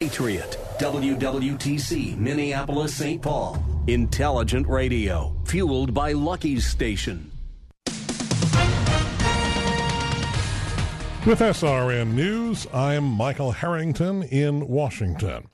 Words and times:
Patriot, 0.00 0.56
WWTC, 0.78 2.16
Minneapolis, 2.16 2.94
St. 2.94 3.20
Paul. 3.20 3.62
Intelligent 3.86 4.66
radio, 4.66 5.36
fueled 5.44 5.92
by 5.92 6.12
Lucky's 6.12 6.64
Station. 6.64 7.30
With 11.26 11.40
SRN 11.40 12.14
News, 12.14 12.66
I'm 12.72 13.04
Michael 13.04 13.50
Harrington 13.50 14.22
in 14.22 14.66
Washington. 14.68 15.48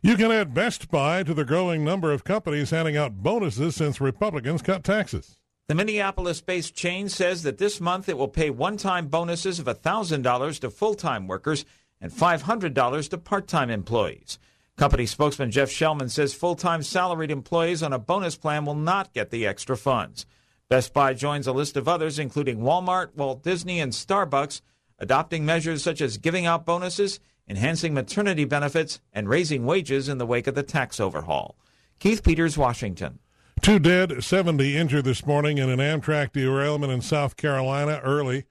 You 0.00 0.16
can 0.16 0.32
add 0.32 0.54
Best 0.54 0.90
Buy 0.90 1.22
to 1.22 1.34
the 1.34 1.44
growing 1.44 1.84
number 1.84 2.10
of 2.10 2.24
companies 2.24 2.70
handing 2.70 2.96
out 2.96 3.22
bonuses 3.22 3.76
since 3.76 4.00
Republicans 4.00 4.62
cut 4.62 4.82
taxes. 4.82 5.36
The 5.68 5.74
Minneapolis 5.74 6.40
based 6.40 6.74
chain 6.74 7.10
says 7.10 7.42
that 7.42 7.58
this 7.58 7.82
month 7.82 8.08
it 8.08 8.16
will 8.16 8.28
pay 8.28 8.48
one 8.48 8.78
time 8.78 9.08
bonuses 9.08 9.58
of 9.58 9.66
$1,000 9.66 10.60
to 10.60 10.70
full 10.70 10.94
time 10.94 11.28
workers 11.28 11.66
and 12.00 12.12
$500 12.12 13.10
to 13.10 13.18
part 13.18 13.46
time 13.46 13.70
employees. 13.70 14.38
Company 14.76 15.04
spokesman 15.04 15.50
Jeff 15.50 15.70
Shelman 15.70 16.10
says 16.10 16.32
full 16.32 16.54
time 16.54 16.82
salaried 16.82 17.30
employees 17.30 17.82
on 17.82 17.92
a 17.92 17.98
bonus 17.98 18.36
plan 18.36 18.64
will 18.64 18.74
not 18.74 19.12
get 19.12 19.30
the 19.30 19.46
extra 19.46 19.76
funds. 19.76 20.24
Best 20.70 20.94
Buy 20.94 21.14
joins 21.14 21.46
a 21.46 21.52
list 21.52 21.76
of 21.76 21.88
others, 21.88 22.18
including 22.18 22.60
Walmart, 22.60 23.14
Walt 23.16 23.42
Disney, 23.42 23.80
and 23.80 23.92
Starbucks, 23.92 24.60
adopting 24.98 25.44
measures 25.44 25.82
such 25.82 26.00
as 26.00 26.16
giving 26.16 26.46
out 26.46 26.64
bonuses, 26.64 27.20
enhancing 27.48 27.92
maternity 27.92 28.44
benefits, 28.44 29.00
and 29.12 29.28
raising 29.28 29.66
wages 29.66 30.08
in 30.08 30.18
the 30.18 30.26
wake 30.26 30.46
of 30.46 30.54
the 30.54 30.62
tax 30.62 31.00
overhaul. 31.00 31.56
Keith 31.98 32.22
Peters, 32.22 32.56
Washington. 32.56 33.18
Two 33.60 33.78
dead, 33.78 34.24
70 34.24 34.76
injured 34.76 35.04
this 35.04 35.26
morning 35.26 35.58
in 35.58 35.68
an 35.68 35.80
Amtrak 35.80 36.32
derailment 36.32 36.92
in 36.92 37.02
South 37.02 37.36
Carolina 37.36 38.00
early. 38.02 38.46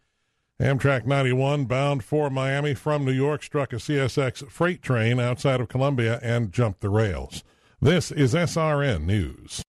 Amtrak 0.62 1.06
91, 1.06 1.66
bound 1.66 2.04
for 2.04 2.30
Miami 2.30 2.74
from 2.74 3.06
New 3.06 3.14
York, 3.14 3.44
struck 3.44 3.72
a 3.72 3.78
CSX 3.78 4.52
freight 4.52 4.82
train 4.82 5.18
outside 5.18 5.62
of 5.62 5.70
Columbia 5.70 6.20
and 6.22 6.52
jumped 6.52 6.82
the 6.82 6.90
rails. 6.90 7.46
This 7.80 8.12
is 8.12 8.34
SRN 8.34 9.06
News. 9.06 9.64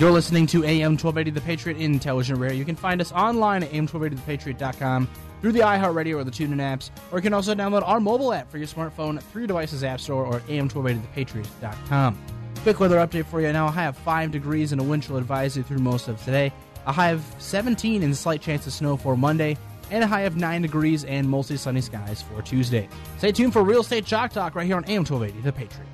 You're 0.00 0.10
listening 0.10 0.48
to 0.48 0.64
AM 0.64 0.96
1280 0.98 1.30
The 1.30 1.40
Patriot 1.40 1.78
Intelligent 1.78 2.40
Radio. 2.40 2.58
You 2.58 2.64
can 2.64 2.74
find 2.74 3.00
us 3.00 3.12
online 3.12 3.62
at 3.62 3.70
am1280thepatriot.com 3.70 5.08
through 5.40 5.52
the 5.52 5.60
iHeartRadio 5.60 6.16
or 6.16 6.24
the 6.24 6.30
TuneIn 6.32 6.56
apps, 6.56 6.90
or 7.12 7.18
you 7.18 7.22
can 7.22 7.32
also 7.32 7.54
download 7.54 7.86
our 7.86 8.00
mobile 8.00 8.32
app 8.32 8.50
for 8.50 8.58
your 8.58 8.66
smartphone 8.66 9.22
through 9.22 9.42
your 9.42 9.46
device's 9.46 9.84
app 9.84 10.00
store 10.00 10.26
or 10.26 10.40
am1280thepatriot.com. 10.40 12.18
Quick 12.64 12.80
weather 12.80 12.96
update 12.96 13.26
for 13.26 13.40
you 13.40 13.52
now. 13.52 13.68
High 13.68 13.84
of 13.84 13.96
5 13.98 14.32
degrees 14.32 14.72
and 14.72 14.80
a 14.80 14.84
wind 14.84 15.04
chill 15.04 15.16
advisory 15.16 15.62
through 15.62 15.78
most 15.78 16.08
of 16.08 16.20
today. 16.24 16.52
A 16.86 16.92
high 16.92 17.10
of 17.10 17.24
17 17.38 18.02
and 18.02 18.12
a 18.12 18.16
slight 18.16 18.40
chance 18.40 18.66
of 18.66 18.72
snow 18.72 18.96
for 18.96 19.16
Monday. 19.16 19.56
And 19.90 20.02
a 20.02 20.06
high 20.06 20.22
of 20.22 20.36
9 20.36 20.62
degrees 20.62 21.04
and 21.04 21.28
mostly 21.28 21.56
sunny 21.56 21.82
skies 21.82 22.22
for 22.22 22.40
Tuesday. 22.40 22.88
Stay 23.18 23.32
tuned 23.32 23.52
for 23.52 23.62
Real 23.62 23.80
Estate 23.80 24.06
Chalk 24.06 24.32
Talk 24.32 24.54
right 24.54 24.66
here 24.66 24.76
on 24.76 24.84
AM 24.86 25.04
1280 25.04 25.40
The 25.42 25.52
Patriot. 25.52 25.88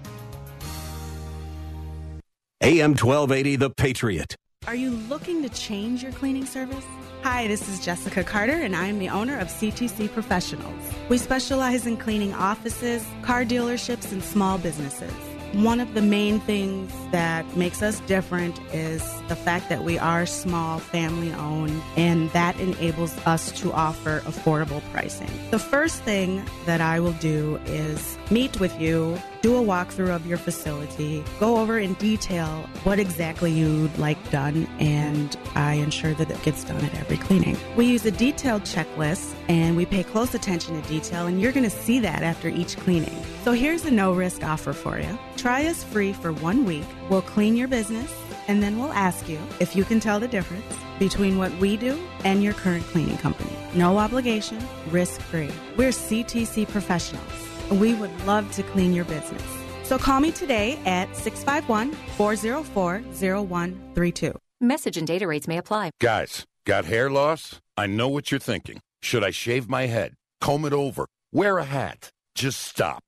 AM 2.61 2.91
1280, 2.91 3.57
The 3.57 3.71
Patriot. 3.71 4.37
Are 4.67 4.75
you 4.75 4.91
looking 4.91 5.43
to 5.43 5.49
change 5.49 6.03
your 6.03 6.13
cleaning 6.13 6.45
service? 6.45 6.85
Hi, 7.23 7.49
this 7.49 7.69
is 7.69 7.81
Jessica 7.85 8.23
Carter, 8.23 8.53
and 8.53 8.77
I 8.77 8.87
am 8.87 8.99
the 8.99 9.09
owner 9.09 9.39
of 9.39 9.49
CTC 9.49 10.13
Professionals. 10.13 10.83
We 11.09 11.19
specialize 11.19 11.87
in 11.87 11.97
cleaning 11.97 12.35
offices, 12.35 13.05
car 13.23 13.45
dealerships, 13.45 14.13
and 14.13 14.23
small 14.23 14.59
businesses. 14.59 15.13
One 15.53 15.81
of 15.81 15.95
the 15.95 16.03
main 16.03 16.41
things 16.41 16.93
that 17.11 17.57
makes 17.57 17.83
us 17.83 18.01
different 18.01 18.61
is 18.73 19.03
the 19.29 19.37
fact 19.37 19.71
that 19.71 19.83
we 19.83 19.99
are 19.99 20.27
small, 20.27 20.79
family 20.79 21.33
owned, 21.33 21.83
and 21.97 22.31
that 22.33 22.61
enables 22.61 23.17
us 23.27 23.51
to 23.61 23.73
offer 23.73 24.21
affordable 24.27 24.83
pricing. 24.93 25.31
The 25.51 25.59
first 25.59 26.03
thing 26.03 26.45
that 26.67 26.83
I 26.83 27.01
will 27.01 27.15
do 27.15 27.59
is 27.65 28.19
meet 28.31 28.61
with 28.61 28.79
you, 28.79 29.19
do 29.49 29.57
a 29.57 29.65
walkthrough 29.65 30.15
of 30.15 30.27
your 30.27 30.37
facility, 30.37 31.25
go 31.41 31.57
over 31.57 31.79
in 31.79 31.95
detail 31.95 32.69
what 32.85 32.99
exactly 32.99 33.51
you'd 33.51 33.97
like 33.99 34.19
done, 34.31 34.69
and 34.79 35.39
I 35.55 35.75
ensure 35.75 36.13
that 36.15 36.31
it 36.31 36.43
gets 36.43 36.65
done 36.65 36.85
at 36.85 36.95
every 36.95 37.17
cleaning. 37.17 37.57
We 37.75 37.87
use 37.87 38.05
a 38.05 38.11
detailed 38.11 38.65
checklist 38.65 39.35
and 39.49 39.75
we 39.75 39.87
pay 39.87 40.03
close 40.03 40.35
attention 40.35 40.79
to 40.79 40.87
detail, 40.87 41.27
and 41.27 41.41
you're 41.41 41.53
going 41.53 41.65
to 41.65 41.71
see 41.71 41.99
that 42.01 42.23
after 42.23 42.49
each 42.49 42.77
cleaning. 42.77 43.25
So 43.43 43.53
here's 43.53 43.87
a 43.87 43.91
no 43.91 44.13
risk 44.13 44.45
offer 44.45 44.75
for 44.75 44.99
you. 44.99 45.19
Try 45.39 45.65
us 45.65 45.83
free 45.83 46.13
for 46.13 46.35
one 46.35 46.67
week. 46.67 46.85
We'll 47.09 47.23
clean 47.23 47.57
your 47.57 47.69
business, 47.69 48.13
and 48.49 48.63
then 48.63 48.79
we'll 48.79 48.93
ask 48.93 49.31
you 49.31 49.39
if 49.61 49.75
you 49.75 49.85
can 49.85 49.99
tell 49.99 50.21
the 50.21 50.29
difference 50.29 50.77
between 50.99 51.39
what 51.39 51.57
we 51.57 51.79
do 51.79 51.99
and 52.23 52.45
your 52.45 52.53
current 52.53 52.85
cleaning 52.85 53.17
company. 53.17 53.53
No 53.75 53.97
obligation, 53.97 54.59
risk 54.91 55.23
free. 55.23 55.51
We're 55.79 55.89
CTC 55.89 56.69
professionals, 56.69 57.48
and 57.71 57.81
we 57.81 57.95
would 57.95 58.11
love 58.27 58.51
to 58.53 58.63
clean 58.63 58.93
your 58.93 59.05
business. 59.05 59.43
So 59.85 59.99
call 59.99 60.21
me 60.21 60.33
today 60.33 60.79
at 60.85 61.17
651 61.17 61.93
404 62.17 63.01
0132. 63.13 64.39
Message 64.61 64.97
and 64.97 65.07
data 65.07 65.27
rates 65.27 65.49
may 65.49 65.59
apply. 65.59 65.91
Guys, 66.01 66.45
got 66.67 66.85
hair 66.85 67.11
loss? 67.11 67.61
I 67.77 67.87
know 67.87 68.09
what 68.09 68.31
you're 68.31 68.41
thinking. 68.41 68.81
Should 69.03 69.25
I 69.25 69.31
shave 69.31 69.69
my 69.69 69.87
head? 69.87 70.15
Comb 70.41 70.65
it 70.65 70.73
over? 70.73 71.07
Wear 71.33 71.59
a 71.59 71.65
hat? 71.65 72.11
Just 72.35 72.61
stop. 72.61 73.08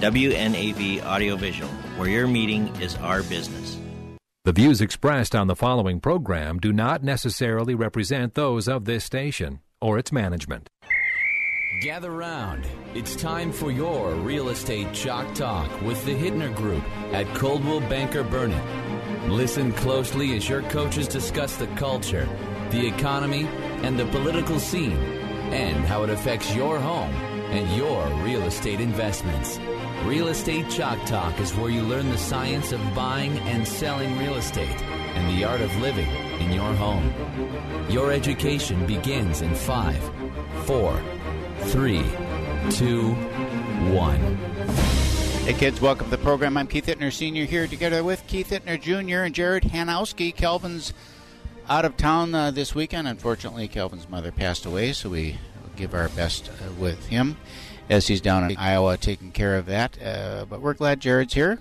WNAV 0.00 1.02
Audiovisual, 1.02 1.70
where 1.96 2.08
your 2.08 2.28
meeting 2.28 2.68
is 2.80 2.94
our 2.96 3.22
business. 3.24 3.78
The 4.44 4.52
views 4.52 4.80
expressed 4.80 5.34
on 5.34 5.48
the 5.48 5.56
following 5.56 6.00
program 6.00 6.58
do 6.58 6.72
not 6.72 7.02
necessarily 7.02 7.74
represent 7.74 8.34
those 8.34 8.68
of 8.68 8.84
this 8.84 9.04
station 9.04 9.60
or 9.80 9.98
its 9.98 10.12
management. 10.12 10.70
Gather 11.82 12.12
round. 12.12 12.66
It's 12.94 13.16
time 13.16 13.52
for 13.52 13.70
your 13.70 14.14
real 14.14 14.48
estate 14.48 14.92
chalk 14.92 15.34
talk 15.34 15.68
with 15.82 16.02
the 16.04 16.14
Hittner 16.14 16.54
Group 16.54 16.82
at 17.12 17.26
Coldwell 17.34 17.80
Banker 17.80 18.22
Burnett. 18.22 19.28
Listen 19.28 19.72
closely 19.72 20.36
as 20.36 20.48
your 20.48 20.62
coaches 20.62 21.08
discuss 21.08 21.56
the 21.56 21.66
culture, 21.68 22.28
the 22.70 22.86
economy, 22.86 23.46
and 23.82 23.98
the 23.98 24.06
political 24.06 24.58
scene, 24.58 24.96
and 25.52 25.84
how 25.84 26.04
it 26.04 26.10
affects 26.10 26.54
your 26.54 26.78
home 26.78 27.14
and 27.50 27.76
your 27.76 28.06
real 28.24 28.42
estate 28.44 28.80
investments. 28.80 29.58
Real 30.08 30.28
Estate 30.28 30.70
Chalk 30.70 31.04
Talk 31.04 31.38
is 31.38 31.54
where 31.54 31.68
you 31.68 31.82
learn 31.82 32.08
the 32.08 32.16
science 32.16 32.72
of 32.72 32.80
buying 32.94 33.36
and 33.40 33.68
selling 33.68 34.18
real 34.18 34.36
estate 34.36 34.82
and 35.14 35.38
the 35.38 35.44
art 35.44 35.60
of 35.60 35.76
living 35.82 36.08
in 36.40 36.50
your 36.50 36.72
home. 36.76 37.12
Your 37.90 38.10
education 38.10 38.86
begins 38.86 39.42
in 39.42 39.54
five, 39.54 40.02
four, 40.64 40.98
three, 41.64 42.02
two, 42.70 43.12
one. 43.92 44.36
Hey 45.44 45.52
kids, 45.52 45.78
welcome 45.78 46.06
to 46.06 46.16
the 46.16 46.22
program. 46.22 46.56
I'm 46.56 46.68
Keith 46.68 46.86
Hittner 46.86 47.12
Sr. 47.12 47.44
here 47.44 47.66
together 47.66 48.02
with 48.02 48.26
Keith 48.26 48.48
Hittner 48.48 48.80
Jr. 48.80 49.24
and 49.24 49.34
Jared 49.34 49.64
Hanowski. 49.64 50.34
Kelvin's 50.34 50.94
out 51.68 51.84
of 51.84 51.98
town 51.98 52.34
uh, 52.34 52.50
this 52.50 52.74
weekend. 52.74 53.06
Unfortunately, 53.08 53.68
Kelvin's 53.68 54.08
mother 54.08 54.32
passed 54.32 54.64
away, 54.64 54.94
so 54.94 55.10
we 55.10 55.36
give 55.76 55.92
our 55.92 56.08
best 56.08 56.48
uh, 56.48 56.72
with 56.78 57.08
him 57.08 57.36
as 57.88 58.06
he's 58.06 58.20
down 58.20 58.50
in 58.50 58.56
Iowa 58.56 58.96
taking 58.96 59.32
care 59.32 59.56
of 59.56 59.66
that. 59.66 60.00
Uh, 60.02 60.44
but 60.48 60.60
we're 60.60 60.74
glad 60.74 61.00
Jared's 61.00 61.34
here. 61.34 61.58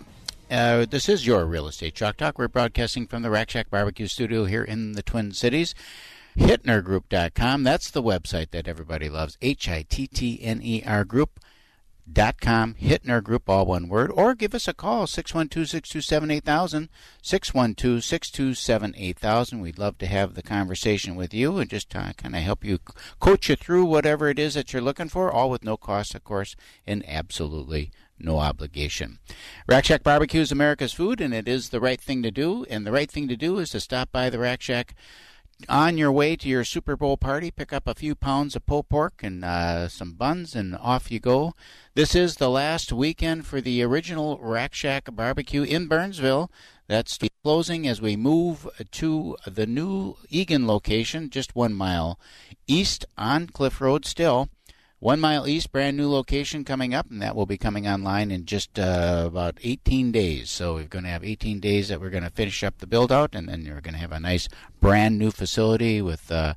Uh, 0.50 0.86
this 0.86 1.10
is 1.10 1.28
your 1.28 1.46
Real 1.46 1.68
Estate 1.68 1.94
Chalk 1.94 2.18
Talk. 2.18 2.38
We're 2.38 2.48
broadcasting 2.48 3.08
from 3.08 3.22
the 3.22 3.30
Rack 3.30 3.50
Shack 3.50 3.70
Barbecue 3.70 4.08
Studio 4.08 4.46
here 4.46 4.64
in 4.64 4.94
the 4.94 5.04
Twin 5.04 5.34
Cities. 5.34 5.76
HittnerGroup.com. 6.38 7.64
That's 7.64 7.92
the 7.92 8.04
website 8.04 8.52
that 8.52 8.68
everybody 8.68 9.10
loves. 9.10 9.38
H 9.42 9.68
I 9.68 9.84
T 9.90 10.08
T 10.08 10.40
N 10.42 10.62
E 10.64 10.84
R 10.86 11.04
Group. 11.04 11.40
Dot 12.12 12.40
com, 12.40 12.74
Hittner 12.76 13.22
Group, 13.22 13.50
all 13.50 13.66
one 13.66 13.90
word, 13.90 14.12
or 14.14 14.34
give 14.34 14.56
us 14.56 14.68
a 14.68 14.74
call, 14.74 15.08
612 15.08 15.68
627 15.68 16.32
8000, 16.32 16.90
612 17.22 18.04
627 18.04 18.94
8000. 18.98 19.60
We'd 19.60 19.78
love 19.78 19.98
to 19.98 20.08
have 20.08 20.34
the 20.34 20.42
conversation 20.42 21.16
with 21.16 21.34
you 21.34 21.58
and 21.58 21.70
just 21.70 21.94
uh, 21.96 22.14
kind 22.14 22.36
of 22.36 22.42
help 22.42 22.64
you 22.64 22.80
coach 23.20 23.50
you 23.50 23.58
through 23.58 23.86
whatever 23.86 24.30
it 24.30 24.40
is 24.40 24.54
that 24.54 24.72
you're 24.72 24.82
looking 24.82 25.10
for, 25.10 25.30
all 25.32 25.50
with 25.50 25.66
no 25.66 25.76
cost, 25.76 26.16
of 26.16 26.24
course, 26.24 26.56
and 26.86 27.08
absolutely 27.10 27.92
no 28.20 28.40
obligation. 28.40 29.20
Rack 29.68 29.86
Shack 29.86 30.04
Barbecue 30.04 30.42
is 30.42 30.52
America's 30.52 30.94
food, 30.94 31.20
and 31.20 31.34
it 31.34 31.48
is 31.48 31.70
the 31.70 31.82
right 31.82 32.00
thing 32.00 32.24
to 32.24 32.32
do. 32.32 32.66
And 32.70 32.86
the 32.86 32.92
right 32.92 33.12
thing 33.12 33.28
to 33.28 33.36
do 33.36 33.60
is 33.60 33.72
to 33.72 33.80
stop 33.80 34.12
by 34.12 34.30
the 34.30 34.40
Rack 34.40 34.62
Shack 34.62 34.96
on 35.68 35.98
your 35.98 36.12
way 36.12 36.36
to 36.36 36.48
your 36.48 36.64
Super 36.64 36.96
Bowl 36.96 37.18
party, 37.18 37.52
pick 37.52 37.74
up 37.74 37.88
a 37.88 37.96
few 37.96 38.16
pounds 38.16 38.56
of 38.56 38.66
pulled 38.66 38.90
pork 38.90 39.22
and 39.24 39.44
uh, 39.44 39.88
some 39.88 40.14
buns, 40.14 40.56
and 40.56 40.76
off 40.76 41.12
you 41.12 41.20
go. 41.20 41.54
This 41.96 42.14
is 42.16 42.36
the 42.36 42.50
last 42.50 42.94
weekend 42.94 43.46
for 43.46 43.60
the 43.60 43.82
original 43.84 44.38
Rack 44.40 44.74
Shack 44.74 45.10
barbecue 45.14 45.64
in 45.64 45.88
Burnsville. 45.88 46.52
That's 46.88 47.18
closing 47.44 47.88
as 47.88 48.02
we 48.02 48.16
move 48.16 48.68
to 48.92 49.38
the 49.46 49.66
new 49.66 50.16
Eagan 50.30 50.68
location, 50.68 51.30
just 51.30 51.56
one 51.56 51.74
mile 51.74 52.20
east 52.68 53.06
on 53.18 53.48
Cliff 53.48 53.82
Road 53.82 54.06
still. 54.06 54.50
One 55.00 55.20
mile 55.20 55.48
east, 55.48 55.72
brand 55.72 55.96
new 55.96 56.10
location 56.10 56.64
coming 56.64 56.96
up, 56.96 57.12
and 57.12 57.22
that 57.22 57.36
will 57.36 57.46
be 57.46 57.58
coming 57.58 57.88
online 57.88 58.32
in 58.32 58.46
just 58.46 58.80
uh, 58.80 59.26
about 59.28 59.60
18 59.62 60.12
days. 60.12 60.50
So 60.50 60.74
we're 60.74 60.86
going 60.86 61.06
to 61.06 61.12
have 61.12 61.24
18 61.24 61.60
days 61.60 61.90
that 61.90 62.02
we're 62.02 62.10
going 62.10 62.24
to 62.24 62.32
finish 62.32 62.64
up 62.64 62.80
the 62.80 62.88
build 62.88 63.12
out, 63.12 63.36
and 63.36 63.48
then 63.48 63.64
we're 63.64 63.82
going 63.82 63.94
to 63.94 64.00
have 64.00 64.12
a 64.12 64.20
nice 64.20 64.50
brand 64.82 65.20
new 65.20 65.30
facility 65.30 66.02
with 66.02 66.32
uh, 66.32 66.56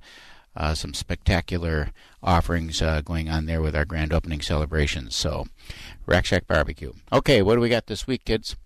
uh, 0.56 0.74
some 0.74 0.94
spectacular 0.94 1.90
offerings 2.22 2.80
uh, 2.80 3.02
going 3.02 3.28
on 3.28 3.44
there 3.44 3.60
with 3.60 3.76
our 3.76 3.84
grand 3.84 4.10
opening 4.10 4.40
celebrations. 4.40 5.14
So, 5.14 5.46
Rack 6.06 6.24
Shack 6.24 6.46
Barbecue. 6.46 6.92
Okay, 7.12 7.42
what 7.42 7.56
do 7.56 7.60
we 7.60 7.68
got 7.68 7.88
this 7.88 8.06
week, 8.06 8.24
kids? 8.24 8.56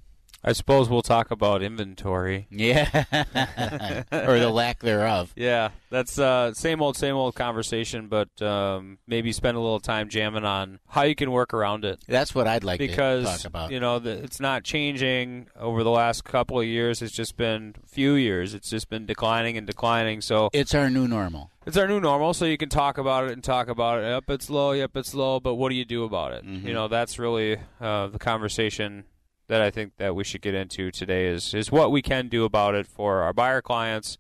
I 0.47 0.53
suppose 0.53 0.91
we'll 0.91 1.03
talk 1.03 1.31
about 1.31 1.63
inventory. 1.63 2.47
Yeah, 2.51 3.05
or 4.13 4.39
the 4.39 4.51
lack 4.53 4.81
thereof. 4.81 5.33
Yeah, 5.37 5.71
that's 5.89 6.19
uh, 6.19 6.53
same 6.53 6.83
old, 6.83 6.99
same 6.99 7.15
old 7.15 7.35
conversation, 7.35 8.09
but 8.09 8.43
um, 8.43 8.99
maybe 9.07 9.33
spend 9.33 9.57
a 9.57 9.61
little 9.61 9.81
time 9.81 10.11
jamming 10.11 10.45
on 10.45 10.81
how 10.89 11.03
you 11.03 11.15
can 11.15 11.31
work 11.31 11.55
around 11.55 11.87
it. 11.87 11.99
That's 12.07 12.35
what 12.35 12.47
I'd 12.47 12.63
like 12.63 12.79
because, 12.79 13.25
to 13.25 13.31
talk 13.31 13.45
about. 13.47 13.71
you 13.71 13.81
know, 13.81 13.99
the, 13.99 14.11
it's 14.23 14.39
not 14.39 14.65
changing 14.65 15.49
over 15.59 15.83
the 15.83 15.91
last 15.91 16.25
couple 16.25 16.61
of 16.61 16.67
years. 16.67 17.01
It's 17.01 17.15
just 17.15 17.39
been 17.39 17.75
a 17.83 17.87
few 17.87 18.13
years. 18.13 18.53
It's 18.53 18.69
just 18.69 18.91
been 18.91 19.07
declining 19.07 19.57
and 19.57 19.67
declining. 19.67 20.21
So 20.21 20.51
it's 20.53 20.75
our 20.75 20.91
new 20.91 21.09
normal. 21.09 21.51
It's 21.67 21.79
our 21.79 21.89
new 21.89 22.01
normal, 22.01 22.35
so 22.35 22.45
you 22.45 22.59
can 22.59 22.69
talk 22.69 22.99
about 22.99 23.25
it 23.25 23.33
and 23.33 23.43
talk 23.43 23.69
about 23.69 24.01
it. 24.01 24.07
Yep, 24.07 24.29
it's 24.29 24.51
low. 24.51 24.73
Yep, 24.73 24.99
it's 24.99 25.15
low. 25.15 25.41
But 25.41 25.55
what 25.55 25.71
do 25.71 25.75
you 25.75 25.87
do 25.87 26.05
about 26.05 26.33
it? 26.33 26.45
Mm-hmm. 26.45 26.69
You 26.69 26.75
know, 26.75 26.89
that's 26.89 27.19
really 27.19 27.57
uh, 27.81 28.09
the 28.09 28.19
conversation 28.19 29.05
that 29.49 29.61
I 29.61 29.71
think 29.71 29.97
that 29.97 30.15
we 30.15 30.25
should 30.25 30.43
get 30.43 30.55
into 30.55 30.91
today 30.91 31.27
is 31.27 31.55
is 31.55 31.71
what 31.71 31.91
we 31.91 32.03
can 32.03 32.29
do 32.29 32.45
about 32.45 32.75
it 32.75 32.87
for 32.87 33.23
our 33.23 33.33
buyer 33.33 33.61
clients, 33.61 34.19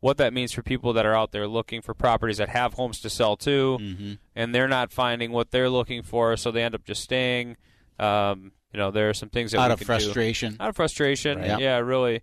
what 0.00 0.16
that 0.18 0.32
means 0.32 0.52
for 0.52 0.62
people 0.62 0.92
that 0.92 1.06
are 1.06 1.14
out 1.14 1.32
there 1.32 1.48
looking 1.48 1.80
for 1.82 1.94
properties 1.94 2.38
that 2.38 2.48
have 2.50 2.74
homes 2.74 3.00
to 3.00 3.10
sell 3.10 3.36
to, 3.38 3.78
mm-hmm. 3.80 4.12
and 4.34 4.54
they're 4.54 4.68
not 4.68 4.92
finding 4.92 5.32
what 5.32 5.50
they're 5.50 5.70
looking 5.70 6.02
for, 6.02 6.36
so 6.36 6.50
they 6.50 6.62
end 6.62 6.74
up 6.74 6.84
just 6.84 7.02
staying. 7.02 7.56
Um, 7.98 8.52
you 8.72 8.78
know, 8.78 8.90
there 8.90 9.08
are 9.08 9.14
some 9.14 9.30
things 9.30 9.52
that 9.52 9.58
out 9.60 9.68
we 9.68 9.72
of 9.72 9.78
can 9.78 9.86
frustration. 9.86 10.52
Do. 10.52 10.56
Out 10.60 10.68
of 10.68 10.76
frustration, 10.76 11.38
Right. 11.38 11.58
yeah, 11.58 11.78
really. 11.78 12.22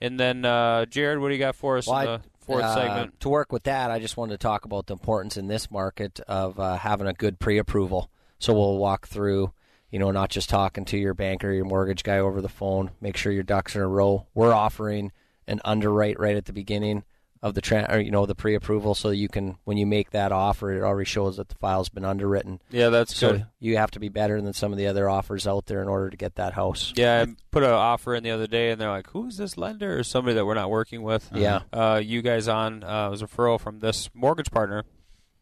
And 0.00 0.18
then 0.18 0.44
uh, 0.44 0.84
Jared, 0.86 1.20
what 1.20 1.28
do 1.28 1.34
you 1.34 1.38
got 1.38 1.54
for 1.54 1.78
us 1.78 1.86
Well, 1.86 2.00
in 2.00 2.06
the 2.06 2.20
fourth 2.44 2.64
uh, 2.64 2.74
segment? 2.74 3.20
To 3.20 3.28
work 3.28 3.52
with 3.52 3.62
that, 3.64 3.92
I 3.92 4.00
just 4.00 4.16
wanted 4.16 4.32
to 4.32 4.38
talk 4.38 4.64
about 4.64 4.86
the 4.86 4.94
importance 4.94 5.36
in 5.36 5.46
this 5.46 5.70
market 5.70 6.18
of 6.26 6.58
uh, 6.58 6.76
having 6.76 7.06
a 7.06 7.12
good 7.12 7.38
pre-approval. 7.38 8.10
So 8.40 8.52
we'll 8.52 8.78
walk 8.78 9.06
through, 9.06 9.52
you 9.92 10.00
know, 10.00 10.10
not 10.10 10.30
just 10.30 10.48
talking 10.48 10.84
to 10.86 10.96
your 10.98 11.14
banker, 11.14 11.52
your 11.52 11.64
mortgage 11.66 12.02
guy 12.02 12.18
over 12.18 12.40
the 12.40 12.48
phone. 12.48 12.90
Make 13.00 13.16
sure 13.16 13.30
your 13.30 13.42
ducks 13.44 13.76
are 13.76 13.80
in 13.80 13.84
a 13.84 13.88
row. 13.88 14.26
We're 14.34 14.52
offering 14.54 15.12
an 15.46 15.60
underwrite 15.64 16.18
right 16.18 16.34
at 16.36 16.46
the 16.46 16.52
beginning 16.52 17.04
of 17.42 17.54
the 17.54 17.60
tra- 17.60 17.88
or, 17.92 17.98
you 17.98 18.12
know 18.12 18.24
the 18.24 18.36
pre-approval, 18.36 18.94
so 18.94 19.10
you 19.10 19.28
can 19.28 19.56
when 19.64 19.76
you 19.76 19.84
make 19.84 20.10
that 20.12 20.30
offer, 20.30 20.70
it 20.72 20.80
already 20.80 21.04
shows 21.04 21.36
that 21.38 21.48
the 21.48 21.56
file's 21.56 21.88
been 21.88 22.04
underwritten. 22.04 22.60
Yeah, 22.70 22.88
that's 22.88 23.16
so 23.16 23.32
good. 23.32 23.46
you 23.58 23.76
have 23.78 23.90
to 23.90 23.98
be 24.00 24.08
better 24.08 24.40
than 24.40 24.52
some 24.52 24.70
of 24.70 24.78
the 24.78 24.86
other 24.86 25.10
offers 25.10 25.44
out 25.46 25.66
there 25.66 25.82
in 25.82 25.88
order 25.88 26.08
to 26.08 26.16
get 26.16 26.36
that 26.36 26.52
house. 26.52 26.92
Yeah, 26.94 27.26
I 27.28 27.34
put 27.50 27.64
an 27.64 27.70
offer 27.70 28.14
in 28.14 28.22
the 28.22 28.30
other 28.30 28.46
day, 28.46 28.70
and 28.70 28.80
they're 28.80 28.90
like, 28.90 29.10
"Who's 29.10 29.36
this 29.38 29.58
lender?" 29.58 29.98
Or 29.98 30.04
somebody 30.04 30.36
that 30.36 30.46
we're 30.46 30.54
not 30.54 30.70
working 30.70 31.02
with. 31.02 31.28
Yeah. 31.34 31.62
uh, 31.72 32.00
you 32.02 32.22
guys 32.22 32.46
on 32.46 32.84
uh, 32.84 33.10
was 33.10 33.22
a 33.22 33.26
referral 33.26 33.58
from 33.60 33.80
this 33.80 34.08
mortgage 34.14 34.52
partner, 34.52 34.84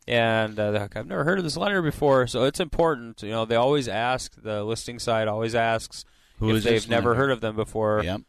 and 0.07 0.59
uh, 0.59 0.73
like, 0.73 0.97
I've 0.97 1.07
never 1.07 1.25
heard 1.25 1.39
of 1.39 1.45
this 1.45 1.57
lender 1.57 1.83
before. 1.83 2.27
So 2.27 2.45
it's 2.45 2.61
important. 2.61 3.23
You 3.23 3.31
know, 3.31 3.45
they 3.45 3.57
always 3.57 3.89
ask. 3.89 4.35
The 4.41 4.65
listing 4.65 4.99
side 4.99 5.29
always 5.29 5.55
asks 5.55 6.05
Who 6.39 6.51
if 6.51 6.57
is 6.57 6.65
they've 6.65 6.89
never 6.89 7.11
lender? 7.11 7.23
heard 7.23 7.31
of 7.31 7.41
them 7.41 7.57
before. 7.57 8.03
Yep. 8.05 8.23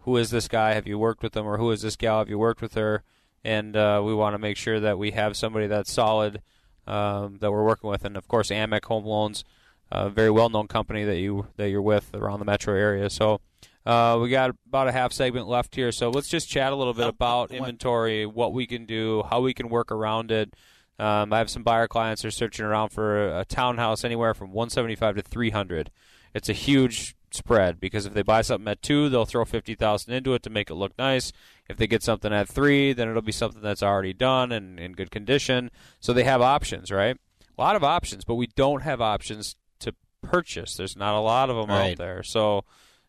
Who 0.00 0.16
is 0.16 0.30
this 0.30 0.48
guy? 0.48 0.74
Have 0.74 0.86
you 0.86 0.98
worked 0.98 1.22
with 1.22 1.32
them? 1.32 1.46
Or 1.46 1.56
who 1.58 1.70
is 1.70 1.82
this 1.82 1.96
gal? 1.96 2.18
Have 2.18 2.28
you 2.28 2.38
worked 2.38 2.60
with 2.60 2.74
her? 2.74 3.02
And 3.42 3.76
uh, 3.76 4.02
we 4.04 4.14
want 4.14 4.34
to 4.34 4.38
make 4.38 4.56
sure 4.56 4.80
that 4.80 4.98
we 4.98 5.10
have 5.12 5.36
somebody 5.36 5.66
that's 5.66 5.92
solid 5.92 6.42
um, 6.86 7.38
that 7.40 7.50
we're 7.50 7.64
working 7.64 7.90
with. 7.90 8.04
And 8.04 8.16
of 8.16 8.28
course, 8.28 8.50
Amec 8.50 8.84
Home 8.86 9.04
Loans, 9.04 9.44
a 9.90 10.08
very 10.08 10.30
well-known 10.30 10.68
company 10.68 11.04
that 11.04 11.18
you 11.18 11.46
that 11.56 11.68
you're 11.68 11.82
with 11.82 12.14
around 12.14 12.38
the 12.38 12.44
metro 12.44 12.74
area. 12.74 13.10
So 13.10 13.40
uh, 13.86 14.18
we 14.20 14.30
got 14.30 14.50
about 14.66 14.88
a 14.88 14.92
half 14.92 15.12
segment 15.12 15.46
left 15.46 15.74
here. 15.74 15.92
So 15.92 16.10
let's 16.10 16.28
just 16.28 16.48
chat 16.48 16.72
a 16.72 16.76
little 16.76 16.94
bit 16.94 17.06
about 17.06 17.50
inventory, 17.50 18.24
what 18.24 18.52
we 18.52 18.66
can 18.66 18.86
do, 18.86 19.22
how 19.28 19.40
we 19.40 19.54
can 19.54 19.68
work 19.68 19.92
around 19.92 20.30
it. 20.30 20.54
Um, 20.98 21.32
I 21.32 21.38
have 21.38 21.50
some 21.50 21.62
buyer 21.62 21.88
clients 21.88 22.22
that 22.22 22.28
are 22.28 22.32
searching 22.32 22.64
around 22.64 22.90
for 22.90 23.38
a, 23.38 23.44
townhouse 23.44 24.04
anywhere 24.04 24.32
from 24.34 24.52
175 24.52 25.16
to 25.16 25.22
300. 25.22 25.90
It's 26.34 26.48
a 26.48 26.52
huge 26.52 27.16
spread 27.32 27.80
because 27.80 28.06
if 28.06 28.14
they 28.14 28.22
buy 28.22 28.42
something 28.42 28.68
at 28.68 28.80
two, 28.80 29.08
they'll 29.08 29.24
throw 29.24 29.44
50,000 29.44 30.12
into 30.12 30.34
it 30.34 30.42
to 30.44 30.50
make 30.50 30.70
it 30.70 30.74
look 30.74 30.96
nice. 30.96 31.32
If 31.68 31.76
they 31.76 31.86
get 31.88 32.02
something 32.02 32.32
at 32.32 32.48
three, 32.48 32.92
then 32.92 33.08
it'll 33.08 33.22
be 33.22 33.32
something 33.32 33.60
that's 33.62 33.82
already 33.82 34.12
done 34.12 34.52
and 34.52 34.78
in 34.78 34.92
good 34.92 35.10
condition. 35.10 35.70
So 35.98 36.12
they 36.12 36.24
have 36.24 36.40
options, 36.40 36.92
right? 36.92 37.16
A 37.56 37.60
lot 37.60 37.74
of 37.76 37.82
options, 37.82 38.24
but 38.24 38.36
we 38.36 38.46
don't 38.46 38.82
have 38.82 39.00
options 39.00 39.56
to 39.80 39.94
purchase. 40.22 40.76
There's 40.76 40.96
not 40.96 41.14
a 41.14 41.20
lot 41.20 41.50
of 41.50 41.56
them 41.56 41.70
Right. 41.70 41.92
out 41.92 41.98
there. 41.98 42.22
So 42.22 42.64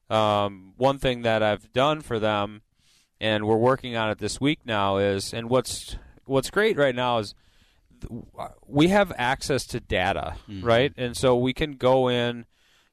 um, 0.09 0.73
one 0.77 0.97
thing 0.97 1.21
that 1.21 1.43
I've 1.43 1.71
done 1.73 2.01
for 2.01 2.17
them, 2.19 2.61
and 3.19 3.45
we're 3.45 3.57
working 3.57 3.95
on 3.95 4.09
it 4.09 4.17
this 4.17 4.41
week 4.41 4.59
now, 4.65 4.97
is 4.97 5.33
and 5.33 5.49
what's 5.49 5.97
what's 6.25 6.49
great 6.49 6.77
right 6.77 6.95
now 6.95 7.19
is 7.19 7.33
we 8.67 8.87
have 8.89 9.11
access 9.17 9.65
to 9.67 9.79
data, 9.79 10.35
Mhm. 10.49 10.63
right? 10.63 10.93
And 10.97 11.15
so 11.15 11.35
we 11.35 11.53
can 11.53 11.73
go 11.73 12.07
in 12.09 12.45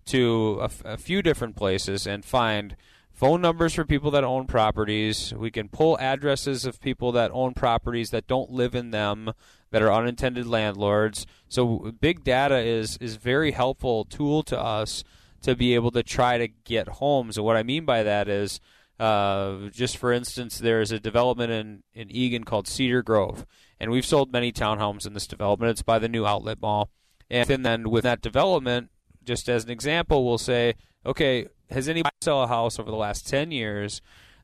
to 0.07 0.59
a, 0.61 0.65
f- 0.65 0.83
a 0.85 0.97
few 0.97 1.23
different 1.23 1.57
places 1.57 2.07
and 2.07 2.25
find 2.25 2.77
phone 3.13 3.41
numbers 3.41 3.75
for 3.75 3.85
people 3.85 4.11
that 4.11 4.25
own 4.25 4.47
properties. 4.47 5.33
We 5.33 5.51
can 5.51 5.69
pull 5.69 5.97
addresses 6.01 6.65
of 6.65 6.81
people 6.81 7.13
that 7.13 7.31
own 7.33 7.55
properties 7.55 8.11
that 8.11 8.27
don't 8.27 8.51
live 8.51 8.75
in 8.75 8.91
them, 8.91 9.33
that 9.71 9.81
are 9.83 9.93
unintended 9.93 10.47
landlords. 10.47 11.27
So 11.49 11.93
big 12.01 12.25
data 12.25 12.59
is 12.59 12.97
is 12.99 13.17
very 13.17 13.53
helpful 13.53 14.05
tool 14.05 14.43
to 14.45 14.59
us 14.61 15.05
to 15.43 15.55
be 15.55 15.75
able 15.75 15.91
to 15.93 16.03
try 16.03 16.39
to 16.39 16.49
get 16.49 16.89
homes. 16.89 17.37
And 17.37 17.47
what 17.47 17.57
I 17.57 17.63
mean 17.63 17.85
by 17.85 18.03
that 18.03 18.29
is, 18.29 18.61
uh, 19.01 19.69
just 19.71 19.97
for 19.97 20.13
instance, 20.13 20.59
there's 20.59 20.91
a 20.93 20.99
development 21.01 21.53
in 21.53 21.83
in 21.95 22.11
Eagan 22.11 22.45
called 22.45 22.67
Cedar 22.67 23.03
Grove, 23.03 23.47
and 23.83 23.91
we've 23.91 24.07
sold 24.07 24.33
many 24.33 24.53
townhomes 24.53 25.07
in 25.07 25.13
this 25.13 25.27
development. 25.27 25.73
It's 25.73 25.83
by 25.83 25.99
the 25.99 26.09
new 26.09 26.25
outlet 26.25 26.63
mall, 26.63 26.89
and 27.29 27.67
then 27.67 27.91
with 27.91 28.05
that 28.05 28.23
development, 28.23 28.91
just 29.25 29.49
as 29.49 29.65
an 29.65 29.71
example, 29.71 30.25
we'll 30.25 30.39
say, 30.39 30.75
okay, 31.05 31.49
has 31.69 31.89
anybody 31.89 32.15
sell 32.21 32.43
a 32.43 32.47
house 32.47 32.79
over 32.79 32.91
the 32.91 32.97
last 32.97 33.27
10 33.27 33.51
years 33.51 34.01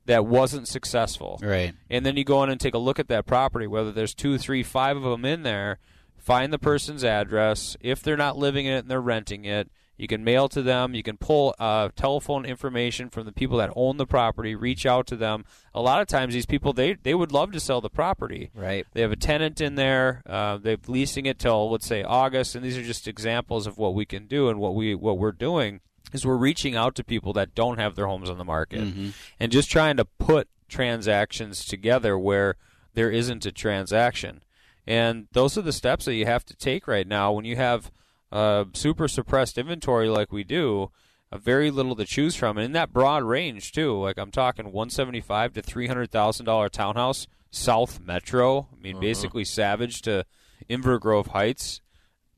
that 0.06 0.26
wasn't 0.26 0.66
successful? 0.66 1.38
Right. 1.42 1.72
And 1.88 2.04
then 2.04 2.16
you 2.16 2.24
go 2.24 2.42
in 2.42 2.50
and 2.50 2.60
take 2.60 2.74
a 2.74 2.78
look 2.78 2.98
at 2.98 3.08
that 3.08 3.26
property, 3.26 3.66
whether 3.66 3.92
there's 3.92 4.14
two, 4.14 4.38
three, 4.38 4.62
five 4.62 4.96
of 4.96 5.04
them 5.04 5.24
in 5.24 5.44
there, 5.44 5.78
find 6.16 6.52
the 6.52 6.58
person's 6.58 7.04
address. 7.04 7.76
If 7.80 8.02
they're 8.02 8.16
not 8.16 8.36
living 8.36 8.66
in 8.66 8.72
it 8.72 8.78
and 8.78 8.90
they're 8.90 9.00
renting 9.00 9.44
it, 9.44 9.70
you 9.98 10.06
can 10.08 10.24
mail 10.24 10.48
to 10.48 10.62
them. 10.62 10.94
You 10.94 11.02
can 11.02 11.18
pull 11.18 11.54
uh, 11.58 11.90
telephone 11.96 12.44
information 12.46 13.10
from 13.10 13.26
the 13.26 13.32
people 13.32 13.58
that 13.58 13.70
own 13.76 13.96
the 13.98 14.06
property. 14.06 14.54
Reach 14.54 14.86
out 14.86 15.06
to 15.08 15.16
them. 15.16 15.44
A 15.74 15.82
lot 15.82 16.00
of 16.00 16.06
times, 16.06 16.32
these 16.32 16.46
people 16.46 16.72
they 16.72 16.94
they 16.94 17.14
would 17.14 17.32
love 17.32 17.52
to 17.52 17.60
sell 17.60 17.80
the 17.80 17.90
property. 17.90 18.50
Right. 18.54 18.86
They 18.94 19.02
have 19.02 19.12
a 19.12 19.16
tenant 19.16 19.60
in 19.60 19.74
there. 19.74 20.22
Uh, 20.26 20.56
they're 20.56 20.78
leasing 20.86 21.26
it 21.26 21.38
till 21.38 21.70
let's 21.70 21.86
say 21.86 22.02
August, 22.02 22.54
and 22.54 22.64
these 22.64 22.78
are 22.78 22.82
just 22.82 23.06
examples 23.06 23.66
of 23.66 23.76
what 23.76 23.94
we 23.94 24.06
can 24.06 24.26
do 24.26 24.48
and 24.48 24.58
what 24.58 24.74
we 24.74 24.94
what 24.94 25.18
we're 25.18 25.32
doing 25.32 25.80
is 26.14 26.24
we're 26.24 26.36
reaching 26.36 26.74
out 26.74 26.94
to 26.94 27.04
people 27.04 27.34
that 27.34 27.54
don't 27.54 27.78
have 27.78 27.94
their 27.94 28.06
homes 28.06 28.30
on 28.30 28.38
the 28.38 28.44
market 28.44 28.80
Mhm. 28.80 29.12
and 29.38 29.52
just 29.52 29.70
trying 29.70 29.98
to 29.98 30.06
put 30.06 30.48
transactions 30.66 31.66
together 31.66 32.18
where 32.18 32.56
there 32.94 33.10
isn't 33.10 33.44
a 33.44 33.52
transaction. 33.52 34.40
And 34.86 35.28
those 35.32 35.58
are 35.58 35.62
the 35.62 35.72
steps 35.72 36.06
that 36.06 36.14
you 36.14 36.24
have 36.24 36.46
to 36.46 36.56
take 36.56 36.88
right 36.88 37.06
now 37.06 37.32
when 37.32 37.44
you 37.44 37.56
have 37.56 37.90
uh, 38.32 38.64
super 38.74 39.08
suppressed 39.08 39.58
inventory 39.58 40.08
like 40.08 40.32
we 40.32 40.44
do. 40.44 40.90
Uh, 41.30 41.38
very 41.38 41.70
little 41.70 41.94
to 41.96 42.04
choose 42.06 42.34
from, 42.34 42.56
and 42.56 42.64
in 42.64 42.72
that 42.72 42.92
broad 42.92 43.22
range 43.22 43.72
too. 43.72 43.98
Like 43.98 44.18
I'm 44.18 44.30
talking 44.30 44.66
175 44.66 45.52
to 45.54 45.62
300 45.62 46.10
thousand 46.10 46.46
dollar 46.46 46.68
townhouse, 46.68 47.26
South 47.50 48.00
Metro. 48.00 48.68
I 48.72 48.80
mean, 48.82 48.96
Uh-huh. 48.96 49.00
basically 49.02 49.44
Savage 49.44 50.00
to 50.02 50.24
Inver 50.70 50.98
Grove 51.00 51.28
Heights, 51.28 51.80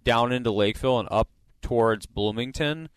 down 0.05 0.33
into 0.33 0.51
Lakeville 0.51 0.99
and 1.01 1.09
up 1.11 1.29
towards 1.63 2.07
Bloomington. 2.07 2.89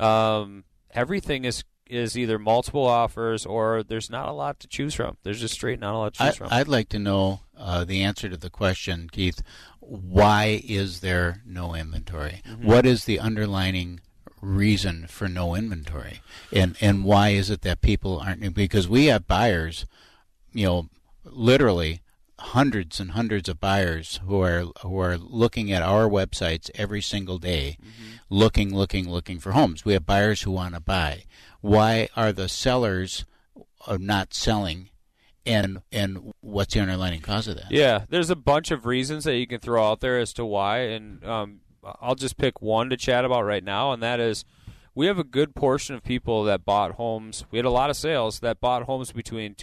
Um, 0.00 0.64
everything 0.90 1.44
is 1.44 1.64
is 1.92 2.16
either 2.16 2.38
multiple 2.38 2.86
offers 2.86 3.44
or 3.44 3.82
there's 3.82 4.10
not 4.10 4.28
a 4.28 4.32
lot 4.32 4.58
to 4.60 4.68
choose 4.68 4.94
from. 4.94 5.16
There's 5.22 5.40
just 5.40 5.54
straight 5.54 5.78
not 5.78 5.94
a 5.94 5.98
lot 5.98 6.14
to 6.14 6.18
choose 6.18 6.34
I, 6.34 6.38
from. 6.38 6.48
I'd 6.50 6.68
like 6.68 6.88
to 6.90 6.98
know 6.98 7.40
uh, 7.56 7.84
the 7.84 8.02
answer 8.02 8.28
to 8.28 8.36
the 8.36 8.50
question, 8.50 9.08
Keith. 9.10 9.42
Why 9.80 10.62
is 10.64 11.00
there 11.00 11.42
no 11.44 11.74
inventory? 11.74 12.42
Mhm. 12.48 12.64
What 12.64 12.86
is 12.86 13.04
the 13.04 13.18
underlining 13.18 14.00
reason 14.40 15.06
for 15.06 15.28
no 15.28 15.54
inventory? 15.54 16.20
And 16.52 16.76
and 16.80 17.04
why 17.04 17.30
is 17.30 17.50
it 17.50 17.62
that 17.62 17.80
people 17.80 18.20
aren't? 18.20 18.54
Because 18.54 18.88
we 18.88 19.06
have 19.06 19.26
buyers, 19.26 19.86
you 20.52 20.66
know, 20.66 20.88
literally 21.24 22.01
hundreds 22.42 22.98
and 22.98 23.12
hundreds 23.12 23.48
of 23.48 23.60
buyers 23.60 24.20
who 24.26 24.42
are 24.42 24.64
who 24.82 24.98
are 24.98 25.16
looking 25.16 25.72
at 25.72 25.82
our 25.82 26.08
websites 26.08 26.70
every 26.74 27.00
single 27.00 27.38
day, 27.38 27.78
looking, 28.28 28.74
looking, 28.74 29.08
looking 29.08 29.38
for 29.38 29.52
homes. 29.52 29.84
We 29.84 29.92
have 29.92 30.04
buyers 30.04 30.42
who 30.42 30.50
want 30.50 30.74
to 30.74 30.80
buy. 30.80 31.24
Why 31.60 32.08
are 32.16 32.32
the 32.32 32.48
sellers 32.48 33.24
not 33.98 34.34
selling? 34.34 34.90
And 35.44 35.82
and 35.90 36.32
what's 36.40 36.74
the 36.74 36.80
underlying 36.80 37.20
cause 37.20 37.48
of 37.48 37.56
that? 37.56 37.70
Yeah, 37.70 38.04
there's 38.08 38.30
a 38.30 38.36
bunch 38.36 38.70
of 38.70 38.86
reasons 38.86 39.24
that 39.24 39.36
you 39.36 39.46
can 39.46 39.58
throw 39.58 39.84
out 39.84 40.00
there 40.00 40.18
as 40.18 40.32
to 40.34 40.44
why, 40.44 40.78
and 40.80 41.24
um, 41.24 41.60
I'll 42.00 42.14
just 42.14 42.36
pick 42.36 42.62
one 42.62 42.90
to 42.90 42.96
chat 42.96 43.24
about 43.24 43.44
right 43.44 43.64
now, 43.64 43.92
and 43.92 44.00
that 44.04 44.20
is 44.20 44.44
we 44.94 45.06
have 45.06 45.18
a 45.18 45.24
good 45.24 45.56
portion 45.56 45.96
of 45.96 46.04
people 46.04 46.44
that 46.44 46.64
bought 46.64 46.92
homes. 46.92 47.44
We 47.50 47.58
had 47.58 47.64
a 47.64 47.70
lot 47.70 47.90
of 47.90 47.96
sales 47.96 48.38
that 48.40 48.60
bought 48.60 48.84
homes 48.84 49.10
between 49.10 49.54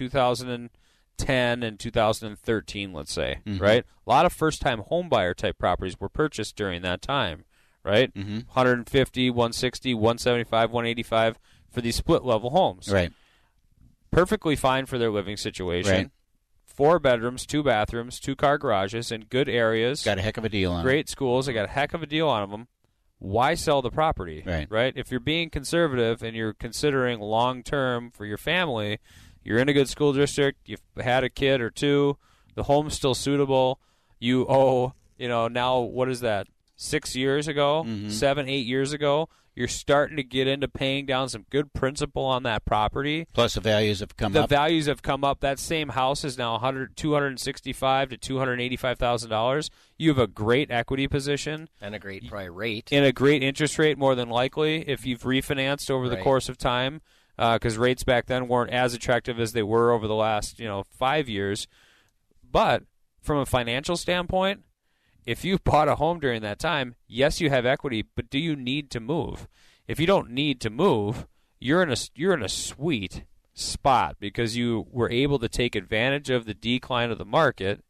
2010 1.19 1.63
and 1.63 1.79
2013, 1.79 2.93
let's 2.93 3.11
say, 3.11 3.39
Mhm. 3.45 3.59
right? 3.61 3.85
A 4.05 4.09
lot 4.09 4.25
of 4.25 4.33
first-time 4.33 4.83
homebuyer 4.91 5.35
type 5.35 5.57
properties 5.57 5.99
were 5.99 6.09
purchased 6.09 6.55
during 6.55 6.81
that 6.81 7.01
time, 7.01 7.45
right? 7.83 8.13
Mhm. 8.13 8.45
150, 8.49 9.29
160, 9.29 9.93
175, 9.93 10.71
185 10.71 11.39
for 11.69 11.81
these 11.81 11.95
split 11.95 12.23
level 12.23 12.49
homes. 12.51 12.91
Right. 12.91 13.11
Perfectly 14.11 14.55
fine 14.55 14.85
for 14.85 14.97
their 14.97 15.11
living 15.11 15.38
situation 15.38 15.93
Right. 15.93 16.09
four 16.65 16.97
bedrooms, 16.99 17.45
two 17.45 17.61
bathrooms, 17.61 18.19
two 18.19 18.35
car 18.35 18.57
garages 18.57 19.11
in 19.11 19.25
good 19.25 19.47
areas. 19.47 20.03
Got 20.03 20.17
a 20.17 20.21
heck 20.21 20.38
of 20.38 20.45
a 20.45 20.49
deal 20.49 20.71
on. 20.71 20.83
Great 20.83 21.09
schools. 21.09 21.45
They 21.45 21.53
got 21.53 21.65
a 21.65 21.71
heck 21.71 21.93
of 21.93 22.01
a 22.01 22.07
deal 22.07 22.27
on 22.27 22.49
them. 22.49 22.67
Why 23.19 23.53
sell 23.53 23.81
the 23.81 23.91
property? 23.91 24.41
Right. 24.45 24.65
Right. 24.71 24.93
If 24.95 25.11
you're 25.11 25.19
being 25.19 25.49
conservative 25.49 26.23
and 26.23 26.35
you're 26.35 26.53
considering 26.53 27.19
long 27.19 27.63
term 27.63 28.11
for 28.11 28.25
your 28.25 28.38
family, 28.38 28.99
you're 29.43 29.60
in 29.60 29.69
a 29.69 29.74
good 29.74 29.89
school 29.89 30.13
district. 30.13 30.60
You've 30.65 30.81
had 31.00 31.24
a 31.24 31.29
kid 31.29 31.62
or 31.62 31.69
two. 31.69 32.17
The 32.55 32.63
home's 32.63 32.93
still 32.93 33.15
suitable. 33.15 33.79
You 34.19 34.46
owe. 34.50 34.93
You 35.17 35.27
know 35.27 35.48
now 35.48 35.79
what 35.79 36.10
is 36.10 36.22
that? 36.22 36.48
Six 36.75 37.15
years 37.15 37.48
ago, 37.48 37.84
Mhm. 37.86 38.10
seven, 38.12 38.48
eight 38.48 38.65
years 38.65 38.93
ago. 38.93 39.27
You're 39.55 39.67
starting 39.67 40.15
to 40.15 40.24
get 40.24 40.48
into 40.48 40.69
paying 40.69 41.05
down 41.05 41.27
some 41.27 41.46
good 41.50 41.74
principal 41.74 42.24
on 42.24 42.43
that 42.43 42.63
property 42.63 43.27
Plus, 43.34 43.55
the 43.55 43.60
values 43.62 44.00
have 44.00 44.15
come 44.15 44.31
the 44.31 44.43
up. 44.43 44.50
values 44.50 44.86
have 44.86 45.01
come 45.01 45.25
up. 45.25 45.41
That 45.41 45.60
same 45.60 45.89
house 45.89 46.24
is 46.24 46.38
now 46.38 46.53
100, 46.53 46.96
265 46.96 48.10
to 48.10 48.17
two 48.17 48.38
hundred 48.38 48.62
eighty-five 48.62 48.98
thousand 48.98 49.29
dollars. 49.29 49.69
You 49.98 50.10
have 50.10 50.17
a 50.19 50.27
great 50.27 50.72
equity 50.72 51.08
position 51.08 51.67
and 51.81 51.93
a 51.93 52.00
great 52.00 52.27
probably 52.29 52.50
rate. 52.50 52.89
and 52.91 53.05
a 53.05 53.12
great 53.12 53.43
interest 53.43 53.77
rate, 53.77 53.98
more 53.98 54.15
than 54.15 54.29
likely, 54.29 54.88
if 54.88 55.05
you've 55.05 55.24
refinanced 55.24 55.89
over 55.89 56.08
the 56.08 56.17
course 56.17 56.48
of 56.48 56.58
time, 56.58 57.01
Uh, 57.39 57.55
because 57.55 57.77
rates 57.77 58.03
back 58.03 58.25
then 58.25 58.50
weren't 58.50 58.69
as 58.69 58.93
attractive 58.93 59.39
as 59.39 59.53
they 59.53 59.63
were 59.63 59.93
over 59.93 60.10
the 60.10 60.13
last 60.13 60.60
you 60.60 60.67
know 60.67 60.84
five 60.98 61.29
years. 61.29 61.67
But 62.43 62.84
from 63.22 63.38
a 63.38 63.46
financial 63.46 63.96
standpoint, 63.96 64.63
if 65.25 65.46
you 65.46 65.58
bought 65.63 65.88
a 65.88 65.96
home 65.96 66.19
during 66.19 66.41
that 66.41 66.60
time, 66.60 66.96
yes, 67.08 67.39
you 67.39 67.50
have 67.50 67.65
equity, 67.65 68.05
but 68.13 68.29
do 68.29 68.38
you 68.38 68.58
need 68.58 68.91
to 68.91 69.00
move? 69.00 69.48
If 69.88 70.01
you 70.01 70.05
don't 70.05 70.31
need 70.31 70.60
to 70.62 70.69
move, 70.69 71.27
you're 71.62 71.81
in 71.81 71.91
a 71.91 71.96
you're 72.13 72.34
in 72.34 72.43
a 72.43 72.50
sweet 72.50 73.24
spot 73.53 74.17
because 74.19 74.58
you 74.58 74.86
were 74.91 75.10
able 75.10 75.39
to 75.39 75.48
take 75.48 75.75
advantage 75.75 76.29
of 76.29 76.46
the 76.46 76.53
decline 76.53 77.10
of 77.10 77.17
the 77.17 77.25
market 77.25 77.86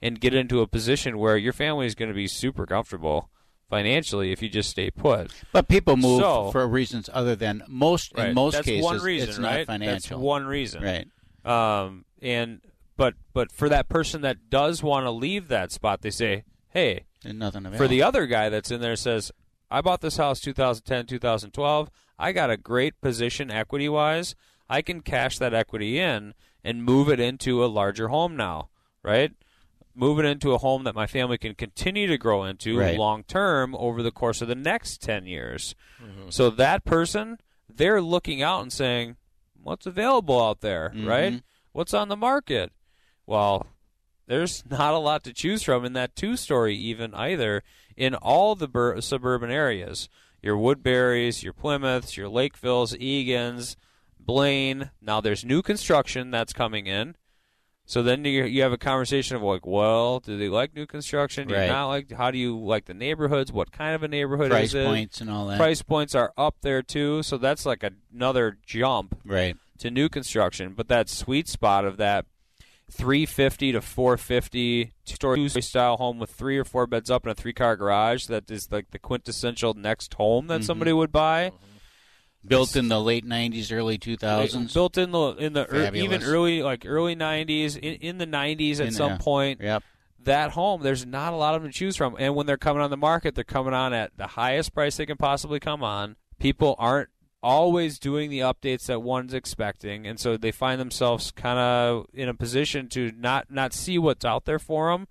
and 0.00 0.20
get 0.20 0.34
into 0.34 0.60
a 0.60 0.68
position 0.68 1.18
where 1.18 1.36
your 1.36 1.52
family 1.52 1.86
is 1.86 1.96
going 1.96 2.10
to 2.10 2.14
be 2.14 2.28
super 2.28 2.64
comfortable 2.64 3.28
financially 3.68 4.32
if 4.32 4.42
you 4.42 4.48
just 4.48 4.70
stay 4.70 4.90
put. 4.90 5.30
But 5.52 5.68
people 5.68 5.96
move 5.96 6.20
So- 6.20 6.50
for 6.52 6.66
reasons 6.66 7.08
other 7.12 7.34
than 7.36 7.62
most. 7.68 8.12
Right. 8.16 8.28
In 8.28 8.34
most 8.34 8.54
That's 8.54 8.66
cases, 8.66 8.84
one 8.84 9.00
reason, 9.00 9.28
it's 9.30 9.38
right? 9.38 9.58
not 9.58 9.66
financial. 9.66 10.18
That's 10.18 10.22
one 10.24 10.46
reason, 10.46 10.82
Right. 10.82 11.06
Um, 11.44 12.04
and 12.22 12.60
but 12.96 13.14
but 13.32 13.52
for 13.52 13.68
that 13.68 13.88
person 13.88 14.22
that 14.22 14.48
does 14.50 14.82
want 14.82 15.04
to 15.06 15.10
leave 15.10 15.48
that 15.48 15.72
spot, 15.72 16.00
they 16.02 16.10
say, 16.10 16.44
"Hey, 16.70 17.04
There's 17.22 17.34
nothing 17.34 17.70
for 17.72 17.86
the 17.88 18.02
other 18.02 18.26
guy 18.26 18.48
that's 18.48 18.70
in 18.70 18.80
there 18.80 18.96
says, 18.96 19.30
I 19.70 19.80
bought 19.80 20.00
this 20.00 20.16
house 20.16 20.40
2010, 20.40 21.06
2012. 21.06 21.90
I 22.18 22.32
got 22.32 22.50
a 22.50 22.56
great 22.56 23.00
position 23.00 23.50
equity 23.50 23.88
wise. 23.88 24.34
I 24.70 24.80
can 24.82 25.00
cash 25.00 25.38
that 25.38 25.52
equity 25.52 25.98
in 25.98 26.34
and 26.62 26.84
move 26.84 27.08
it 27.10 27.20
into 27.20 27.62
a 27.64 27.66
larger 27.66 28.08
home 28.08 28.36
now, 28.36 28.68
right? 29.02 29.32
Move 29.94 30.18
it 30.18 30.24
into 30.24 30.52
a 30.52 30.58
home 30.58 30.84
that 30.84 30.94
my 30.94 31.06
family 31.06 31.38
can 31.38 31.54
continue 31.54 32.06
to 32.08 32.18
grow 32.18 32.44
into 32.44 32.78
Right. 32.78 32.98
long 32.98 33.22
term 33.24 33.74
over 33.76 34.02
the 34.02 34.10
course 34.10 34.42
of 34.42 34.48
the 34.48 34.54
next 34.56 35.00
10 35.02 35.26
years. 35.26 35.74
Mm-hmm. 36.02 36.30
So 36.30 36.50
that 36.50 36.84
person, 36.84 37.38
they're 37.72 38.02
looking 38.02 38.42
out 38.42 38.62
and 38.62 38.72
saying, 38.72 39.16
what's 39.62 39.86
available 39.86 40.42
out 40.42 40.60
there, 40.60 40.92
right? 40.96 41.34
Mhm. 41.34 41.42
What's 41.72 41.94
on 41.94 42.08
the 42.08 42.16
market? 42.16 42.72
Well, 43.26 43.66
there's 44.26 44.64
not 44.68 44.94
a 44.94 44.98
lot 44.98 45.22
to 45.24 45.32
choose 45.32 45.62
from 45.62 45.84
in 45.84 45.92
that 45.94 46.16
two 46.16 46.36
story 46.36 46.74
even 46.76 47.14
either 47.14 47.62
in 47.96 48.14
all 48.14 48.54
the 48.56 48.66
bur- 48.68 49.00
suburban 49.00 49.50
areas 49.50 50.08
your 50.42 50.56
woodburys 50.56 51.42
your 51.42 51.52
plymouths 51.52 52.16
your 52.16 52.28
lakevilles 52.28 52.96
Eagans 52.98 53.76
blaine 54.18 54.90
now 55.00 55.20
there's 55.20 55.44
new 55.44 55.60
construction 55.62 56.30
that's 56.30 56.52
coming 56.54 56.86
in 56.86 57.14
so 57.86 58.02
then 58.02 58.24
you, 58.24 58.44
you 58.44 58.62
have 58.62 58.72
a 58.72 58.78
conversation 58.78 59.36
of 59.36 59.42
like 59.42 59.66
well 59.66 60.18
do 60.20 60.36
they 60.38 60.48
like 60.48 60.74
new 60.74 60.86
construction 60.86 61.48
do 61.48 61.54
Right. 61.54 61.66
you 61.66 61.68
not 61.72 61.86
like 61.88 62.12
how 62.12 62.30
do 62.30 62.38
you 62.38 62.58
like 62.58 62.86
the 62.86 62.94
neighborhoods 62.94 63.52
what 63.52 63.72
kind 63.72 63.94
of 63.94 64.02
a 64.02 64.08
neighborhood 64.08 64.50
Price 64.50 64.68
is 64.68 64.74
it 64.74 64.86
points 64.86 65.20
and 65.20 65.28
all 65.30 65.46
that. 65.48 65.58
price 65.58 65.82
points 65.82 66.14
are 66.14 66.32
up 66.38 66.56
there 66.62 66.82
too 66.82 67.22
so 67.22 67.36
that's 67.38 67.66
like 67.66 67.84
another 68.12 68.56
jump 68.66 69.18
Right. 69.24 69.56
to 69.78 69.90
new 69.90 70.08
construction 70.08 70.72
but 70.74 70.88
that 70.88 71.08
sweet 71.10 71.48
spot 71.48 71.84
of 71.84 71.96
that 71.98 72.24
350 72.90 73.72
to 73.72 73.80
450 73.80 74.92
story 75.04 75.48
style 75.48 75.96
home 75.96 76.18
with 76.18 76.30
three 76.30 76.58
or 76.58 76.64
four 76.64 76.86
beds 76.86 77.10
up 77.10 77.24
and 77.24 77.32
a 77.32 77.34
three 77.34 77.52
car 77.52 77.76
garage 77.76 78.26
that 78.26 78.50
is 78.50 78.70
like 78.70 78.90
the 78.90 78.98
quintessential 78.98 79.74
next 79.74 80.14
home 80.14 80.46
that 80.48 80.60
Mhm. 80.60 80.64
somebody 80.64 80.92
would 80.92 81.10
buy 81.10 81.50
Built 82.46 82.76
in 82.76 82.88
the 82.88 83.00
late 83.00 83.26
'90s, 83.26 83.72
early 83.72 83.98
2000s. 83.98 84.74
Built 84.74 84.98
in 84.98 85.12
the 85.12 85.28
in 85.32 85.52
the 85.54 85.66
er, 85.72 85.94
even 85.94 86.22
early 86.22 86.62
like 86.62 86.84
early 86.86 87.16
'90s, 87.16 87.76
in, 87.76 87.94
in 87.94 88.18
the 88.18 88.26
'90s 88.26 88.80
at 88.80 88.88
In 88.88 88.92
some 88.92 89.18
point. 89.18 89.60
Yep. 89.60 89.82
That 90.24 90.52
home, 90.52 90.82
there's 90.82 91.04
not 91.04 91.34
a 91.34 91.36
lot 91.36 91.54
of 91.54 91.62
them 91.62 91.70
to 91.70 91.78
choose 91.78 91.96
from, 91.96 92.16
and 92.18 92.34
when 92.34 92.46
they're 92.46 92.56
coming 92.56 92.82
on 92.82 92.88
the 92.88 92.96
market, 92.96 93.34
they're 93.34 93.44
coming 93.44 93.74
on 93.74 93.92
at 93.92 94.16
the 94.16 94.26
highest 94.26 94.72
price 94.72 94.96
they 94.96 95.04
can 95.04 95.18
possibly 95.18 95.60
come 95.60 95.84
on. 95.84 96.16
People 96.38 96.74
aren't 96.78 97.10
always 97.42 97.98
doing 97.98 98.30
the 98.30 98.38
updates 98.38 98.86
that 98.86 99.02
one's 99.02 99.34
expecting, 99.34 100.06
and 100.06 100.18
so 100.18 100.38
they 100.38 100.50
find 100.50 100.80
themselves 100.80 101.30
kind 101.30 101.58
of 101.58 102.06
in 102.14 102.26
a 102.30 102.34
position 102.34 102.88
to 102.88 103.12
not 103.12 103.50
not 103.50 103.74
see 103.74 103.98
what's 103.98 104.24
out 104.24 104.46
there 104.46 104.58
for 104.58 104.90
them, 104.90 105.06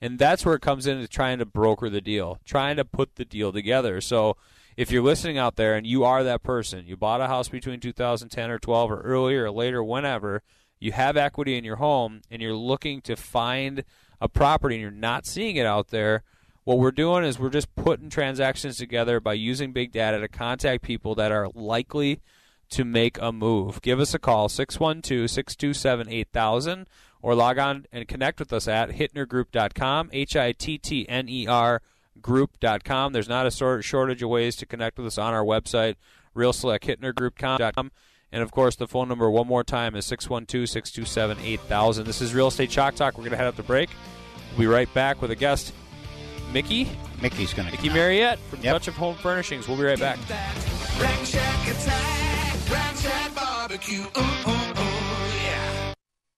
and 0.00 0.18
that's 0.18 0.44
where 0.44 0.56
it 0.56 0.62
comes 0.62 0.86
into 0.86 1.06
trying 1.06 1.38
to 1.38 1.46
broker 1.46 1.88
the 1.88 2.00
deal, 2.00 2.40
trying 2.44 2.76
to 2.76 2.84
put 2.84 3.14
the 3.14 3.24
deal 3.24 3.52
together. 3.52 4.00
So 4.00 4.36
if 4.76 4.90
you're 4.90 5.02
listening 5.02 5.38
out 5.38 5.56
there 5.56 5.74
and 5.74 5.86
you 5.86 6.04
are 6.04 6.22
that 6.22 6.42
person, 6.42 6.86
you 6.86 6.96
bought 6.96 7.20
a 7.20 7.26
house 7.26 7.48
between 7.48 7.80
2010 7.80 8.50
or 8.50 8.58
12 8.58 8.90
or 8.90 9.00
earlier 9.00 9.44
or 9.44 9.50
later, 9.50 9.82
whenever, 9.82 10.42
you 10.78 10.92
have 10.92 11.16
equity 11.16 11.56
in 11.56 11.64
your 11.64 11.76
home 11.76 12.20
and 12.30 12.42
you're 12.42 12.54
looking 12.54 13.00
to 13.00 13.16
find 13.16 13.84
a 14.20 14.28
property 14.28 14.76
and 14.76 14.82
you're 14.82 14.90
not 14.90 15.26
seeing 15.26 15.56
it 15.56 15.66
out 15.66 15.88
there, 15.88 16.22
what 16.64 16.78
we're 16.78 16.90
doing 16.90 17.24
is 17.24 17.38
we're 17.38 17.48
just 17.48 17.74
putting 17.76 18.10
transactions 18.10 18.76
together 18.76 19.20
by 19.20 19.32
using 19.32 19.72
big 19.72 19.92
data 19.92 20.18
to 20.18 20.28
contact 20.28 20.82
people 20.82 21.14
that 21.14 21.32
are 21.32 21.48
likely 21.54 22.20
to 22.70 22.84
make 22.84 23.16
a 23.20 23.32
move. 23.32 23.80
Give 23.80 24.00
us 24.00 24.12
a 24.12 24.18
call, 24.18 24.48
612 24.48 25.30
627 25.30 26.08
8000, 26.08 26.86
or 27.22 27.34
log 27.34 27.58
on 27.58 27.86
and 27.92 28.08
connect 28.08 28.40
with 28.40 28.52
us 28.52 28.66
at 28.66 28.90
hittnergroup.com, 28.90 30.10
H 30.12 30.36
I 30.36 30.52
T 30.52 30.76
T 30.76 31.08
N 31.08 31.28
E 31.28 31.46
R 31.46 31.80
group.com. 32.26 33.12
There's 33.12 33.28
not 33.28 33.46
a 33.46 33.82
shortage 33.82 34.22
of 34.22 34.28
ways 34.28 34.56
to 34.56 34.66
connect 34.66 34.98
with 34.98 35.06
us 35.06 35.16
on 35.16 35.32
our 35.32 35.44
website, 35.44 35.94
realselecthittnergroup.com. 36.36 37.92
And 38.32 38.42
of 38.42 38.50
course, 38.50 38.76
the 38.76 38.88
phone 38.88 39.08
number 39.08 39.30
one 39.30 39.46
more 39.46 39.64
time 39.64 39.94
is 39.94 40.04
612 40.06 40.68
627 40.68 41.38
8000. 41.42 42.04
This 42.04 42.20
is 42.20 42.34
Real 42.34 42.48
Estate 42.48 42.68
Chalk 42.68 42.96
Talk. 42.96 43.14
We're 43.16 43.22
going 43.22 43.30
to 43.30 43.36
head 43.36 43.46
up 43.46 43.56
to 43.56 43.62
break. 43.62 43.88
We'll 44.50 44.60
be 44.60 44.66
right 44.66 44.92
back 44.92 45.22
with 45.22 45.30
a 45.30 45.36
guest, 45.36 45.72
Mickey. 46.52 46.90
Mickey's 47.22 47.54
going 47.54 47.66
to 47.66 47.72
Mickey 47.72 47.88
Mariette 47.88 48.38
from 48.50 48.60
Touch 48.60 48.88
of 48.88 48.94
Home 48.94 49.14
Furnishings. 49.16 49.68
We'll 49.68 49.78
be 49.78 49.84
right 49.84 49.98
back. 49.98 50.18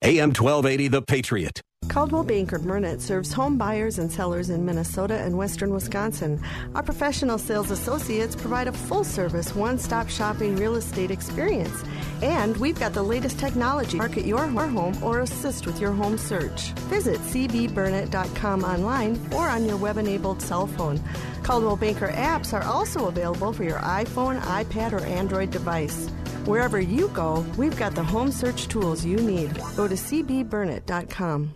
AM 0.03 0.29
1280, 0.29 0.89
The 0.89 1.03
Patriot. 1.03 1.63
Coldwell 1.87 2.25
Banker 2.25 2.59
Burnett 2.59 3.01
serves 3.01 3.33
home 3.33 3.57
buyers 3.57 3.99
and 3.99 4.13
sellers 4.13 4.51
in 4.51 4.65
Minnesota 4.65 5.15
and 5.15 5.39
western 5.39 5.73
Wisconsin. 5.73 6.41
Our 6.75 6.83
professional 6.83 7.39
sales 7.39 7.71
associates 7.71 8.37
provide 8.37 8.69
a 8.69 8.73
full 8.73 9.05
service, 9.05 9.55
one 9.55 9.79
stop 9.79 10.09
shopping 10.09 10.57
real 10.57 10.75
estate 10.75 11.11
experience. 11.11 11.83
And 12.21 12.57
we've 12.59 12.79
got 12.79 12.93
the 12.93 13.03
latest 13.03 13.39
technology 13.39 13.93
to 13.93 13.97
market 13.99 14.27
your 14.27 14.47
home 14.47 15.03
or 15.03 15.21
assist 15.21 15.67
with 15.67 15.81
your 15.81 15.93
home 15.93 16.19
search. 16.19 16.73
Visit 16.91 17.21
cbburnett.com 17.21 18.65
online 18.65 19.19
or 19.35 19.49
on 19.49 19.65
your 19.65 19.77
web 19.77 19.97
enabled 19.97 20.43
cell 20.43 20.67
phone. 20.67 21.01
Coldwell 21.49 21.77
Banker 21.77 22.09
apps 22.09 22.53
are 22.53 22.63
also 22.65 23.07
available 23.07 23.55
for 23.55 23.65
your 23.65 23.79
iPhone, 23.79 24.39
iPad, 24.43 24.93
or 24.93 25.03
Android 25.07 25.51
device. 25.51 26.11
Wherever 26.45 26.79
you 26.79 27.09
go, 27.15 27.43
we've 27.57 27.75
got 27.75 27.95
the 27.95 28.03
home 28.03 28.31
search 28.31 28.69
tools 28.69 29.03
you 29.03 29.17
need. 29.17 29.55
Go 29.75 29.89
to 29.89 29.95
cbburnett.com. 29.95 31.55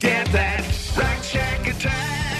Get 0.00 0.26
that 0.28 0.96
Rack 0.96 1.22
Shack 1.22 1.66
attack, 1.66 2.33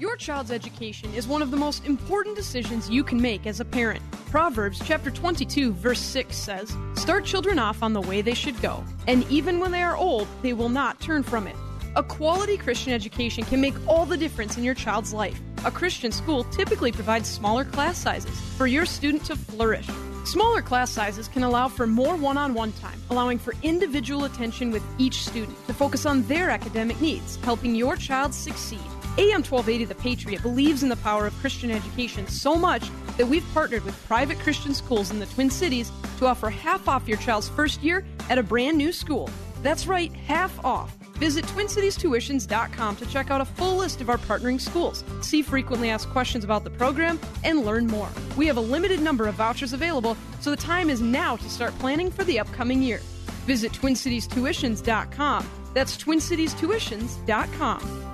Your 0.00 0.16
child's 0.16 0.50
education 0.50 1.12
is 1.12 1.28
one 1.28 1.42
of 1.42 1.50
the 1.50 1.58
most 1.58 1.84
important 1.84 2.34
decisions 2.34 2.88
you 2.88 3.04
can 3.04 3.20
make 3.20 3.46
as 3.46 3.60
a 3.60 3.66
parent. 3.66 4.00
Proverbs 4.30 4.80
chapter 4.82 5.10
22 5.10 5.74
verse 5.74 6.00
6 6.00 6.34
says, 6.34 6.74
"Start 6.94 7.26
children 7.26 7.58
off 7.58 7.82
on 7.82 7.92
the 7.92 8.00
way 8.00 8.22
they 8.22 8.32
should 8.32 8.58
go, 8.62 8.82
and 9.06 9.30
even 9.30 9.60
when 9.60 9.72
they 9.72 9.82
are 9.82 9.98
old, 9.98 10.26
they 10.40 10.54
will 10.54 10.70
not 10.70 10.98
turn 11.00 11.22
from 11.22 11.46
it." 11.46 11.54
A 11.96 12.02
quality 12.02 12.56
Christian 12.56 12.94
education 12.94 13.44
can 13.44 13.60
make 13.60 13.74
all 13.86 14.06
the 14.06 14.16
difference 14.16 14.56
in 14.56 14.64
your 14.64 14.72
child's 14.72 15.12
life. 15.12 15.38
A 15.66 15.70
Christian 15.70 16.12
school 16.12 16.44
typically 16.44 16.92
provides 16.92 17.28
smaller 17.28 17.66
class 17.66 17.98
sizes 17.98 18.40
for 18.56 18.66
your 18.66 18.86
student 18.86 19.22
to 19.26 19.36
flourish. 19.36 19.86
Smaller 20.24 20.62
class 20.62 20.90
sizes 20.90 21.28
can 21.28 21.42
allow 21.42 21.68
for 21.68 21.86
more 21.86 22.16
one 22.16 22.38
on 22.38 22.54
one 22.54 22.72
time, 22.72 22.98
allowing 23.10 23.38
for 23.38 23.52
individual 23.62 24.24
attention 24.24 24.70
with 24.70 24.82
each 24.96 25.26
student 25.26 25.58
to 25.66 25.74
focus 25.74 26.06
on 26.06 26.22
their 26.22 26.48
academic 26.48 26.98
needs, 27.02 27.36
helping 27.42 27.74
your 27.74 27.96
child 27.96 28.32
succeed. 28.32 28.80
AM 29.20 29.42
1280 29.42 29.84
The 29.84 29.94
Patriot 29.96 30.40
believes 30.40 30.82
in 30.82 30.88
the 30.88 30.96
power 30.96 31.26
of 31.26 31.34
Christian 31.40 31.70
education 31.70 32.26
so 32.26 32.54
much 32.54 32.90
that 33.18 33.26
we've 33.26 33.44
partnered 33.52 33.84
with 33.84 34.06
private 34.06 34.38
Christian 34.38 34.72
schools 34.72 35.10
in 35.10 35.18
the 35.18 35.26
Twin 35.26 35.50
Cities 35.50 35.92
to 36.18 36.26
offer 36.26 36.48
half 36.48 36.88
off 36.88 37.06
your 37.06 37.18
child's 37.18 37.50
first 37.50 37.82
year 37.82 38.02
at 38.30 38.38
a 38.38 38.42
brand 38.42 38.78
new 38.78 38.92
school. 38.92 39.28
That's 39.62 39.86
right, 39.86 40.10
half 40.10 40.64
off. 40.64 40.96
Visit 41.16 41.44
TwinCitiesTuitions.com 41.44 42.96
to 42.96 43.04
check 43.04 43.30
out 43.30 43.42
a 43.42 43.44
full 43.44 43.76
list 43.76 44.00
of 44.00 44.08
our 44.08 44.16
partnering 44.16 44.58
schools, 44.58 45.04
see 45.20 45.42
frequently 45.42 45.90
asked 45.90 46.08
questions 46.08 46.42
about 46.42 46.64
the 46.64 46.70
program, 46.70 47.20
and 47.44 47.66
learn 47.66 47.88
more. 47.88 48.08
We 48.38 48.46
have 48.46 48.56
a 48.56 48.62
limited 48.62 49.02
number 49.02 49.28
of 49.28 49.34
vouchers 49.34 49.74
available, 49.74 50.16
so 50.40 50.50
the 50.50 50.56
time 50.56 50.88
is 50.88 51.02
now 51.02 51.36
to 51.36 51.50
start 51.50 51.78
planning 51.78 52.10
for 52.10 52.24
the 52.24 52.38
upcoming 52.38 52.82
year. 52.82 53.00
Visit 53.44 53.72
TwinCitiesTuitions.com. 53.72 55.46
That's 55.74 55.98
TwinCitiesTuitions.com. 55.98 58.09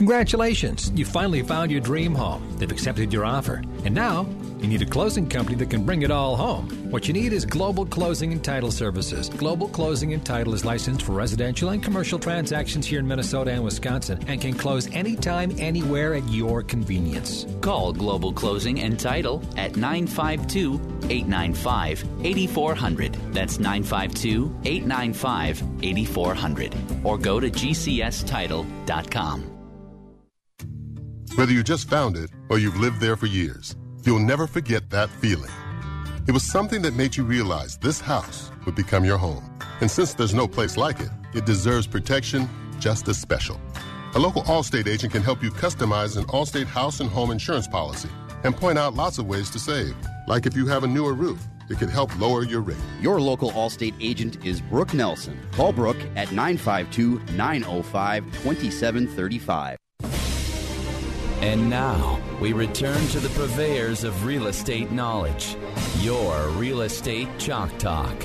Congratulations, 0.00 0.90
you 0.94 1.04
finally 1.04 1.42
found 1.42 1.70
your 1.70 1.82
dream 1.82 2.14
home. 2.14 2.56
They've 2.56 2.72
accepted 2.72 3.12
your 3.12 3.26
offer. 3.26 3.62
And 3.84 3.94
now, 3.94 4.26
you 4.58 4.66
need 4.66 4.80
a 4.80 4.86
closing 4.86 5.28
company 5.28 5.58
that 5.58 5.68
can 5.68 5.84
bring 5.84 6.00
it 6.00 6.10
all 6.10 6.36
home. 6.36 6.70
What 6.90 7.06
you 7.06 7.12
need 7.12 7.34
is 7.34 7.44
Global 7.44 7.84
Closing 7.84 8.32
and 8.32 8.42
Title 8.42 8.70
Services. 8.70 9.28
Global 9.28 9.68
Closing 9.68 10.14
and 10.14 10.24
Title 10.24 10.54
is 10.54 10.64
licensed 10.64 11.02
for 11.02 11.12
residential 11.12 11.68
and 11.68 11.82
commercial 11.82 12.18
transactions 12.18 12.86
here 12.86 12.98
in 12.98 13.06
Minnesota 13.06 13.50
and 13.50 13.62
Wisconsin 13.62 14.24
and 14.26 14.40
can 14.40 14.54
close 14.54 14.88
anytime, 14.94 15.54
anywhere 15.58 16.14
at 16.14 16.26
your 16.30 16.62
convenience. 16.62 17.44
Call 17.60 17.92
Global 17.92 18.32
Closing 18.32 18.80
and 18.80 18.98
Title 18.98 19.42
at 19.58 19.76
952 19.76 20.80
895 21.10 22.06
8400. 22.24 23.12
That's 23.34 23.58
952 23.58 24.60
895 24.64 25.62
8400. 25.82 26.74
Or 27.04 27.18
go 27.18 27.38
to 27.38 27.50
gcstitle.com. 27.50 29.49
Whether 31.40 31.52
you 31.52 31.62
just 31.62 31.88
found 31.88 32.18
it 32.18 32.28
or 32.50 32.58
you've 32.58 32.76
lived 32.76 33.00
there 33.00 33.16
for 33.16 33.24
years, 33.24 33.74
you'll 34.04 34.18
never 34.18 34.46
forget 34.46 34.90
that 34.90 35.08
feeling. 35.08 35.50
It 36.28 36.32
was 36.32 36.42
something 36.42 36.82
that 36.82 36.92
made 36.92 37.16
you 37.16 37.24
realize 37.24 37.78
this 37.78 37.98
house 37.98 38.50
would 38.66 38.74
become 38.74 39.06
your 39.06 39.16
home. 39.16 39.50
And 39.80 39.90
since 39.90 40.12
there's 40.12 40.34
no 40.34 40.46
place 40.46 40.76
like 40.76 41.00
it, 41.00 41.08
it 41.32 41.46
deserves 41.46 41.86
protection 41.86 42.46
just 42.78 43.08
as 43.08 43.18
special. 43.18 43.58
A 44.14 44.18
local 44.18 44.42
Allstate 44.42 44.86
agent 44.86 45.14
can 45.14 45.22
help 45.22 45.42
you 45.42 45.50
customize 45.50 46.18
an 46.18 46.24
Allstate 46.24 46.66
house 46.66 47.00
and 47.00 47.08
home 47.08 47.30
insurance 47.30 47.66
policy 47.66 48.10
and 48.44 48.54
point 48.54 48.76
out 48.76 48.92
lots 48.92 49.16
of 49.16 49.24
ways 49.24 49.48
to 49.48 49.58
save. 49.58 49.96
Like 50.28 50.44
if 50.44 50.54
you 50.54 50.66
have 50.66 50.84
a 50.84 50.86
newer 50.86 51.14
roof, 51.14 51.42
it 51.70 51.78
could 51.78 51.88
help 51.88 52.14
lower 52.20 52.44
your 52.44 52.60
rate. 52.60 52.84
Your 53.00 53.18
local 53.18 53.50
Allstate 53.52 53.94
agent 53.98 54.44
is 54.44 54.60
Brooke 54.60 54.92
Nelson. 54.92 55.40
Call 55.52 55.72
Brooke 55.72 56.04
at 56.16 56.32
952 56.32 57.18
905 57.34 58.24
2735. 58.42 59.79
And 61.40 61.70
now, 61.70 62.20
we 62.40 62.52
return 62.52 63.00
to 63.08 63.20
the 63.20 63.30
purveyors 63.30 64.04
of 64.04 64.26
real 64.26 64.46
estate 64.48 64.90
knowledge. 64.90 65.56
Your 66.00 66.48
Real 66.50 66.82
Estate 66.82 67.28
Chalk 67.38 67.76
Talk. 67.78 68.22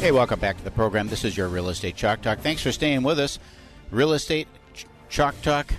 Hey, 0.00 0.12
welcome 0.12 0.40
back 0.40 0.56
to 0.56 0.64
the 0.64 0.70
program. 0.70 1.08
This 1.08 1.24
is 1.24 1.36
your 1.36 1.48
Real 1.48 1.68
Estate 1.68 1.94
Chalk 1.94 2.22
Talk. 2.22 2.38
Thanks 2.40 2.62
for 2.62 2.72
staying 2.72 3.02
with 3.02 3.18
us. 3.18 3.38
Real 3.90 4.12
Estate 4.14 4.48
Ch- 4.74 4.86
Chalk 5.10 5.40
Talk. 5.42 5.72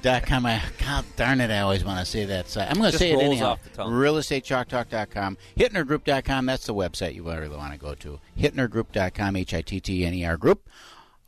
Dot 0.00 0.24
com. 0.24 0.46
I, 0.46 0.62
God 0.78 1.04
darn 1.16 1.40
it, 1.42 1.50
I 1.50 1.58
always 1.60 1.84
want 1.84 1.98
to 1.98 2.06
say 2.06 2.24
that. 2.24 2.48
site. 2.48 2.70
I'm 2.70 2.78
going 2.78 2.92
to 2.92 2.96
say 2.98 3.10
it 3.10 3.14
rolls 3.16 3.24
anyhow. 3.26 3.46
off 3.50 3.62
the 3.62 3.68
tongue. 3.70 3.92
RealEstateChalkTalk.com. 3.92 5.36
HittnerGroup.com. 5.58 6.46
That's 6.46 6.64
the 6.64 6.72
website 6.74 7.14
you 7.14 7.24
really 7.24 7.48
want 7.50 7.74
to 7.74 7.78
go 7.78 7.94
to. 7.96 8.18
HittnerGroup.com. 8.38 9.36
H 9.36 9.52
I 9.52 9.60
T 9.60 9.80
T 9.80 10.06
N 10.06 10.14
E 10.14 10.24
R 10.24 10.38
Group. 10.38 10.66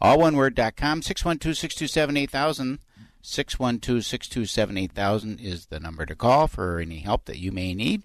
All 0.00 0.18
one 0.18 0.34
word. 0.36 0.54
dot 0.54 0.76
com. 0.76 1.02
612 1.02 1.58
627 1.58 2.16
8000. 2.16 2.78
612 3.26 4.04
627 4.04 4.76
8000 4.76 5.40
is 5.40 5.66
the 5.66 5.80
number 5.80 6.04
to 6.04 6.14
call 6.14 6.46
for 6.46 6.78
any 6.78 6.98
help 6.98 7.24
that 7.24 7.38
you 7.38 7.52
may 7.52 7.72
need. 7.72 8.02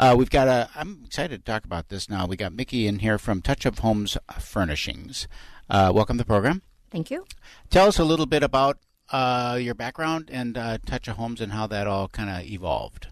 Uh, 0.00 0.16
we've 0.18 0.30
got 0.30 0.48
a. 0.48 0.68
I'm 0.74 1.02
excited 1.04 1.44
to 1.44 1.52
talk 1.52 1.64
about 1.64 1.90
this 1.90 2.10
now. 2.10 2.26
We 2.26 2.36
got 2.36 2.52
Mickey 2.52 2.88
in 2.88 2.98
here 2.98 3.18
from 3.18 3.40
Touch 3.40 3.64
of 3.64 3.78
Homes 3.78 4.18
Furnishings. 4.40 5.28
Uh, 5.70 5.92
welcome 5.94 6.16
to 6.16 6.22
the 6.22 6.26
program. 6.26 6.62
Thank 6.90 7.08
you. 7.08 7.24
Tell 7.70 7.86
us 7.86 8.00
a 8.00 8.04
little 8.04 8.26
bit 8.26 8.42
about 8.42 8.78
uh, 9.12 9.58
your 9.60 9.74
background 9.74 10.28
and 10.32 10.58
uh, 10.58 10.78
Touch 10.84 11.06
of 11.06 11.16
Homes 11.16 11.40
and 11.40 11.52
how 11.52 11.68
that 11.68 11.86
all 11.86 12.08
kind 12.08 12.28
of 12.28 12.44
evolved. 12.50 13.06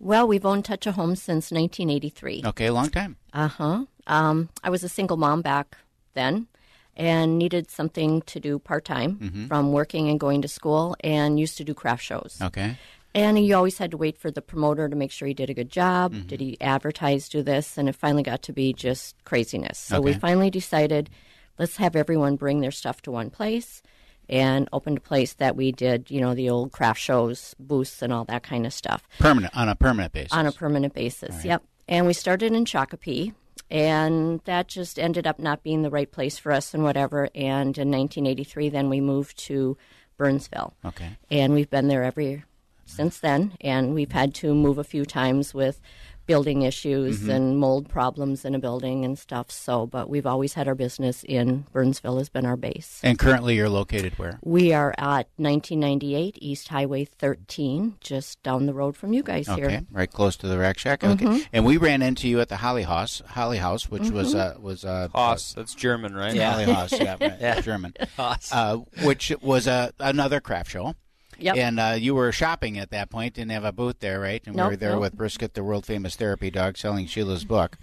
Well, 0.00 0.26
we've 0.26 0.44
owned 0.44 0.64
Touch 0.64 0.88
of 0.88 0.96
Homes 0.96 1.22
since 1.22 1.52
1983. 1.52 2.42
Okay, 2.46 2.68
long 2.70 2.90
time. 2.90 3.16
Uh 3.32 3.46
huh. 3.46 3.84
Um, 4.08 4.48
I 4.64 4.70
was 4.70 4.82
a 4.82 4.88
single 4.88 5.18
mom 5.18 5.40
back 5.40 5.76
then 6.14 6.48
and 6.96 7.38
needed 7.38 7.70
something 7.70 8.22
to 8.22 8.40
do 8.40 8.58
part 8.58 8.84
time 8.84 9.16
Mhm. 9.18 9.48
from 9.48 9.72
working 9.72 10.08
and 10.08 10.18
going 10.20 10.42
to 10.42 10.48
school 10.48 10.96
and 11.00 11.38
used 11.40 11.56
to 11.58 11.64
do 11.64 11.74
craft 11.74 12.02
shows. 12.02 12.38
Okay. 12.42 12.76
And 13.16 13.38
you 13.44 13.54
always 13.54 13.78
had 13.78 13.92
to 13.92 13.96
wait 13.96 14.18
for 14.18 14.30
the 14.32 14.42
promoter 14.42 14.88
to 14.88 14.96
make 14.96 15.12
sure 15.12 15.28
he 15.28 15.34
did 15.34 15.48
a 15.48 15.54
good 15.54 15.70
job. 15.70 16.12
Mm-hmm. 16.12 16.26
Did 16.26 16.40
he 16.40 16.60
advertise, 16.60 17.28
do 17.28 17.42
this? 17.42 17.78
And 17.78 17.88
it 17.88 17.94
finally 17.94 18.24
got 18.24 18.42
to 18.42 18.52
be 18.52 18.72
just 18.72 19.14
craziness. 19.24 19.78
So 19.78 20.00
we 20.00 20.14
finally 20.14 20.50
decided 20.50 21.10
let's 21.58 21.76
have 21.76 21.94
everyone 21.94 22.34
bring 22.34 22.60
their 22.60 22.72
stuff 22.72 23.00
to 23.02 23.12
one 23.12 23.30
place 23.30 23.82
and 24.28 24.68
opened 24.72 24.96
a 24.98 25.00
place 25.00 25.34
that 25.34 25.54
we 25.54 25.70
did, 25.70 26.10
you 26.10 26.20
know, 26.20 26.34
the 26.34 26.50
old 26.50 26.72
craft 26.72 26.98
shows, 26.98 27.54
booths, 27.60 28.02
and 28.02 28.12
all 28.12 28.24
that 28.24 28.42
kind 28.42 28.66
of 28.66 28.72
stuff 28.72 29.06
Permanent 29.20 29.56
on 29.56 29.68
a 29.68 29.76
permanent 29.76 30.12
basis. 30.12 30.32
on 30.32 30.46
a 30.46 30.52
permanent 30.52 30.94
basis. 30.94 31.44
Yep. 31.44 31.62
And 31.86 32.06
we 32.06 32.14
started 32.14 32.52
in 32.52 32.64
Shakopee, 32.64 33.34
and 33.74 34.40
that 34.44 34.68
just 34.68 35.00
ended 35.00 35.26
up 35.26 35.40
not 35.40 35.64
being 35.64 35.82
the 35.82 35.90
right 35.90 36.10
place 36.10 36.38
for 36.38 36.52
us 36.52 36.74
and 36.74 36.84
whatever. 36.84 37.24
And 37.34 37.76
in 37.76 37.90
1983, 37.90 38.68
then 38.68 38.88
we 38.88 39.00
moved 39.00 39.36
to 39.46 39.76
Burnsville. 40.16 40.74
Okay. 40.84 41.18
And 41.28 41.54
we've 41.54 41.68
been 41.68 41.88
there 41.88 42.04
every 42.04 42.44
since 42.86 43.18
then, 43.18 43.56
and 43.60 43.92
we've 43.92 44.12
had 44.12 44.32
to 44.36 44.54
move 44.54 44.78
a 44.78 44.84
few 44.84 45.04
times 45.04 45.52
with 45.52 45.80
building 46.26 46.62
issues 46.62 47.20
Mhm. 47.22 47.28
and 47.34 47.58
mold 47.58 47.88
problems 47.88 48.44
in 48.44 48.54
a 48.54 48.58
building 48.58 49.04
and 49.04 49.18
stuff. 49.18 49.50
So, 49.50 49.86
but 49.86 50.08
we've 50.08 50.26
always 50.26 50.54
had 50.54 50.66
our 50.68 50.74
business 50.74 51.24
in 51.24 51.66
Burnsville 51.72 52.18
has 52.18 52.28
been 52.28 52.46
our 52.46 52.56
base. 52.56 53.00
And 53.02 53.18
currently, 53.18 53.56
you're 53.56 53.68
located 53.68 54.18
where? 54.18 54.38
We 54.42 54.72
are 54.72 54.94
at 54.98 55.28
1998 55.38 56.38
East 56.40 56.68
Highway 56.68 57.04
13, 57.04 57.94
just 58.00 58.42
down 58.42 58.66
the 58.66 58.74
road 58.74 58.96
from 58.96 59.12
you 59.12 59.22
guys 59.22 59.48
Okay, 59.48 59.60
here. 59.70 59.86
right 59.90 60.10
close 60.10 60.36
to 60.36 60.46
the 60.48 60.58
rack 60.58 60.78
shack. 60.78 61.04
Okay, 61.04 61.24
Mhm. 61.24 61.46
and 61.52 61.64
we 61.64 61.76
ran 61.76 62.02
into 62.02 62.28
you 62.28 62.40
at 62.40 62.48
the 62.48 62.56
Holly 62.56 62.82
House, 62.84 63.22
Holly 63.28 63.58
House, 63.58 63.90
which 63.90 64.10
was 64.10 64.34
Mhm. 64.34 64.56
uh, 64.56 64.60
was 64.60 64.84
uh, 64.84 65.08
Haas, 65.14 65.52
that's 65.54 65.74
German, 65.74 66.14
right? 66.14 66.34
Yeah, 66.34 66.52
Holly 66.52 66.64
House, 66.72 66.92
yeah, 66.92 67.16
right, 67.56 67.62
German, 67.64 67.94
Haas. 68.16 68.50
uh, 68.52 68.76
which 69.02 69.32
was 69.42 69.66
uh, 69.68 69.90
another 70.00 70.40
craft 70.40 70.70
show. 70.70 70.94
Yep. 71.38 71.56
And 71.56 71.80
uh, 71.80 71.96
you 71.98 72.14
were 72.14 72.32
shopping 72.32 72.78
at 72.78 72.90
that 72.90 73.10
point, 73.10 73.34
didn't 73.34 73.50
have 73.52 73.64
a 73.64 73.72
booth 73.72 74.00
there, 74.00 74.20
right? 74.20 74.42
And 74.46 74.54
we 74.54 74.60
Nope, 74.62 74.70
were 74.72 74.76
there 74.76 74.92
nope. 74.92 75.00
with 75.00 75.12
Brisket, 75.16 75.54
the 75.54 75.64
world 75.64 75.86
famous 75.86 76.16
therapy 76.16 76.50
dog, 76.50 76.76
selling 76.76 77.06
Sheila's 77.06 77.44
book. 77.46 77.76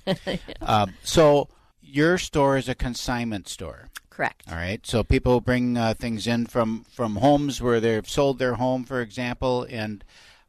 um, 0.61 0.93
so 1.03 1.47
your 1.81 2.17
store 2.17 2.57
is 2.57 2.69
a 2.69 2.75
consignment 2.75 3.47
store. 3.47 3.89
Correct. 4.09 4.43
All 4.49 4.55
right. 4.55 4.85
So 4.85 5.03
people 5.03 5.41
bring 5.41 5.77
uh, 5.77 5.93
things 5.93 6.27
in 6.27 6.45
from 6.45 6.83
from 6.91 7.15
homes 7.17 7.61
where 7.61 7.79
they've 7.79 8.07
sold 8.07 8.39
their 8.39 8.55
home, 8.55 8.83
for 8.83 9.01
example, 9.01 9.65
and 9.69 10.03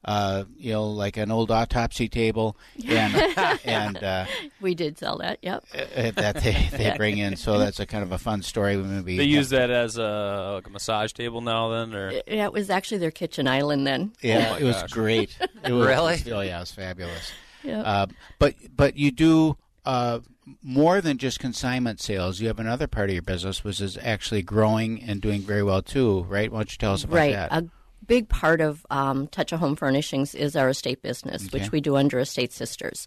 uh, 0.04 0.44
you 0.56 0.72
know, 0.72 0.88
like 0.88 1.16
an 1.16 1.30
old 1.30 1.50
autopsy 1.50 2.08
table, 2.08 2.56
and 2.88 3.14
and 3.64 4.02
uh, 4.02 4.26
we 4.60 4.74
did 4.74 4.98
sell 4.98 5.18
that. 5.18 5.38
Yep. 5.42 5.64
uh, 5.74 6.10
that 6.20 6.42
they, 6.42 6.68
they 6.72 6.94
bring 6.96 7.18
in. 7.18 7.36
So 7.36 7.58
that's 7.58 7.80
a 7.80 7.86
kind 7.86 8.02
of 8.02 8.12
a 8.12 8.18
fun 8.18 8.42
story. 8.42 8.76
Maybe 8.76 9.16
They 9.16 9.24
use 9.24 9.50
that 9.50 9.70
as 9.70 9.96
a, 9.98 10.52
like 10.54 10.66
a 10.66 10.70
massage 10.70 11.12
table 11.12 11.40
now, 11.40 11.68
then, 11.70 11.94
or 11.94 12.10
Yeah, 12.26 12.46
it 12.46 12.52
was 12.52 12.70
actually 12.70 12.98
their 12.98 13.10
kitchen 13.10 13.46
island 13.46 13.86
then. 13.86 14.12
Yeah, 14.20 14.46
Oh 14.48 14.52
my 14.54 14.58
it 14.58 14.64
was 14.64 14.76
gosh. 14.82 14.90
great. 14.90 15.38
It 15.64 15.70
was, 15.72 15.86
Really? 15.86 16.32
Oh 16.32 16.40
yeah, 16.40 16.56
it 16.56 16.60
was 16.60 16.72
fabulous. 16.72 17.30
Yep. 17.62 17.82
Uh, 17.86 18.06
but 18.40 18.54
but 18.74 18.96
you 18.96 19.12
do 19.12 19.56
uh, 19.84 20.18
more 20.60 21.00
than 21.00 21.18
just 21.18 21.38
consignment 21.38 22.00
sales. 22.00 22.40
You 22.40 22.48
have 22.48 22.58
another 22.58 22.88
part 22.88 23.10
of 23.10 23.14
your 23.14 23.22
business 23.22 23.62
which 23.62 23.80
is 23.80 23.96
actually 24.02 24.42
growing 24.42 25.00
and 25.02 25.20
doing 25.20 25.42
very 25.42 25.62
well 25.62 25.82
too, 25.82 26.22
right? 26.24 26.50
Why 26.50 26.58
don't 26.58 26.72
you 26.72 26.78
tell 26.78 26.94
us 26.94 27.04
about 27.04 27.14
right. 27.16 27.32
that? 27.32 27.52
A 27.52 27.68
big 28.06 28.28
part 28.28 28.60
of 28.60 28.84
um, 28.90 29.26
Touch 29.28 29.52
of 29.52 29.60
Home 29.60 29.76
Furnishings 29.76 30.34
is 30.34 30.56
our 30.56 30.68
estate 30.68 31.02
business, 31.02 31.46
Okay. 31.46 31.58
which 31.58 31.72
we 31.72 31.80
do 31.80 31.96
under 31.96 32.18
Estate 32.18 32.52
Sisters. 32.52 33.06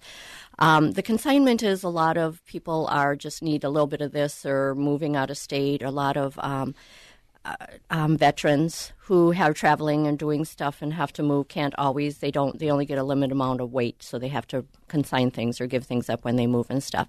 Um, 0.60 0.92
the 0.92 1.04
consignment 1.04 1.64
is 1.64 1.84
a 1.84 1.90
lot 1.90 2.18
of 2.18 2.44
people 2.46 2.88
are 2.90 3.16
just 3.16 3.42
need 3.44 3.64
a 3.64 3.70
little 3.70 3.88
bit 3.88 4.02
of 4.02 4.12
this 4.12 4.46
or 4.46 4.74
moving 4.76 5.16
out 5.16 5.30
of 5.30 5.38
state. 5.38 5.82
A 5.82 5.92
lot 5.92 6.18
of 6.18 6.40
um, 6.40 6.74
uh, 7.44 7.56
um, 7.90 8.18
veterans 8.18 8.94
who 9.06 9.30
have 9.30 9.54
traveling 9.54 10.08
and 10.08 10.18
doing 10.18 10.44
stuff 10.44 10.82
and 10.82 10.92
have 10.92 11.14
to 11.14 11.22
move 11.22 11.48
can't 11.48 11.76
always. 11.78 12.18
They 12.18 12.32
don't. 12.32 12.58
They 12.58 12.72
only 12.72 12.86
get 12.86 12.98
a 12.98 13.04
limited 13.04 13.32
amount 13.34 13.62
of 13.62 13.72
weight, 13.72 14.02
so 14.02 14.18
they 14.18 14.30
have 14.30 14.48
to 14.48 14.66
consign 14.88 15.30
things 15.30 15.62
or 15.62 15.68
give 15.68 15.86
things 15.86 16.10
up 16.10 16.26
when 16.26 16.38
they 16.38 16.48
move 16.48 16.68
and 16.70 16.82
stuff. 16.82 17.08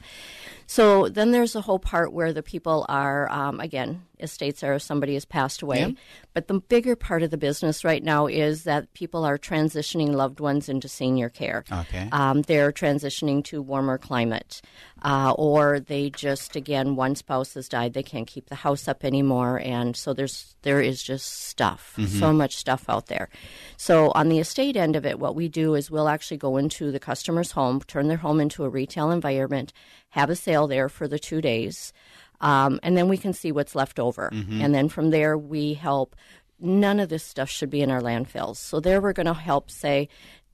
So 0.67 1.09
then 1.09 1.31
there's 1.31 1.55
a 1.55 1.61
whole 1.61 1.79
part 1.79 2.13
where 2.13 2.33
the 2.33 2.43
people 2.43 2.85
are, 2.89 3.31
um, 3.31 3.61
again, 3.61 4.03
estates 4.19 4.63
are 4.65 4.75
if 4.75 4.83
somebody 4.83 5.15
has 5.15 5.25
passed 5.25 5.63
away. 5.63 5.81
Yeah. 5.81 5.91
But 6.33 6.49
the 6.49 6.61
bigger 6.61 6.97
part 6.97 7.23
of 7.23 7.31
the 7.31 7.37
business 7.37 7.85
right 7.85 8.03
now 8.03 8.27
is 8.27 8.65
that 8.65 8.93
people 8.95 9.25
are 9.25 9.39
transitioning 9.39 10.13
loved 10.15 10.41
ones 10.41 10.69
into 10.69 10.89
senior 10.89 11.29
care. 11.29 11.65
Okay. 11.71 12.09
Um, 12.13 12.43
they're 12.43 12.73
transitioning 12.73 13.45
to 13.45 13.63
warmer 13.63 13.99
climate. 13.99 14.61
Uh, 15.03 15.35
or 15.37 15.79
they 15.79 16.11
just, 16.11 16.57
again, 16.57 16.97
one 16.97 17.15
spouse 17.15 17.55
has 17.55 17.69
died, 17.69 17.93
they 17.93 18.03
can't 18.03 18.27
keep 18.27 18.49
the 18.49 18.55
house 18.55 18.89
up 18.89 19.05
anymore. 19.05 19.61
And 19.63 19.95
so 19.95 20.15
there's, 20.15 20.57
there 20.63 20.81
is 20.81 21.03
just 21.03 21.31
stuff, 21.47 21.86
Mhm. 21.97 22.19
so 22.19 22.33
much 22.33 22.57
stuff 22.57 22.85
out 22.89 23.07
there. 23.07 23.29
So 23.77 24.11
on 24.15 24.29
the 24.29 24.39
estate 24.39 24.77
end 24.77 24.97
of 24.97 25.07
it, 25.07 25.19
what 25.19 25.35
we 25.35 25.49
do 25.49 25.75
is 25.75 25.91
we'll 25.91 26.09
actually 26.09 26.37
go 26.37 26.57
into 26.57 26.91
the 26.91 27.01
customer's 27.01 27.53
home, 27.53 27.81
turn 27.87 28.09
their 28.09 28.17
home 28.19 28.41
into 28.41 28.65
a 28.65 28.69
retail 28.69 29.11
environment, 29.11 29.73
have 30.11 30.31
a 30.31 30.37
sale 30.37 30.67
there 30.67 30.89
for 30.89 31.07
the 31.09 31.19
two 31.19 31.41
days, 31.41 31.93
um, 32.41 32.81
and 32.83 32.97
then 32.97 33.09
we 33.09 33.17
can 33.17 33.33
see 33.33 33.53
what's 33.53 33.75
left 33.75 33.99
over. 33.99 34.31
Mhm. 34.33 34.61
And 34.63 34.75
then 34.75 34.89
from 34.89 35.11
there, 35.11 35.37
we 35.39 35.75
help. 35.75 36.17
None 36.59 37.01
of 37.01 37.11
this 37.11 37.23
stuff 37.23 37.51
should 37.51 37.69
be 37.69 37.83
in 37.83 37.91
our 37.91 38.01
landfills. 38.01 38.57
So 38.57 38.81
there, 38.81 39.01
we're 39.01 39.13
going 39.13 39.27
to 39.27 39.35
help 39.35 39.71
say, 39.71 40.09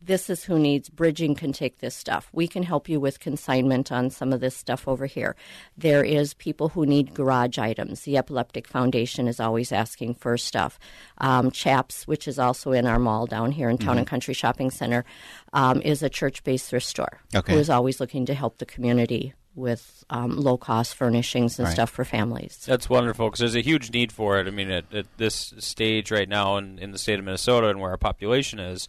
this 0.04 0.28
is 0.28 0.44
who 0.44 0.58
needs 0.58 0.88
bridging 0.88 1.34
can 1.34 1.52
take 1.52 1.78
this 1.78 1.94
stuff. 1.94 2.28
We 2.32 2.48
can 2.48 2.62
help 2.64 2.88
you 2.88 2.98
with 2.98 3.20
consignment 3.20 3.92
on 3.92 4.10
some 4.10 4.32
of 4.32 4.40
this 4.40 4.56
stuff 4.56 4.88
over 4.88 5.06
here. 5.06 5.36
There 5.76 6.02
is 6.02 6.34
people 6.34 6.70
who 6.70 6.84
need 6.86 7.14
garage 7.14 7.58
items. 7.58 8.00
The 8.02 8.16
Epileptic 8.16 8.66
Foundation 8.66 9.28
is 9.28 9.38
always 9.38 9.70
asking 9.70 10.14
for 10.14 10.36
stuff. 10.36 10.78
Um, 11.18 11.50
Chaps, 11.50 12.06
which 12.08 12.26
is 12.26 12.38
also 12.38 12.72
in 12.72 12.86
our 12.86 12.98
mall 12.98 13.26
down 13.26 13.52
here 13.52 13.68
in 13.68 13.78
Town 13.78 13.96
and 13.98 14.06
Mhm. 14.06 14.10
Country 14.10 14.34
Shopping 14.34 14.70
Center, 14.70 15.04
um, 15.52 15.80
is 15.82 16.02
a 16.02 16.08
church-based 16.08 16.68
thrift 16.70 16.86
store 16.86 17.20
Okay. 17.34 17.52
who 17.52 17.58
is 17.60 17.70
always 17.70 18.00
looking 18.00 18.26
to 18.26 18.34
help 18.34 18.58
the 18.58 18.66
community 18.66 19.34
with 19.54 20.02
um, 20.08 20.36
low-cost 20.36 20.94
furnishings 20.94 21.58
and 21.58 21.66
Right. 21.66 21.74
stuff 21.74 21.90
for 21.90 22.04
families. 22.06 22.64
That's 22.66 22.88
wonderful 22.88 23.26
because 23.28 23.40
there's 23.40 23.54
a 23.54 23.60
huge 23.60 23.90
need 23.92 24.10
for 24.10 24.40
it. 24.40 24.46
I 24.46 24.50
mean, 24.50 24.70
at, 24.70 24.86
at 24.94 25.06
this 25.18 25.52
stage 25.58 26.10
right 26.10 26.28
now 26.28 26.56
in, 26.56 26.78
in 26.78 26.90
the 26.90 26.98
state 26.98 27.18
of 27.18 27.24
Minnesota 27.26 27.68
and 27.68 27.78
where 27.78 27.90
our 27.90 27.98
population 27.98 28.58
is, 28.58 28.88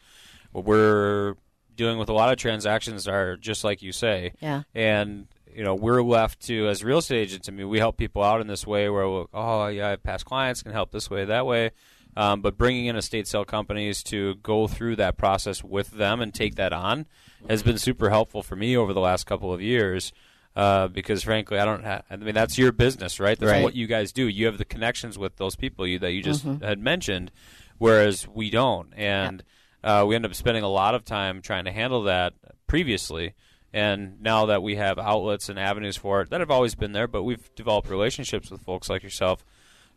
what 0.54 0.63
we're 0.66 1.36
doing 1.76 1.98
with 1.98 2.08
a 2.10 2.13
lot 2.13 2.32
of 2.32 2.38
transactions 2.38 3.08
are 3.08 3.36
just 3.36 3.63
like 3.63 3.82
you 3.82 3.92
say. 3.92 4.32
Yeah. 4.39 4.63
And 4.74 5.28
you 5.54 5.63
know, 5.63 5.76
we're 5.76 6.02
left 6.02 6.39
to 6.48 6.68
as 6.68 6.84
real 6.84 6.98
estate 7.00 7.18
agents. 7.20 7.48
I 7.48 7.52
mean, 7.52 7.70
we 7.70 7.78
help 7.78 7.98
people 7.98 8.24
out 8.24 8.42
in 8.42 8.48
this 8.48 8.66
way 8.66 8.89
where, 8.89 9.08
we'll, 9.08 9.30
oh 9.34 9.68
yeah, 9.68 9.88
I 9.88 9.89
have 9.92 10.02
past 10.04 10.26
clients 10.26 10.63
can 10.63 10.72
help 10.72 10.92
this 10.92 11.10
way, 11.12 11.26
that 11.26 11.46
way. 11.46 11.72
Um, 12.16 12.42
but 12.42 12.58
bringing 12.58 12.86
in 12.88 12.96
estate 12.96 13.28
sale 13.28 13.46
companies 13.46 14.02
to 14.04 14.36
go 14.36 14.68
through 14.68 14.96
that 14.98 15.18
process 15.18 15.63
with 15.63 15.92
them 15.92 16.22
and 16.22 16.34
take 16.34 16.56
that 16.56 16.72
on 16.74 17.06
has 17.50 17.62
been 17.63 17.78
super 17.78 18.10
helpful 18.12 18.42
for 18.44 18.56
me 18.56 18.78
over 18.78 18.94
the 18.94 19.00
last 19.00 19.26
couple 19.26 19.52
of 19.54 19.62
years. 19.62 20.12
Uh, 20.56 20.88
because 20.88 21.24
frankly, 21.24 21.58
I 21.58 21.66
don't. 21.66 21.84
Ha- 21.84 22.04
I 22.12 22.16
mean, 22.18 22.36
that's 22.36 22.60
your 22.60 22.72
business, 22.72 23.20
right? 23.20 23.38
That's 23.39 23.52
Right. 23.52 23.63
what 23.63 23.74
you 23.74 23.88
guys 23.88 24.12
do. 24.12 24.28
You 24.28 24.46
have 24.46 24.60
the 24.60 24.66
connections 24.66 25.18
with 25.18 25.38
those 25.38 25.56
people 25.56 25.88
you, 25.88 25.98
that 26.00 26.12
you 26.12 26.22
just 26.22 26.46
Mhm. 26.46 26.62
had 26.62 26.78
mentioned, 26.80 27.32
whereas 27.80 28.28
we 28.28 28.52
don't, 28.52 28.94
and 28.96 29.44
uh, 29.84 30.06
we 30.08 30.15
end 30.15 30.26
up 30.26 30.34
spending 30.36 30.63
a 30.63 30.69
lot 30.69 30.96
of 30.96 31.04
time 31.06 31.41
trying 31.41 31.65
to 31.65 31.72
handle 31.72 32.04
that 32.04 32.34
previously. 32.67 33.34
And 33.76 34.22
now 34.22 34.46
that 34.48 34.62
we 34.62 34.76
have 34.76 35.00
outlets 35.00 35.50
and 35.50 35.58
avenues 35.58 35.98
for 35.98 36.22
it 36.22 36.30
that 36.30 36.39
have 36.41 36.52
always 36.52 36.76
been 36.76 36.91
there, 36.91 37.08
but 37.08 37.24
we've 37.24 37.54
developed 37.56 37.89
relationships 37.89 38.52
with 38.52 38.62
folks 38.62 38.88
like 38.89 39.02
yourself 39.02 39.43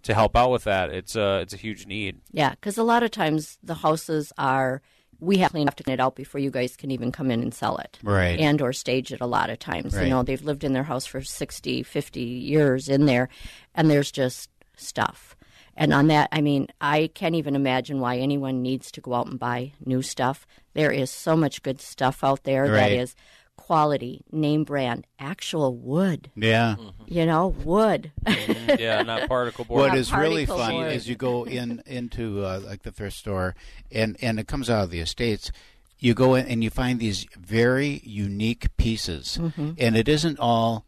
to 0.04 0.14
help 0.14 0.34
out 0.34 0.50
with 0.50 0.64
that. 0.64 0.90
It's 0.90 1.14
a 1.14 1.40
it's 1.40 1.52
a 1.52 1.58
huge 1.58 1.86
need. 1.86 2.20
Yeah, 2.32 2.50
because 2.50 2.78
a 2.78 2.82
lot 2.82 3.02
of 3.02 3.10
times 3.10 3.58
the 3.62 3.74
houses 3.74 4.32
are 4.38 4.80
we 5.20 5.38
have 5.38 5.50
to 5.50 5.54
clean 5.54 5.68
up 5.68 5.74
to 5.76 5.82
clean 5.82 5.94
it 5.94 6.00
out 6.00 6.14
before 6.16 6.40
you 6.40 6.50
guys 6.50 6.74
can 6.76 6.90
even 6.90 7.12
come 7.12 7.30
in 7.30 7.42
and 7.42 7.52
sell 7.52 7.76
it, 7.78 7.98
Right. 8.02 8.38
And 8.38 8.60
or 8.62 8.72
stage 8.72 9.12
it. 9.12 9.20
A 9.20 9.26
lot 9.26 9.50
of 9.50 9.58
times, 9.58 9.94
Right. 9.94 10.04
you 10.04 10.10
know, 10.10 10.22
they've 10.22 10.42
lived 10.42 10.64
in 10.64 10.72
their 10.72 10.84
house 10.84 11.04
for 11.06 11.22
60, 11.22 11.82
50 11.82 12.20
years 12.20 12.88
in 12.88 13.04
there, 13.06 13.28
and 13.74 13.90
there's 13.90 14.10
just 14.10 14.48
stuff. 14.76 15.35
And 15.76 15.92
on 15.92 16.06
that, 16.08 16.28
I 16.32 16.40
mean, 16.40 16.68
I 16.80 17.10
can't 17.14 17.34
even 17.34 17.54
imagine 17.54 18.00
why 18.00 18.16
anyone 18.16 18.62
needs 18.62 18.90
to 18.92 19.00
go 19.00 19.12
out 19.14 19.26
and 19.26 19.38
buy 19.38 19.72
new 19.84 20.00
stuff. 20.02 20.46
There 20.74 20.90
is 20.90 21.10
so 21.10 21.36
much 21.36 21.62
good 21.62 21.80
stuff 21.80 22.24
out 22.24 22.44
there 22.44 22.66
that 22.68 22.72
Right. 22.72 22.92
is 22.92 23.14
quality, 23.56 24.22
name 24.32 24.64
brand, 24.64 25.06
actual 25.18 25.74
wood. 25.74 26.30
Yeah. 26.36 26.76
You 27.06 27.26
know, 27.26 27.48
wood. 27.48 28.12
yeah, 28.26 29.02
not 29.02 29.28
particle 29.28 29.64
board. 29.64 29.80
What 29.80 29.88
Not 29.88 29.98
is 29.98 30.12
really 30.12 30.46
particle 30.46 30.64
fun 30.66 30.74
board. 30.74 30.92
is 30.92 31.08
you 31.08 31.14
go 31.16 31.44
in 31.44 31.82
into 31.86 32.44
uh, 32.44 32.60
like 32.64 32.82
the 32.82 32.92
thrift 32.92 33.16
store, 33.16 33.54
and 33.90 34.16
and 34.22 34.38
it 34.38 34.46
comes 34.46 34.68
out 34.70 34.84
of 34.84 34.90
the 34.90 35.00
estates. 35.00 35.50
you 35.98 36.12
go 36.12 36.34
in 36.34 36.44
and 36.46 36.62
you 36.62 36.68
find 36.68 37.00
these 37.00 37.26
very 37.38 38.02
unique 38.04 38.74
pieces, 38.76 39.38
Mhm. 39.40 39.74
and 39.78 39.96
it 39.96 40.08
isn't 40.08 40.38
all. 40.38 40.84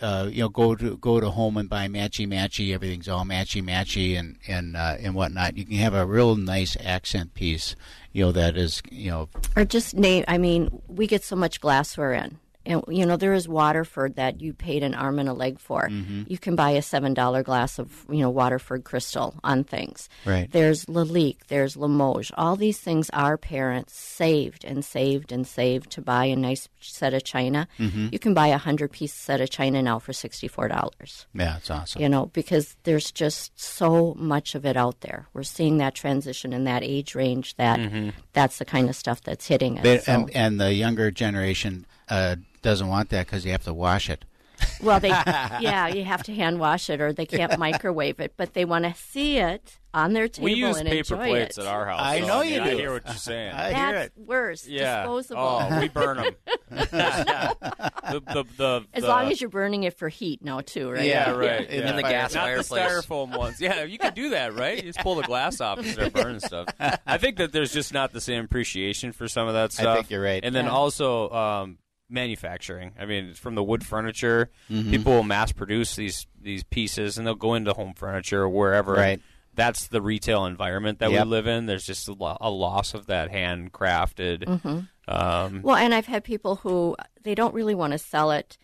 Uh, 0.00 0.28
you 0.30 0.40
know, 0.40 0.48
go 0.48 0.74
to 0.74 0.96
go 0.96 1.20
to 1.20 1.30
home 1.30 1.56
and 1.56 1.68
buy 1.68 1.86
matchy 1.86 2.26
matchy. 2.26 2.74
Everything's 2.74 3.08
all 3.08 3.24
matchy 3.24 3.62
matchy 3.62 4.18
and 4.18 4.36
and 4.48 4.76
uh, 4.76 4.96
and 4.98 5.14
whatnot. 5.14 5.56
You 5.56 5.64
can 5.64 5.76
have 5.76 5.94
a 5.94 6.04
real 6.04 6.34
nice 6.36 6.76
accent 6.80 7.34
piece. 7.34 7.76
You 8.12 8.26
know 8.26 8.32
that 8.32 8.56
is 8.56 8.82
you 8.90 9.10
know 9.10 9.28
Or 9.54 9.64
just 9.64 9.94
name. 9.94 10.24
I 10.26 10.38
mean, 10.38 10.82
we 10.88 11.06
get 11.06 11.22
so 11.22 11.36
much 11.36 11.60
glassware 11.60 12.12
in, 12.12 12.38
and 12.66 12.82
you 12.88 13.04
know 13.06 13.16
there 13.16 13.32
is 13.34 13.48
Waterford 13.48 14.16
that 14.16 14.40
you 14.40 14.52
paid 14.52 14.82
an 14.82 14.94
arm 14.94 15.18
and 15.18 15.28
a 15.28 15.32
leg 15.32 15.58
for. 15.58 15.88
Mhm. 15.88 16.28
You 16.30 16.38
can 16.38 16.56
buy 16.56 16.70
a 16.70 16.82
seven 16.82 17.14
dollar 17.14 17.42
glass 17.42 17.78
of 17.78 18.04
you 18.10 18.18
know 18.20 18.30
Waterford 18.30 18.84
crystal 18.84 19.34
on 19.44 19.64
things. 19.64 20.08
Right. 20.24 20.50
There's 20.50 20.86
Lalique. 20.86 21.38
There's 21.48 21.76
Limoges. 21.76 22.30
All 22.36 22.56
these 22.56 22.78
things 22.78 23.10
our 23.12 23.36
parents 23.36 23.94
saved 23.98 24.64
and 24.64 24.84
saved 24.84 25.32
and 25.32 25.46
saved 25.46 25.90
to 25.92 26.00
buy 26.02 26.26
a 26.26 26.36
nice 26.36 26.68
set 26.80 27.14
of 27.14 27.24
china. 27.24 27.66
Mhm. 27.78 28.12
You 28.12 28.18
can 28.18 28.34
buy 28.34 28.48
a 28.48 28.58
hundred 28.58 28.92
piece 28.92 29.12
set 29.14 29.40
of 29.40 29.50
china 29.50 29.82
now 29.82 29.98
for 29.98 30.12
sixty 30.12 30.48
four 30.48 30.68
dollars. 30.68 31.26
yeah, 31.34 31.56
it's 31.56 31.70
awesome. 31.70 32.00
You 32.02 32.08
know, 32.08 32.26
because 32.26 32.76
there's 32.84 33.10
just 33.12 33.58
so 33.60 34.14
much 34.18 34.54
of 34.54 34.64
it 34.66 34.76
out 34.76 35.00
there. 35.00 35.26
We're 35.32 35.42
seeing 35.42 35.78
that 35.78 35.94
transition 35.94 36.52
in 36.52 36.64
that 36.64 36.82
age 36.82 37.14
range 37.14 37.56
that 37.56 37.78
Mhm. 37.78 38.12
that's 38.32 38.58
the 38.58 38.64
kind 38.64 38.88
of 38.88 38.96
stuff 38.96 39.22
that's 39.22 39.46
hitting 39.46 39.78
us. 39.78 40.04
So- 40.04 40.12
and, 40.12 40.30
and 40.36 40.60
the 40.60 40.72
younger 40.74 41.10
generation 41.10 41.86
uh, 42.08 42.36
doesn't 42.62 42.88
want 42.88 43.10
that 43.10 43.26
because 43.26 43.44
you 43.44 43.52
have 43.52 43.64
to 43.64 43.74
wash 43.74 44.08
it. 44.10 44.24
well, 44.82 45.00
they 45.00 45.08
yeah, 45.60 45.88
you 45.88 46.04
have 46.04 46.22
to 46.24 46.34
hand 46.34 46.58
wash 46.60 46.88
it 46.88 47.00
or 47.00 47.12
they 47.12 47.26
can't 47.26 47.58
microwave 47.58 48.20
it, 48.20 48.34
but 48.36 48.54
they 48.54 48.64
want 48.64 48.84
to 48.84 48.94
see 48.94 49.38
it 49.38 49.78
on 49.92 50.12
their 50.12 50.28
table 50.28 50.44
We 50.44 50.54
use 50.54 50.76
and 50.76 50.88
paper 50.88 51.14
enjoy 51.14 51.28
plates 51.28 51.58
it. 51.58 51.62
at 51.62 51.66
our 51.66 51.86
house. 51.86 52.00
I 52.00 52.20
so, 52.20 52.26
know 52.26 52.40
mean, 52.42 52.52
you 52.54 52.60
I 52.62 52.70
do. 52.70 52.76
hear 52.76 52.92
what 52.92 53.04
you're 53.06 53.14
saying. 53.14 53.52
I 53.54 53.72
hear 53.72 53.92
That's 53.92 54.16
worse. 54.16 54.66
Yeah. 54.66 55.02
Disposable. 55.02 55.40
Oh, 55.42 55.80
we 55.80 55.88
burn 55.88 56.16
them. 56.18 56.34
the, 56.70 58.22
the, 58.26 58.44
the, 58.56 58.84
as 58.92 59.04
long 59.04 59.30
as 59.30 59.40
you're 59.40 59.50
burning 59.50 59.82
it 59.84 59.96
for 59.98 60.08
heat 60.08 60.42
now 60.42 60.60
too, 60.60 60.90
right? 60.90 61.04
Yeah, 61.04 61.30
right. 61.32 61.60
And 61.68 61.70
yeah. 61.70 61.80
then 61.86 61.96
the 61.96 62.02
gas 62.02 62.34
Not 62.34 62.44
fireplace. 62.44 62.68
the 62.68 62.76
styrofoam 62.76 63.36
ones. 63.36 63.60
Yeah, 63.60 63.84
you 63.84 63.98
can 63.98 64.14
do 64.14 64.30
that, 64.30 64.54
right? 64.54 64.76
You 64.76 64.82
just 64.82 65.00
pull 65.00 65.16
the 65.16 65.22
glass 65.22 65.60
off 65.60 65.78
and 65.78 65.86
start 65.88 66.12
burning 66.12 66.40
stuff. 66.40 66.68
I 66.78 67.18
think 67.18 67.36
that 67.38 67.52
there's 67.52 67.72
just 67.72 67.92
not 67.92 68.12
the 68.12 68.20
same 68.20 68.44
appreciation 68.44 69.12
for 69.12 69.28
some 69.28 69.48
of 69.48 69.54
that 69.54 69.72
stuff. 69.72 69.86
I 69.86 69.94
think 69.96 70.10
you're 70.10 70.22
right. 70.22 70.44
And 70.44 70.54
then 70.54 70.66
Yeah. 70.66 70.70
also 70.72 71.30
um, 71.30 71.78
manufacturing. 72.08 72.92
I 72.98 73.06
mean, 73.06 73.34
from 73.34 73.54
the 73.54 73.62
wood 73.62 73.84
furniture, 73.84 74.50
Mhm. 74.70 74.90
people 74.90 75.12
will 75.12 75.22
mass 75.22 75.52
produce 75.52 75.96
these 75.96 76.26
these 76.40 76.62
pieces, 76.64 77.16
and 77.16 77.26
they'll 77.26 77.34
go 77.34 77.54
into 77.54 77.72
home 77.72 77.94
furniture 77.94 78.42
or 78.42 78.48
wherever. 78.50 78.92
Right. 78.92 79.20
That's 79.54 79.88
the 79.88 80.02
retail 80.02 80.44
environment 80.44 80.98
that 80.98 81.10
Yep. 81.10 81.24
we 81.24 81.30
live 81.30 81.46
in. 81.46 81.64
There's 81.66 81.86
just 81.86 82.06
a, 82.08 82.12
lo- 82.12 82.36
a 82.40 82.50
loss 82.50 82.92
of 82.92 83.06
that 83.06 83.30
handcrafted. 83.30 84.44
Mhm. 84.44 84.88
Um, 85.08 85.62
Well, 85.62 85.76
and 85.76 85.94
I've 85.94 86.06
had 86.06 86.22
people 86.24 86.56
who 86.56 86.96
they 87.22 87.34
don't 87.34 87.54
really 87.54 87.74
want 87.74 87.92
to 87.92 87.98
sell 87.98 88.30
it. 88.30 88.58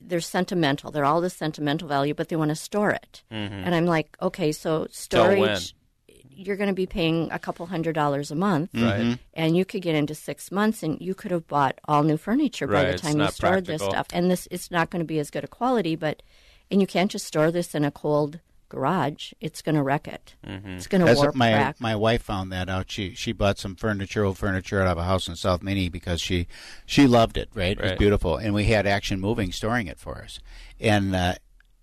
They're 0.00 0.20
sentimental. 0.20 0.90
They're 0.90 1.04
all 1.06 1.20
the 1.20 1.30
sentimental 1.30 1.88
value, 1.88 2.12
but 2.12 2.28
they 2.28 2.36
want 2.36 2.50
to 2.50 2.56
store 2.56 2.90
it. 2.90 3.22
Mhm. 3.32 3.62
And 3.64 3.74
I'm 3.74 3.86
like, 3.86 4.16
okay, 4.20 4.52
so 4.52 4.86
Till 5.08 5.24
when? 5.38 5.56
storage, 5.56 5.74
you're 6.46 6.56
going 6.56 6.68
to 6.68 6.74
be 6.74 6.86
paying 6.86 7.28
a 7.30 7.38
couple 7.38 7.66
hundred 7.66 7.94
dollars 7.94 8.30
a 8.30 8.34
month, 8.34 8.70
Right. 8.74 9.00
Mhm. 9.00 9.18
and 9.34 9.56
you 9.56 9.64
could 9.64 9.82
get 9.82 9.94
into 9.94 10.14
six 10.14 10.50
months, 10.50 10.82
and 10.82 11.00
you 11.00 11.14
could 11.14 11.30
have 11.30 11.46
bought 11.46 11.78
all 11.86 12.02
new 12.02 12.16
furniture 12.16 12.66
by 12.66 12.74
Right, 12.74 12.86
the 12.88 12.92
it's 12.94 13.02
time 13.02 13.12
you 13.12 13.18
not 13.18 13.34
stored 13.34 13.66
this 13.66 13.82
stuff. 13.82 14.06
And 14.12 14.30
this, 14.30 14.48
it's 14.50 14.70
not 14.70 14.90
going 14.90 15.00
to 15.00 15.06
be 15.06 15.18
as 15.18 15.30
good 15.30 15.44
a 15.44 15.48
quality, 15.48 15.96
but 15.96 16.22
and 16.70 16.80
you 16.80 16.86
can't 16.86 17.10
just 17.10 17.26
store 17.26 17.50
this 17.50 17.74
in 17.74 17.84
a 17.84 17.90
cold 17.90 18.40
garage. 18.70 19.32
It's 19.40 19.60
going 19.60 19.74
to 19.74 19.82
wreck 19.82 20.08
it. 20.08 20.34
Mm-hmm. 20.46 20.70
It's 20.70 20.86
going 20.86 21.00
to 21.00 21.04
That's 21.06 21.18
warp, 21.20 21.34
my 21.34 21.52
crack. 21.52 21.80
my 21.80 21.94
wife 21.94 22.22
found 22.22 22.50
that 22.52 22.70
out. 22.70 22.90
She 22.90 23.14
she 23.14 23.32
bought 23.32 23.58
some 23.58 23.74
furniture, 23.76 24.24
old 24.24 24.38
furniture, 24.38 24.80
out 24.80 24.88
of 24.88 24.96
a 24.96 25.04
house 25.04 25.28
in 25.28 25.36
South 25.36 25.62
Mini 25.62 25.88
because 25.90 26.20
she 26.22 26.46
she 26.86 27.06
loved 27.06 27.36
it. 27.36 27.50
Right, 27.54 27.72
it 27.78 27.82
was 27.82 27.92
beautiful, 27.98 28.36
and 28.38 28.54
we 28.54 28.64
had 28.64 28.86
Action 28.86 29.20
Moving 29.20 29.52
storing 29.52 29.86
it 29.88 29.98
for 29.98 30.22
us. 30.22 30.40
And 30.80 31.14
uh, 31.14 31.34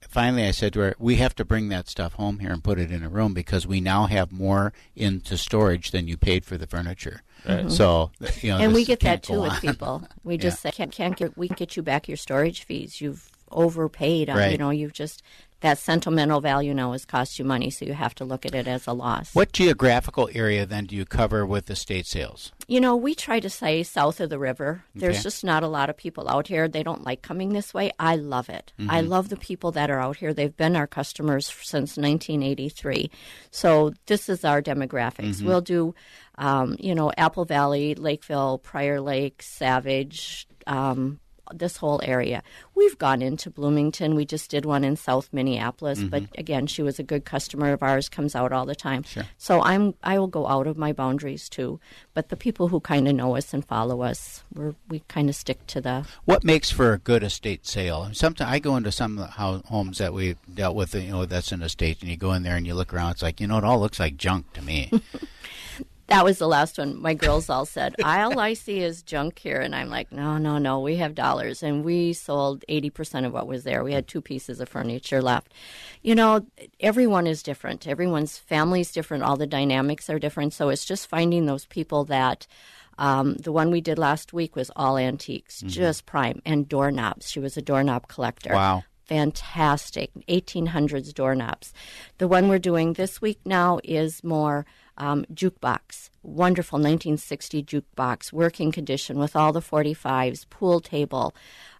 finally, 0.09 0.45
I 0.45 0.51
said 0.51 0.73
to 0.73 0.79
her, 0.81 0.95
"We 0.99 1.15
have 1.17 1.35
to 1.35 1.45
bring 1.45 1.69
that 1.69 1.87
stuff 1.87 2.13
home 2.13 2.39
here 2.39 2.51
and 2.51 2.61
put 2.63 2.79
it 2.79 2.91
in 2.91 3.03
a 3.03 3.09
room 3.09 3.33
because 3.33 3.65
we 3.65 3.79
now 3.79 4.07
have 4.07 4.31
more 4.31 4.73
into 4.95 5.37
storage 5.37 5.91
than 5.91 6.07
you 6.07 6.17
paid 6.17 6.43
for 6.43 6.57
the 6.57 6.67
furniture." 6.67 7.21
Mhm. 7.45 7.71
So 7.71 8.11
you 8.41 8.49
know, 8.49 8.57
and 8.57 8.73
we 8.73 8.83
get 8.83 8.99
that 9.01 9.23
too 9.23 9.41
with 9.41 9.61
people. 9.61 10.03
We 10.25 10.35
Yeah. 10.35 10.41
just 10.41 10.61
say, 10.61 10.71
can't, 10.71 10.91
can't 10.91 11.15
get 11.15 11.37
we 11.37 11.47
can 11.47 11.55
get 11.55 11.77
you 11.77 11.83
back 11.83 12.07
your 12.09 12.17
storage 12.17 12.63
fees. 12.63 12.99
You've 12.99 13.29
overpaid. 13.51 14.29
On, 14.29 14.51
You 14.51 14.57
know, 14.57 14.69
you've 14.71 14.93
just 14.93 15.23
that 15.61 15.77
sentimental 15.77 16.39
value 16.41 16.73
now 16.73 16.91
has 16.93 17.05
cost 17.05 17.37
you 17.39 17.45
money, 17.45 17.69
so 17.69 17.85
you 17.85 17.93
have 17.93 18.15
to 18.15 18.25
look 18.25 18.45
at 18.45 18.55
it 18.55 18.67
as 18.67 18.87
a 18.87 18.93
loss. 18.93 19.33
What 19.35 19.51
geographical 19.51 20.29
area 20.33 20.65
then 20.65 20.85
do 20.85 20.95
you 20.95 21.05
cover 21.05 21.45
with 21.45 21.69
estate 21.69 22.05
sales? 22.05 22.51
You 22.67 22.79
know, 22.79 22.95
we 22.95 23.15
try 23.15 23.39
to 23.39 23.49
say 23.49 23.83
south 23.83 24.19
of 24.19 24.29
the 24.29 24.39
river. 24.39 24.83
There's 24.95 25.17
Okay. 25.17 25.23
just 25.23 25.43
not 25.43 25.63
a 25.63 25.67
lot 25.67 25.89
of 25.89 25.97
people 25.97 26.29
out 26.29 26.47
here. 26.47 26.67
They 26.67 26.83
don't 26.83 27.03
like 27.03 27.21
coming 27.21 27.49
this 27.49 27.73
way. 27.73 27.91
I 27.99 28.15
love 28.15 28.47
it. 28.47 28.71
I 28.87 29.01
Mhm. 29.01 29.07
love 29.09 29.29
the 29.29 29.35
people 29.37 29.71
that 29.71 29.89
are 29.89 29.99
out 29.99 30.17
here. 30.17 30.33
They've 30.33 30.55
been 30.55 30.75
our 30.75 30.87
customers 30.87 31.51
since 31.63 31.97
1983. 31.97 33.09
So 33.51 33.93
this 34.05 34.29
is 34.29 34.45
our 34.45 34.61
demographics. 34.61 35.37
Mhm. 35.41 35.45
We'll 35.45 35.61
do, 35.61 35.95
um, 36.37 36.75
you 36.79 36.93
know, 36.95 37.11
Apple 37.17 37.45
Valley, 37.45 37.95
Lakeville, 37.95 38.59
Prior 38.59 39.01
Lake, 39.01 39.41
Savage. 39.41 40.47
Um, 40.67 41.19
this 41.53 41.77
whole 41.77 42.01
area. 42.03 42.43
We've 42.75 42.97
gone 42.97 43.21
into 43.21 43.49
Bloomington. 43.49 44.15
We 44.15 44.25
just 44.25 44.49
did 44.51 44.65
one 44.65 44.83
in 44.83 44.95
South 44.95 45.29
Minneapolis, 45.31 46.01
but 46.03 46.23
Mhm. 46.23 46.37
again, 46.37 46.67
she 46.67 46.81
was 46.81 46.99
a 46.99 47.03
good 47.03 47.25
customer 47.25 47.71
of 47.73 47.81
ours. 47.83 48.09
Comes 48.09 48.35
out 48.35 48.51
all 48.51 48.65
the 48.65 48.75
time. 48.75 49.03
Sure. 49.03 49.25
So 49.37 49.61
I'm 49.61 49.93
I 50.03 50.17
will 50.19 50.27
go 50.27 50.47
out 50.47 50.67
of 50.67 50.77
my 50.77 50.93
boundaries 50.93 51.49
too. 51.49 51.79
But 52.13 52.29
the 52.29 52.35
people 52.37 52.67
who 52.69 52.79
kind 52.79 53.07
of 53.07 53.15
know 53.15 53.35
us 53.35 53.53
and 53.53 53.63
follow 53.65 54.01
us, 54.01 54.43
we're 54.53 54.75
we 54.89 54.99
kind 55.07 55.29
of 55.29 55.35
stick 55.35 55.65
to 55.67 55.81
the. 55.81 56.05
What 56.25 56.43
makes 56.43 56.69
for 56.71 56.93
a 56.93 56.97
good 56.97 57.23
estate 57.23 57.65
sale? 57.67 58.09
Sometimes 58.13 58.49
I 58.51 58.59
go 58.59 58.75
into 58.77 58.91
some 58.91 59.17
of 59.17 59.25
the 59.27 59.31
homes 59.67 59.97
that 59.99 60.13
we've 60.13 60.37
dealt 60.53 60.75
with, 60.75 60.93
you 60.95 61.09
know, 61.11 61.25
that's 61.25 61.51
an 61.51 61.61
estate, 61.61 62.01
and 62.01 62.09
you 62.09 62.17
go 62.17 62.33
in 62.33 62.43
there 62.43 62.55
and 62.55 62.65
you 62.67 62.73
look 62.73 62.93
around. 62.93 63.11
It's 63.11 63.21
like, 63.21 63.39
you 63.41 63.47
know, 63.47 63.57
it 63.57 63.63
all 63.63 63.79
looks 63.79 63.99
like 63.99 64.17
junk 64.17 64.51
to 64.53 64.61
me. 64.61 64.91
That 66.09 66.25
was 66.25 66.39
the 66.39 66.47
last 66.47 66.77
one. 66.77 66.99
My 67.01 67.13
girls 67.13 67.49
all 67.49 67.65
said, 67.65 67.95
"All 68.03 68.39
I 68.39 68.53
see 68.53 68.79
is 68.79 69.03
junk 69.03 69.39
here," 69.39 69.59
and 69.61 69.75
I'm 69.75 69.89
like, 69.89 70.11
"No, 70.11 70.37
no, 70.37 70.57
no. 70.57 70.79
We 70.79 70.95
have 70.97 71.13
dollars, 71.15 71.61
and 71.61 71.83
we 71.85 72.13
sold 72.13 72.65
eighty 72.67 72.89
percent 72.89 73.25
of 73.25 73.33
what 73.33 73.47
was 73.47 73.63
there. 73.63 73.83
We 73.83 73.93
had 73.93 74.07
two 74.07 74.21
pieces 74.21 74.59
of 74.59 74.69
furniture 74.69 75.21
left. 75.21 75.53
You 76.01 76.15
know, 76.15 76.45
everyone 76.79 77.27
is 77.27 77.43
different. 77.43 77.87
Everyone's 77.87 78.37
family's 78.37 78.91
different. 78.91 79.23
All 79.23 79.37
the 79.37 79.47
dynamics 79.47 80.09
are 80.09 80.19
different. 80.19 80.53
So 80.53 80.69
it's 80.69 80.85
just 80.85 81.07
finding 81.07 81.45
those 81.45 81.65
people 81.65 82.05
that." 82.05 82.47
Um, 82.97 83.35
the 83.35 83.53
one 83.53 83.71
we 83.71 83.79
did 83.79 83.97
last 83.97 84.33
week 84.33 84.57
was 84.57 84.69
all 84.75 84.97
antiques, 84.97 85.61
Mhm. 85.61 85.69
just 85.69 86.05
prime, 86.05 86.41
and 86.45 86.67
doorknobs. 86.67 87.31
She 87.31 87.39
was 87.39 87.55
a 87.55 87.61
doorknob 87.61 88.07
collector. 88.09 88.53
Wow. 88.53 88.83
fantastic 89.05 90.11
1800s 90.27 91.11
doorknobs. 91.13 91.73
The 92.19 92.27
one 92.27 92.47
we're 92.47 92.59
doing 92.59 92.93
this 92.93 93.19
week 93.19 93.39
now 93.43 93.79
is 93.83 94.23
more 94.23 94.67
um, 94.99 95.25
jukebox. 95.33 96.09
Wonderful 96.21 96.77
1960 96.77 97.63
jukebox, 97.63 98.31
working 98.33 98.71
condition 98.71 99.17
with 99.17 99.35
all 99.35 99.53
the 99.53 99.61
45s, 99.61 100.49
pool 100.49 100.79
table, 100.79 101.33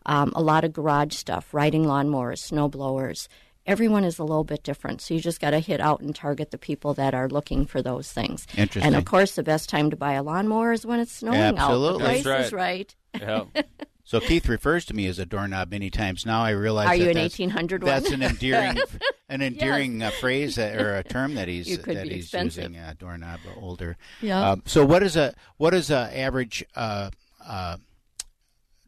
um, 0.05 0.31
a 0.35 0.41
lot 0.41 0.63
of 0.63 0.73
garage 0.73 1.13
stuff, 1.13 1.53
riding 1.53 1.85
lawnmowers, 1.85 2.39
snow 2.39 2.69
blowers. 2.69 3.27
Everyone 3.65 4.03
is 4.03 4.17
a 4.17 4.23
little 4.23 4.45
bit 4.45 4.63
different, 4.63 5.01
so 5.01 5.13
you 5.13 5.19
just 5.19 5.41
got 5.41 5.51
to 5.51 5.59
hit 5.59 5.79
out 5.79 6.01
and 6.01 6.15
target 6.15 6.49
the 6.49 6.57
people 6.57 6.93
that 6.95 7.13
are 7.13 7.27
looking 7.27 7.65
for 7.65 7.81
those 7.81 8.11
things. 8.11 8.47
Interesting. 8.57 8.83
And 8.83 8.95
of 8.95 9.05
course, 9.05 9.35
the 9.35 9.43
best 9.43 9.69
time 9.69 9.91
to 9.91 9.97
buy 9.97 10.13
a 10.13 10.23
lawnmower 10.23 10.71
is 10.71 10.85
when 10.85 10.99
it's 10.99 11.11
snowing 11.11 11.39
Absolutely. 11.39 11.87
out. 11.87 11.97
The 11.99 12.05
price 12.05 12.23
That's 12.23 12.47
is 12.47 12.53
right. 12.53 12.95
So 14.09 14.19
Keith 14.19 14.49
refers 14.49 14.85
to 14.85 14.95
me 14.95 15.05
as 15.05 15.19
a 15.19 15.25
doorknob 15.27 15.69
many 15.69 15.91
times. 15.91 16.25
Now 16.25 16.41
I 16.41 16.49
realize. 16.49 16.87
Are 16.87 16.97
that 16.97 16.97
you 16.97 17.09
an 17.09 17.13
that's- 17.13 17.37
1800 17.37 17.83
one? 17.83 17.91
That's 17.91 18.09
an 18.09 18.23
endearing, 18.23 18.79
an 19.29 19.43
endearing 19.43 20.01
uh, 20.01 20.09
phrase 20.09 20.55
that, 20.55 20.81
or 20.81 20.95
a 20.95 21.03
term 21.03 21.35
that 21.35 21.47
he's 21.47 21.77
that 21.83 22.07
he's 22.07 22.23
expensive. 22.23 22.71
using. 22.71 22.77
Uh, 22.79 22.95
doorknob, 22.97 23.39
older. 23.55 23.97
Yeah. 24.19 24.53
Um, 24.53 24.63
so 24.65 24.83
what 24.83 25.03
is 25.03 25.15
a 25.15 25.35
what 25.57 25.75
is 25.75 25.91
a 25.91 26.09
average 26.17 26.65
uh, 26.75 27.11
uh, 27.45 27.77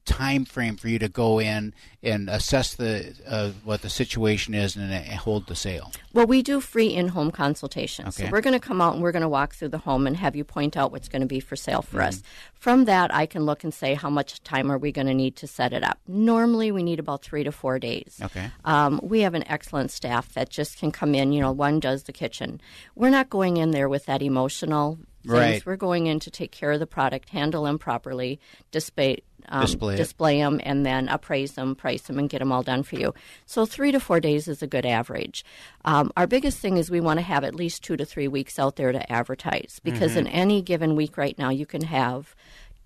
time 0.06 0.46
frame 0.46 0.76
for 0.78 0.88
you 0.88 0.98
to 1.00 1.08
go 1.08 1.40
in 1.40 1.74
and 2.02 2.30
assess 2.30 2.74
the 2.74 3.14
uh, 3.28 3.52
what 3.64 3.82
the 3.84 3.90
situation 3.90 4.54
is 4.54 4.76
and, 4.76 4.92
uh, 4.92 5.16
hold 5.18 5.48
the 5.48 5.56
sale? 5.56 5.92
Well, 6.14 6.26
we 6.26 6.42
do 6.42 6.60
free 6.60 6.88
in-home 6.88 7.32
consultations. 7.32 8.16
So 8.16 8.28
we're 8.32 8.42
going 8.42 8.60
to 8.60 8.68
come 8.68 8.82
out 8.82 8.94
and 8.96 9.04
we're 9.04 9.12
going 9.12 9.22
to 9.22 9.30
walk 9.30 9.54
through 9.54 9.70
the 9.70 9.78
home 9.78 10.08
and 10.08 10.18
have 10.18 10.36
you 10.36 10.44
point 10.44 10.76
out 10.76 10.92
what's 10.92 11.08
going 11.08 11.22
to 11.22 11.28
be 11.28 11.40
for 11.40 11.56
sale 11.56 11.82
for 11.82 11.98
Mm-hmm. 11.98 12.08
us. 12.08 12.24
From 12.54 12.86
that, 12.86 13.14
I 13.14 13.26
can 13.26 13.46
look 13.46 13.64
and 13.64 13.74
say 13.74 13.94
how 13.96 14.10
much 14.10 14.44
time 14.44 14.72
are 14.72 14.78
we 14.78 14.92
going 14.92 15.08
to 15.08 15.14
need 15.14 15.36
to 15.38 15.48
set 15.48 15.74
it 15.74 15.84
up. 15.84 16.00
Normally, 16.08 16.72
we 16.72 16.84
need 16.84 17.00
about 17.00 17.24
three 17.24 17.44
to 17.44 17.52
four 17.52 17.80
days. 17.80 18.20
Okay. 18.22 18.52
Um, 18.66 19.00
we 19.04 19.22
have 19.22 19.34
an 19.34 19.44
excellent 19.48 19.90
staff 19.92 20.34
that 20.34 20.50
just 20.50 20.78
can 20.78 20.92
come 20.92 21.16
in. 21.16 21.32
You 21.32 21.42
know, 21.42 21.52
one 21.52 21.80
does 21.80 22.04
the 22.04 22.14
kitchen. 22.14 22.62
We're 22.96 23.10
not 23.10 23.30
going 23.30 23.58
in 23.58 23.72
there 23.72 23.90
with 23.90 24.06
that 24.06 24.22
emotional. 24.22 25.00
Things. 25.24 25.34
Right. 25.34 25.66
We're 25.66 25.76
going 25.76 26.08
in 26.08 26.20
to 26.22 26.32
take 26.32 26.52
care 26.52 26.72
of 26.72 26.80
the 26.80 26.88
product, 26.88 27.30
handle 27.30 27.64
them 27.64 27.78
properly, 27.80 28.40
display 28.72 29.24
um, 29.50 29.62
Display 29.62 29.96
display 29.96 30.38
them, 30.40 30.60
and 30.64 30.86
then 30.86 31.10
appraise 31.10 31.54
them, 31.54 31.76
price 31.76 32.04
them, 32.04 32.20
and 32.20 32.30
get 32.30 32.40
them 32.40 32.52
all 32.52 32.62
done 32.62 32.84
for 32.84 32.96
you. 32.96 33.14
So 33.48 33.66
three 33.66 33.92
to 33.92 34.00
four 34.00 34.20
days 34.20 34.48
is 34.48 34.62
a 34.62 34.68
good 34.68 34.86
average. 34.86 35.44
Um, 35.84 36.12
our 36.16 36.28
biggest 36.28 36.60
thing 36.60 36.78
is 36.78 36.92
we 36.92 37.02
want 37.02 37.18
to 37.18 37.24
have 37.24 37.44
at 37.44 37.56
least 37.56 37.84
two 37.84 37.98
to 37.98 38.06
three 38.06 38.28
weeks 38.28 38.60
out 38.60 38.76
there 38.76 38.92
to 38.92 39.12
advertise 39.12 39.80
because 39.84 40.12
Mm-hmm. 40.12 40.20
in 40.20 40.28
any 40.28 40.62
given 40.62 40.96
week 40.96 41.18
right 41.18 41.36
now 41.40 41.50
you 41.50 41.66
can 41.66 41.82
have 41.86 42.36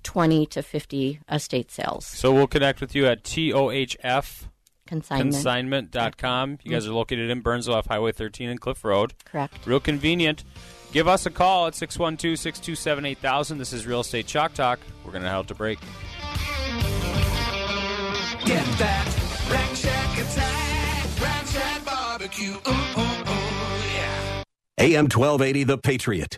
20 0.04 0.46
to 0.46 0.62
50 0.64 1.20
estate 1.30 1.72
sales. 1.72 2.06
So 2.06 2.32
we'll 2.34 2.48
connect 2.48 2.80
with 2.80 2.96
you 2.96 3.06
at 3.06 3.24
TOHF 3.24 4.48
Consignment. 4.88 5.34
consignment.com. 5.34 6.60
You 6.64 6.72
guys 6.72 6.88
are 6.88 6.94
located 6.94 7.30
in 7.32 7.42
Burnsville 7.42 7.76
off 7.76 7.88
Highway 7.88 8.12
13 8.12 8.50
and 8.50 8.62
Cliff 8.62 8.84
Road. 8.86 9.14
Correct. 9.26 9.66
Real 9.66 9.80
convenient. 9.80 10.44
Give 10.96 11.10
us 11.10 11.26
a 11.26 11.30
call 11.30 11.68
at 11.68 11.76
612 11.76 12.40
627 12.40 13.06
8000. 13.06 13.58
This 13.58 13.74
is 13.74 13.86
Real 13.86 14.00
Estate 14.00 14.28
Chalk 14.28 14.54
Talk. 14.54 14.80
We're 15.04 15.12
going 15.12 15.24
to 15.24 15.28
head 15.28 15.36
out 15.36 15.48
to 15.50 15.54
break. 15.54 15.78
Get 18.46 18.66
that 18.78 19.06
Rack 19.52 19.76
Shack 19.76 20.18
attack, 20.18 21.22
Rack 21.22 21.48
Shack 21.48 21.84
barbecue. 21.84 22.54
Ooh, 22.54 22.70
ooh, 22.70 23.02
ooh, 23.02 23.36
yeah. 23.94 24.44
AM 24.78 25.10
1280, 25.10 25.66
The 25.66 25.78
Patriot. 25.78 26.38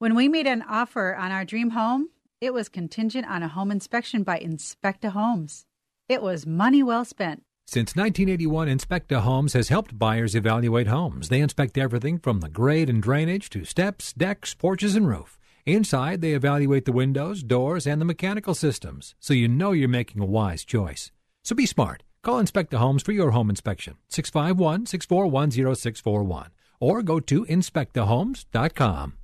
When 0.00 0.14
we 0.14 0.28
made 0.28 0.46
an 0.46 0.64
offer 0.66 1.14
on 1.14 1.30
our 1.30 1.44
dream 1.44 1.72
home, 1.72 2.08
it 2.40 2.54
was 2.54 2.70
contingent 2.70 3.26
on 3.28 3.42
a 3.42 3.48
home 3.48 3.70
inspection 3.70 4.22
by 4.22 4.38
Inspecta 4.38 5.10
Homes. 5.10 5.66
It 6.08 6.22
was 6.22 6.46
money 6.46 6.82
well 6.82 7.04
spent. 7.04 7.42
Since 7.66 7.94
1981, 7.94 8.68
Inspecta 8.68 9.20
Homes 9.20 9.52
has 9.52 9.68
helped 9.68 9.98
buyers 9.98 10.34
evaluate 10.34 10.86
homes. 10.86 11.28
They 11.28 11.42
inspect 11.42 11.76
everything 11.76 12.18
from 12.18 12.40
the 12.40 12.48
grade 12.48 12.88
and 12.88 13.02
drainage 13.02 13.50
to 13.50 13.66
steps, 13.66 14.14
decks, 14.14 14.54
porches, 14.54 14.96
and 14.96 15.06
roof. 15.06 15.38
Inside, 15.66 16.22
they 16.22 16.32
evaluate 16.32 16.86
the 16.86 16.92
windows, 16.92 17.42
doors, 17.42 17.86
and 17.86 18.00
the 18.00 18.06
mechanical 18.06 18.54
systems, 18.54 19.14
so 19.20 19.34
you 19.34 19.48
know 19.48 19.72
you're 19.72 19.86
making 19.86 20.22
a 20.22 20.24
wise 20.24 20.64
choice. 20.64 21.12
So 21.44 21.54
be 21.54 21.66
smart. 21.66 22.04
Call 22.22 22.42
Inspecta 22.42 22.78
Homes 22.78 23.02
for 23.02 23.12
your 23.12 23.32
home 23.32 23.50
inspection. 23.50 23.98
651 24.08 24.86
641 24.86 25.50
0641 25.50 26.52
or 26.80 27.02
go 27.02 27.20
to 27.20 27.44
inspectahomes.com. 27.44 29.18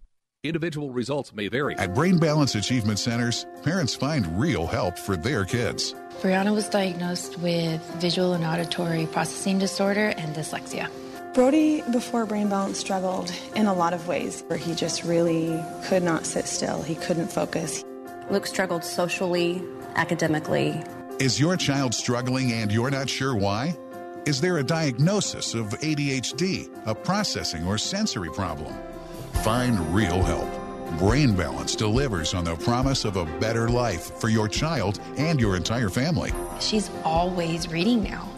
Individual 0.49 0.91
results 0.91 1.35
may 1.35 1.49
vary. 1.49 1.75
At 1.77 1.95
Brain 1.95 2.19
Balance 2.19 2.55
Achievement 2.55 2.99
Centers, 2.99 3.47
parents 3.63 3.95
find 3.95 4.39
real 4.39 4.67
help 4.67 4.99
for 4.99 5.17
their 5.17 5.45
kids. 5.45 5.95
Brianna 6.21 6.55
was 6.55 6.69
diagnosed 6.69 7.39
with 7.39 7.83
visual 8.01 8.33
and 8.33 8.45
auditory 8.45 9.07
processing 9.07 9.59
disorder 9.59 10.15
and 10.17 10.35
dyslexia. 10.35 10.89
Brody, 11.35 11.83
before 11.93 12.25
Brain 12.25 12.49
Balance, 12.49 12.79
struggled 12.79 13.31
in 13.55 13.67
a 13.67 13.75
lot 13.75 13.93
of 13.93 14.09
ways 14.09 14.43
where 14.47 14.59
he 14.59 14.75
just 14.75 15.05
really 15.05 15.63
could 15.85 16.03
not 16.03 16.25
sit 16.25 16.47
still. 16.47 16.83
He 16.83 16.95
couldn't 16.95 17.31
focus. 17.31 17.85
Luke 18.31 18.47
struggled 18.47 18.85
socially, 18.85 19.63
academically. 19.97 20.83
Is 21.21 21.39
your 21.39 21.57
child 21.57 21.95
struggling 21.95 22.53
and 22.53 22.73
you're 22.73 22.91
not 22.91 23.11
sure 23.11 23.37
why? 23.37 23.77
Is 24.27 24.41
there 24.41 24.57
a 24.59 24.65
diagnosis 24.65 25.55
of 25.55 25.67
ADHD, 25.81 26.69
a 26.87 26.95
processing 26.95 27.67
or 27.67 27.79
sensory 27.79 28.31
problem? 28.31 28.75
Find 29.43 29.79
real 29.95 30.23
help. 30.23 30.49
Brain 30.99 31.37
Balance 31.37 31.77
delivers 31.77 32.35
on 32.35 32.45
the 32.45 32.57
promise 32.57 33.05
of 33.05 33.17
a 33.17 33.27
better 33.39 33.69
life 33.69 34.19
for 34.19 34.29
your 34.29 34.49
child 34.49 34.99
and 35.17 35.41
your 35.41 35.57
entire 35.57 35.89
family. 35.89 36.33
She's 36.59 36.91
always 37.05 37.69
reading 37.69 38.03
now. 38.03 38.29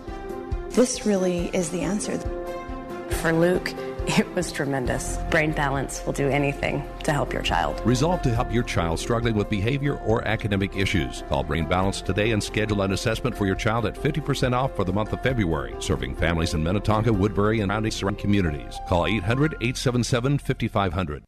This 0.71 1.07
really 1.07 1.51
is 1.55 1.71
the 1.71 1.81
answer. 1.81 2.19
For 3.23 3.33
Luke, 3.33 3.73
it 4.19 4.35
was 4.35 4.51
tremendous. 4.51 5.19
Brain 5.31 5.53
Balance 5.53 6.05
will 6.07 6.15
do 6.15 6.29
anything 6.29 6.83
to 7.05 7.13
help 7.13 7.31
your 7.31 7.43
child. 7.43 7.79
Resolve 7.85 8.23
to 8.23 8.35
help 8.35 8.51
your 8.51 8.63
child 8.63 8.99
struggling 8.99 9.35
with 9.35 9.51
behavior 9.51 9.97
or 9.99 10.27
academic 10.27 10.75
issues. 10.77 11.25
Call 11.29 11.45
Brain 11.45 11.67
Balance 11.67 12.01
today 12.01 12.31
and 12.31 12.43
schedule 12.43 12.81
an 12.81 12.93
assessment 12.93 13.37
for 13.37 13.45
your 13.45 13.55
child 13.55 13.85
at 13.85 13.95
50% 13.95 14.55
off 14.55 14.75
for 14.75 14.85
the 14.85 14.93
month 14.95 15.13
of 15.13 15.23
February. 15.23 15.75
Serving 15.81 16.17
families 16.17 16.55
in 16.55 16.63
Minnetonka, 16.63 17.13
Woodbury, 17.13 17.61
and 17.61 17.71
surrounding 17.93 18.23
communities. 18.23 18.79
Call 18.89 19.07
800 19.07 19.53
877 19.61 20.39
5500. 20.39 21.23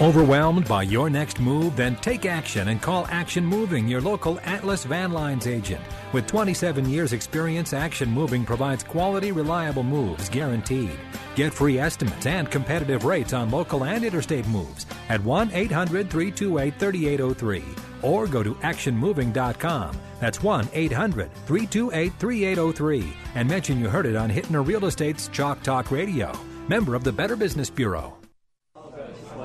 Overwhelmed 0.00 0.66
by 0.66 0.82
your 0.82 1.08
next 1.08 1.38
move? 1.38 1.76
Then 1.76 1.94
take 1.94 2.26
action 2.26 2.66
and 2.66 2.82
call 2.82 3.06
Action 3.10 3.46
Moving, 3.46 3.86
your 3.86 4.00
local 4.00 4.40
Atlas 4.42 4.82
Van 4.82 5.12
Lines 5.12 5.46
agent. 5.46 5.80
With 6.12 6.26
27 6.26 6.90
years' 6.90 7.12
experience, 7.12 7.72
Action 7.72 8.10
Moving 8.10 8.44
provides 8.44 8.82
quality, 8.82 9.30
reliable 9.30 9.84
moves 9.84 10.28
guaranteed. 10.28 10.98
Get 11.36 11.54
free 11.54 11.78
estimates 11.78 12.26
and 12.26 12.50
competitive 12.50 13.04
rates 13.04 13.32
on 13.32 13.52
local 13.52 13.84
and 13.84 14.04
interstate 14.04 14.48
moves 14.48 14.84
at 15.10 15.22
1 15.22 15.52
800 15.52 16.10
328 16.10 16.74
3803 16.74 17.62
or 18.02 18.26
go 18.26 18.42
to 18.42 18.54
actionmoving.com. 18.54 19.96
That's 20.18 20.42
1 20.42 20.70
800 20.72 21.32
328 21.46 22.12
3803 22.18 23.12
and 23.36 23.48
mention 23.48 23.78
you 23.78 23.88
heard 23.88 24.06
it 24.06 24.16
on 24.16 24.28
Hittner 24.28 24.66
Real 24.66 24.86
Estate's 24.86 25.28
Chalk 25.28 25.62
Talk 25.62 25.92
Radio, 25.92 26.36
member 26.66 26.96
of 26.96 27.04
the 27.04 27.12
Better 27.12 27.36
Business 27.36 27.70
Bureau. 27.70 28.16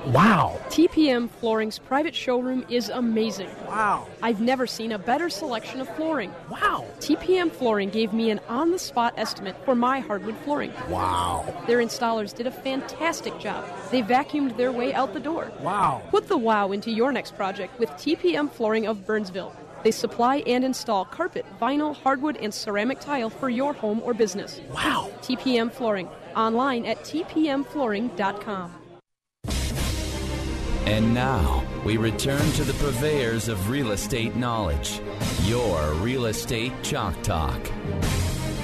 Wow. 0.07 0.59
TPM 0.69 1.29
Flooring's 1.29 1.77
private 1.77 2.15
showroom 2.15 2.65
is 2.69 2.89
amazing. 2.89 3.49
Wow. 3.67 4.07
I've 4.21 4.41
never 4.41 4.65
seen 4.65 4.93
a 4.93 4.97
better 4.97 5.29
selection 5.29 5.81
of 5.81 5.95
flooring. 5.95 6.33
Wow. 6.49 6.85
TPM 6.99 7.51
Flooring 7.51 7.89
gave 7.89 8.13
me 8.13 8.29
an 8.31 8.39
on 8.47 8.71
the 8.71 8.79
spot 8.79 9.13
estimate 9.17 9.55
for 9.65 9.75
my 9.75 9.99
hardwood 9.99 10.37
flooring. 10.37 10.73
Wow. 10.89 11.45
Their 11.67 11.79
installers 11.79 12.35
did 12.35 12.47
a 12.47 12.51
fantastic 12.51 13.37
job. 13.39 13.65
They 13.91 14.01
vacuumed 14.01 14.55
their 14.57 14.71
way 14.71 14.93
out 14.93 15.13
the 15.13 15.19
door. 15.19 15.51
Wow. 15.59 16.01
Put 16.09 16.27
the 16.27 16.37
wow 16.37 16.71
into 16.71 16.91
your 16.91 17.11
next 17.11 17.35
project 17.35 17.77
with 17.79 17.89
TPM 17.91 18.49
Flooring 18.51 18.87
of 18.87 19.05
Burnsville. 19.05 19.55
They 19.83 19.91
supply 19.91 20.37
and 20.47 20.63
install 20.63 21.05
carpet, 21.05 21.45
vinyl, 21.61 21.95
hardwood, 21.95 22.37
and 22.37 22.53
ceramic 22.53 22.99
tile 22.99 23.29
for 23.29 23.49
your 23.49 23.73
home 23.73 24.01
or 24.03 24.13
business. 24.13 24.61
Wow. 24.73 25.11
TPM 25.21 25.71
Flooring. 25.71 26.09
Online 26.35 26.85
at 26.85 26.99
tpmflooring.com. 27.03 28.78
And 30.89 31.13
now 31.13 31.63
we 31.85 31.97
return 31.97 32.41
to 32.53 32.63
the 32.63 32.73
purveyors 32.73 33.47
of 33.47 33.69
real 33.69 33.91
estate 33.91 34.35
knowledge. 34.35 34.99
Your 35.43 35.93
Real 35.93 36.25
Estate 36.25 36.73
Chalk 36.81 37.13
Talk. 37.21 37.61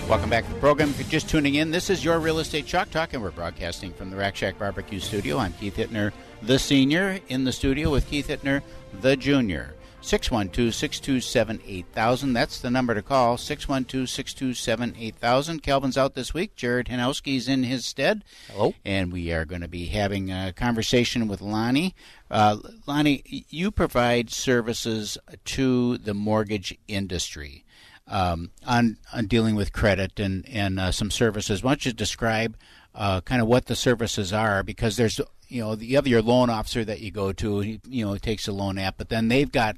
Welcome 0.10 0.32
back 0.32 0.48
to 0.48 0.52
the 0.52 0.60
program. 0.60 0.90
If 0.90 0.98
you're 0.98 1.08
just 1.08 1.30
tuning 1.30 1.54
in, 1.54 1.70
this 1.70 1.92
is 1.92 2.04
your 2.04 2.18
Real 2.20 2.40
Estate 2.40 2.66
Chalk 2.66 2.90
Talk, 2.90 3.14
and 3.14 3.22
we're 3.22 3.30
broadcasting 3.30 3.94
from 3.94 4.10
the 4.10 4.18
Rack 4.18 4.36
Shack 4.36 4.58
Barbecue 4.58 5.00
Studio. 5.00 5.38
I'm 5.38 5.54
Keith 5.54 5.76
Hittner, 5.76 6.14
the 6.42 6.58
senior, 6.58 7.20
in 7.28 7.44
the 7.44 7.52
studio 7.52 7.92
with 7.92 8.08
Keith 8.10 8.28
Hittner, 8.28 8.64
the 9.02 9.16
junior. 9.16 9.75
612 10.06 10.76
627 10.76 11.62
8000. 11.66 12.34
That's 12.34 12.60
the 12.60 12.70
number 12.70 12.94
to 12.94 13.02
call. 13.02 13.38
612 13.38 14.08
627 14.08 14.96
8000. 14.98 15.64
Calvin's 15.64 15.98
out 15.98 16.14
this 16.14 16.32
week. 16.32 16.56
Jared 16.56 16.88
Hanowski's 16.88 17.48
in 17.48 17.64
his 17.64 17.86
stead. 17.86 18.24
Hello. 18.52 18.76
And 18.86 19.12
we 19.12 19.32
are 19.32 19.46
going 19.46 19.62
to 19.62 19.68
be 19.68 19.88
having 19.88 20.32
a 20.32 20.54
conversation 20.54 21.28
with 21.28 21.42
Lonnie. 21.42 21.96
Uh, 22.30 22.58
Lonnie, 22.86 23.24
you 23.50 23.72
provide 23.72 24.30
services 24.30 25.18
to 25.46 25.98
the 25.98 26.14
mortgage 26.14 26.78
industry 26.88 27.66
um, 28.08 28.52
on, 28.66 28.98
on 29.12 29.26
dealing 29.26 29.56
with 29.56 29.74
credit 29.74 30.20
and, 30.20 30.48
and 30.48 30.80
uh, 30.80 30.92
some 30.92 31.10
services. 31.10 31.64
Why 31.64 31.72
don't 31.72 31.86
you 31.86 31.94
describe 31.94 32.56
uh, 32.94 33.22
kind 33.22 33.42
of 33.42 33.48
what 33.48 33.66
the 33.66 33.76
services 33.76 34.32
are? 34.32 34.62
Because 34.62 34.98
there's, 34.98 35.20
you 35.48 35.62
know, 35.62 35.74
you 35.74 35.96
have 35.96 36.08
your 36.08 36.22
loan 36.22 36.52
officer 36.52 36.86
that 36.86 37.02
you 37.02 37.10
go 37.10 37.32
to, 37.34 37.80
you 37.88 38.06
know, 38.06 38.18
takes 38.18 38.48
a 38.48 38.52
loan 38.52 38.78
app, 38.78 38.98
but 38.98 39.10
then 39.10 39.30
they've 39.30 39.52
got 39.52 39.76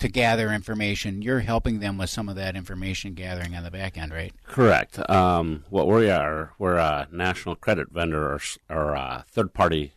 to 0.00 0.08
gather 0.08 0.50
information. 0.50 1.22
You're 1.22 1.40
helping 1.40 1.80
them 1.80 1.98
with 1.98 2.10
some 2.10 2.28
of 2.28 2.36
that 2.36 2.56
information 2.56 3.14
gathering 3.14 3.54
on 3.54 3.62
the 3.62 3.70
back 3.70 3.96
end, 3.96 4.12
right? 4.12 4.32
Correct. 4.46 4.98
Um, 5.08 5.64
what 5.70 5.86
we 5.86 6.10
are, 6.10 6.52
we're 6.58 6.76
a 6.76 7.06
national 7.12 7.54
credit 7.54 7.90
vendor 7.90 8.32
or, 8.32 8.40
or 8.68 8.94
a 8.94 9.24
third 9.28 9.54
party 9.54 9.92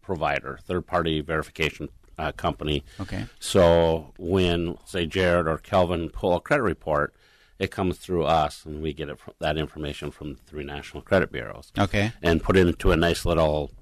provider, 0.00 0.58
third 0.64 0.86
party 0.86 1.20
verification 1.20 1.88
uh, 2.18 2.32
company. 2.32 2.84
Okay. 3.00 3.26
So 3.38 4.12
when, 4.16 4.78
say, 4.84 5.06
Jared 5.06 5.46
or 5.46 5.58
Kelvin 5.58 6.08
pull 6.10 6.34
a 6.34 6.40
credit 6.40 6.62
report, 6.62 7.14
it 7.58 7.72
comes 7.72 7.98
through 7.98 8.24
us, 8.24 8.64
and 8.64 8.80
we 8.80 8.92
get 8.92 9.08
it 9.08 9.18
that 9.40 9.58
information 9.58 10.12
from 10.12 10.34
the 10.34 10.40
three 10.46 10.64
national 10.64 11.02
credit 11.02 11.32
bureaus. 11.32 11.72
Okay. 11.76 12.12
And 12.22 12.42
put 12.42 12.56
it 12.56 12.66
into 12.68 12.92
a 12.92 12.96
nice 12.96 13.24
little 13.24 13.72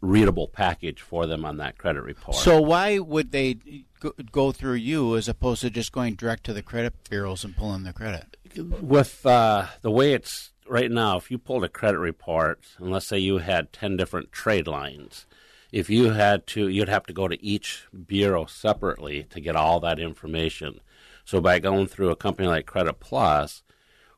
readable 0.00 0.48
package 0.48 1.00
for 1.00 1.26
them 1.26 1.44
on 1.44 1.58
that 1.58 1.78
credit 1.78 2.02
report. 2.02 2.36
So 2.36 2.60
why 2.60 2.98
would 2.98 3.30
they 3.30 3.84
go, 4.00 4.12
go 4.32 4.50
through 4.52 4.74
you 4.74 5.16
as 5.16 5.28
opposed 5.28 5.60
to 5.60 5.70
just 5.70 5.92
going 5.92 6.14
direct 6.14 6.44
to 6.44 6.52
the 6.52 6.62
credit 6.62 6.94
bureaus 7.08 7.44
and 7.44 7.56
pulling 7.56 7.84
the 7.84 7.92
credit? 7.92 8.36
with 8.56 9.24
uh, 9.24 9.66
the 9.82 9.90
way 9.90 10.12
it's 10.12 10.50
right 10.66 10.90
now, 10.90 11.16
if 11.16 11.30
you 11.30 11.38
pulled 11.38 11.62
a 11.62 11.68
credit 11.68 11.98
report, 11.98 12.60
and 12.78 12.90
let's 12.90 13.06
say 13.06 13.18
you 13.18 13.38
had 13.38 13.72
10 13.72 13.96
different 13.96 14.32
trade 14.32 14.66
lines, 14.66 15.26
if 15.70 15.88
you 15.88 16.10
had 16.10 16.46
to, 16.48 16.66
you'd 16.68 16.88
have 16.88 17.06
to 17.06 17.12
go 17.12 17.28
to 17.28 17.40
each 17.44 17.86
bureau 18.06 18.46
separately 18.46 19.24
to 19.30 19.40
get 19.40 19.54
all 19.54 19.78
that 19.80 20.00
information. 20.00 20.80
So 21.24 21.40
by 21.40 21.60
going 21.60 21.86
through 21.86 22.10
a 22.10 22.16
company 22.16 22.48
like 22.48 22.66
Credit 22.66 22.98
Plus, 22.98 23.62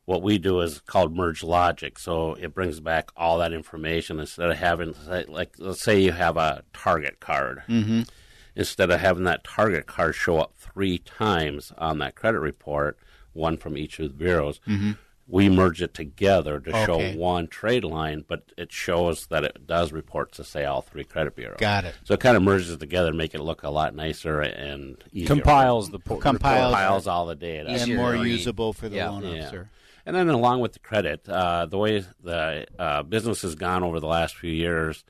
what 0.05 0.23
we 0.23 0.37
do 0.37 0.59
is 0.61 0.81
called 0.81 1.15
merge 1.15 1.43
logic. 1.43 1.99
So 1.99 2.33
it 2.33 2.53
brings 2.55 2.79
back 2.79 3.11
all 3.15 3.37
that 3.37 3.53
information 3.53 4.19
instead 4.19 4.49
of 4.49 4.57
having 4.57 4.95
like 5.27 5.55
let's 5.59 5.83
say 5.83 5.99
you 6.01 6.11
have 6.11 6.37
a 6.37 6.63
Target 6.73 7.19
card. 7.19 7.61
Mhm. 7.69 8.09
Instead 8.55 8.91
of 8.91 8.99
having 8.99 9.23
that 9.23 9.43
Target 9.43 9.85
card 9.87 10.15
show 10.15 10.39
up 10.39 10.53
three 10.57 10.97
times 10.99 11.71
on 11.77 11.97
that 11.99 12.15
credit 12.15 12.39
report, 12.39 12.97
one 13.33 13.57
from 13.57 13.77
each 13.77 13.99
of 13.99 14.09
the 14.09 14.13
bureaus, 14.13 14.59
Mhm. 14.67 14.97
we 15.27 15.49
merge 15.49 15.81
it 15.81 15.93
together 15.93 16.59
to 16.59 16.69
Okay. 16.69 16.85
show 16.85 17.17
one 17.17 17.47
trade 17.47 17.83
line, 17.83 18.23
but 18.27 18.43
it 18.57 18.71
shows 18.71 19.25
that 19.27 19.43
it 19.43 19.65
does 19.65 19.91
report 19.91 20.31
to 20.33 20.43
say 20.43 20.65
all 20.65 20.81
three 20.81 21.03
credit 21.03 21.35
bureaus. 21.35 21.57
Got 21.59 21.85
it. 21.85 21.95
So 22.03 22.13
it 22.13 22.19
kind 22.19 22.37
of 22.37 22.43
merges 22.43 22.69
it 22.71 22.79
together, 22.79 23.09
to 23.11 23.17
make 23.17 23.33
it 23.33 23.39
look 23.41 23.63
a 23.63 23.69
lot 23.71 23.95
nicer 23.95 24.41
and 24.41 25.03
easier. 25.11 25.27
Compiles 25.27 25.89
the 25.89 25.97
po- 25.99 26.17
Compiles- 26.17 26.73
compiles 26.73 27.07
all 27.07 27.25
the 27.25 27.35
data 27.35 27.69
and 27.69 27.95
more 27.95 28.15
usable 28.15 28.73
for 28.73 28.87
the 28.89 28.97
loan 28.99 29.25
officer. 29.25 29.69
and 30.05 30.15
then 30.15 30.27
along 30.29 30.59
with 30.59 30.73
the 30.73 30.79
credit, 30.79 31.27
uh, 31.27 31.65
the 31.65 31.77
way 31.77 32.03
the 32.21 32.67
uh, 32.77 33.01
business 33.01 33.41
has 33.41 33.55
gone 33.55 33.81
over 33.83 33.99
the 33.99 34.07
last 34.07 34.35
few 34.35 34.51
years 34.51 35.03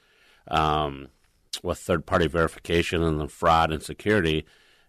um, 0.50 1.08
with 1.62 1.78
third 1.80 2.06
party 2.06 2.28
verification 2.28 3.04
and 3.04 3.20
the 3.20 3.28
fraud 3.28 3.72
and 3.72 3.84
security, 3.84 4.46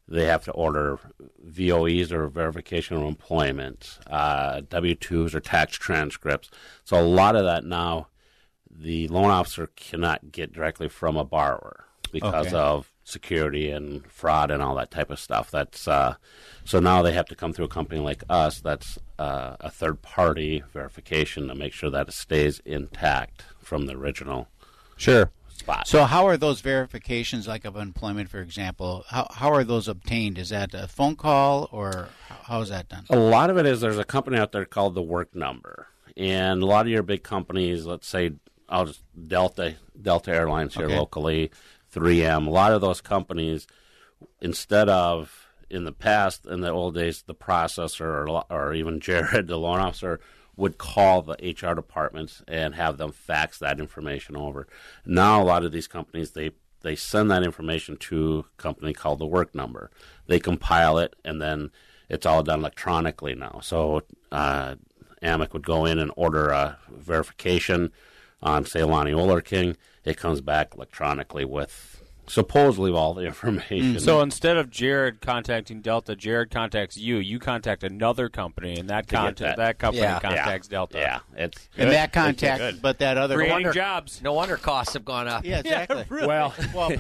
they 0.07 0.27
have 0.27 0.45
to 0.45 0.53
order 0.53 0.99
VOEs 1.47 2.13
or 2.13 2.29
verification 2.29 2.97
of 2.97 3.03
employment, 3.05 3.99
uh, 4.09 4.63
W 4.69 4.95
2s 4.95 5.35
or 5.35 5.41
tax 5.41 5.77
transcripts. 5.77 6.51
So 6.85 6.99
a 6.99 7.03
lot 7.03 7.37
of 7.37 7.45
that 7.45 7.65
now, 7.65 8.09
the 8.71 9.09
loan 9.09 9.31
officer 9.31 9.69
cannot 9.77 10.33
get 10.33 10.53
directly 10.53 10.89
from 10.89 11.17
a 11.17 11.25
borrower 11.25 11.85
because 12.13 12.49
Okay. 12.49 12.57
of 12.57 12.91
security 13.05 13.71
and 13.71 14.07
fraud 14.11 14.51
and 14.51 14.63
all 14.63 14.75
that 14.75 14.91
type 14.91 15.11
of 15.11 15.19
stuff. 15.21 15.51
That's 15.51 15.87
uh, 15.87 16.15
so 16.65 16.81
now 16.81 17.03
they 17.03 17.13
have 17.13 17.27
to 17.27 17.35
come 17.35 17.53
through 17.53 17.67
a 17.67 17.69
company 17.69 18.01
like 18.01 18.25
us. 18.29 18.61
That's 18.61 18.99
uh, 19.19 19.57
a 19.61 19.71
third 19.71 20.01
party 20.03 20.63
verification 20.73 21.49
to 21.49 21.55
make 21.55 21.73
sure 21.73 21.91
that 21.91 22.09
it 22.09 22.15
stays 22.15 22.61
intact 22.65 23.45
from 23.61 23.87
the 23.87 23.95
original. 23.95 24.49
Sure. 24.97 25.31
Spot. 25.57 25.87
So 25.87 26.05
how 26.05 26.27
are 26.27 26.37
those 26.37 26.61
verifications, 26.61 27.47
like 27.47 27.65
of 27.65 27.77
employment, 27.77 28.29
for 28.29 28.41
example? 28.41 29.05
How 29.09 29.29
how 29.33 29.53
are 29.53 29.63
those 29.65 29.87
obtained? 29.89 30.37
Is 30.39 30.49
that 30.49 30.75
a 30.75 30.89
phone 30.89 31.15
call 31.17 31.69
or 31.71 32.09
how- 32.29 32.41
how 32.43 32.61
is 32.61 32.69
that 32.71 32.89
done? 32.89 33.05
A 33.09 33.17
lot 33.17 33.51
of 33.51 33.57
it 33.57 33.65
is 33.65 33.81
there's 33.81 33.99
a 33.99 34.05
company 34.05 34.37
out 34.37 34.51
there 34.53 34.65
called 34.65 34.95
the 34.95 35.03
Work 35.03 35.35
Number, 35.35 35.87
and 36.17 36.61
a 36.63 36.67
lot 36.67 36.87
of 36.87 36.91
your 36.93 37.03
big 37.05 37.23
companies, 37.23 37.87
let's 37.87 38.09
say, 38.09 38.33
I'll 38.69 38.87
just 38.87 39.03
Delta 39.29 39.77
Delta 40.01 40.33
Airlines 40.33 40.75
here 40.75 40.87
Okay. 40.87 40.99
locally, 40.99 41.51
3M. 41.95 42.49
A 42.49 42.51
lot 42.51 42.73
of 42.73 42.81
those 42.81 43.01
companies, 43.01 43.67
instead 44.41 44.89
of 44.89 45.49
in 45.71 45.85
the 45.85 45.93
past, 45.93 46.47
in 46.47 46.61
the 46.63 46.71
old 46.71 46.95
days, 46.95 47.23
the 47.23 47.35
processor 47.35 48.29
or, 48.29 48.45
or 48.51 48.75
even 48.75 48.99
Jared, 49.09 49.47
the 49.47 49.57
loan 49.59 49.79
officer, 49.79 50.21
would 50.57 50.79
call 50.79 51.23
the 51.23 51.37
HR 51.43 51.75
departments 51.75 52.43
and 52.47 52.75
have 52.75 52.97
them 52.97 53.13
fax 53.13 53.59
that 53.59 53.81
information 53.81 54.37
over. 54.37 54.67
Now, 55.05 55.43
a 55.43 55.45
lot 55.45 55.65
of 55.65 55.73
these 55.73 55.87
companies 55.87 56.33
they 56.33 56.53
they 56.83 56.95
send 56.95 57.31
that 57.31 57.43
information 57.43 57.97
to 57.97 58.45
a 58.47 58.63
company 58.63 58.93
called 58.93 59.19
the 59.19 59.27
Work 59.27 59.55
Number. 59.55 59.91
They 60.27 60.39
compile 60.39 60.99
it 60.99 61.17
and 61.25 61.41
then 61.41 61.71
it's 62.09 62.27
all 62.27 62.43
done 62.43 62.61
electronically 62.61 63.35
now. 63.35 63.61
So 63.63 64.03
uh, 64.31 64.77
AMEC 65.23 65.53
would 65.55 65.65
go 65.65 65.87
in 65.87 65.99
and 65.99 66.13
order 66.17 66.51
a 66.51 66.79
verification 66.91 67.91
on, 68.43 68.67
say, 68.67 68.83
Lonnie 68.83 69.13
Oler 69.13 69.43
King. 69.43 69.77
It 70.05 70.19
comes 70.19 70.43
back 70.43 70.75
electronically 70.75 71.47
with 71.47 71.94
supposedly 72.27 72.91
all 72.93 73.15
the 73.15 73.23
information. 73.27 74.01
So 74.01 74.21
instead 74.21 74.57
of 74.57 74.71
Jared 74.71 75.21
contacting 75.21 75.81
Delta, 75.81 76.17
Jared 76.17 76.51
contacts 76.51 76.97
you. 76.97 77.17
You 77.19 77.39
contact 77.39 77.85
another 77.85 78.29
company, 78.29 78.77
and 78.79 78.91
that 78.91 79.07
To 79.07 79.11
get 79.11 79.17
contact 79.19 79.39
that. 79.39 79.57
that. 79.57 79.79
company 79.79 80.03
Yeah. 80.03 80.21
contacts 80.21 80.69
Yeah. 80.71 80.77
Delta. 80.77 80.99
Yeah, 80.99 81.19
it's 81.37 81.69
And 81.77 81.89
Good. 81.89 81.95
that 81.95 82.13
contact, 82.13 82.83
but 82.83 82.99
that 82.99 83.17
other 83.19 83.35
Creating 83.37 83.51
no 83.51 83.55
wonder, 83.57 83.73
jobs. 83.73 84.23
No 84.23 84.33
wonder 84.33 84.57
costs 84.57 84.95
have 84.95 85.05
gone 85.05 85.29
up. 85.29 85.45
Yeah, 85.45 85.59
exactly. 85.65 86.05
Well, 86.11 86.55
well, 86.75 86.93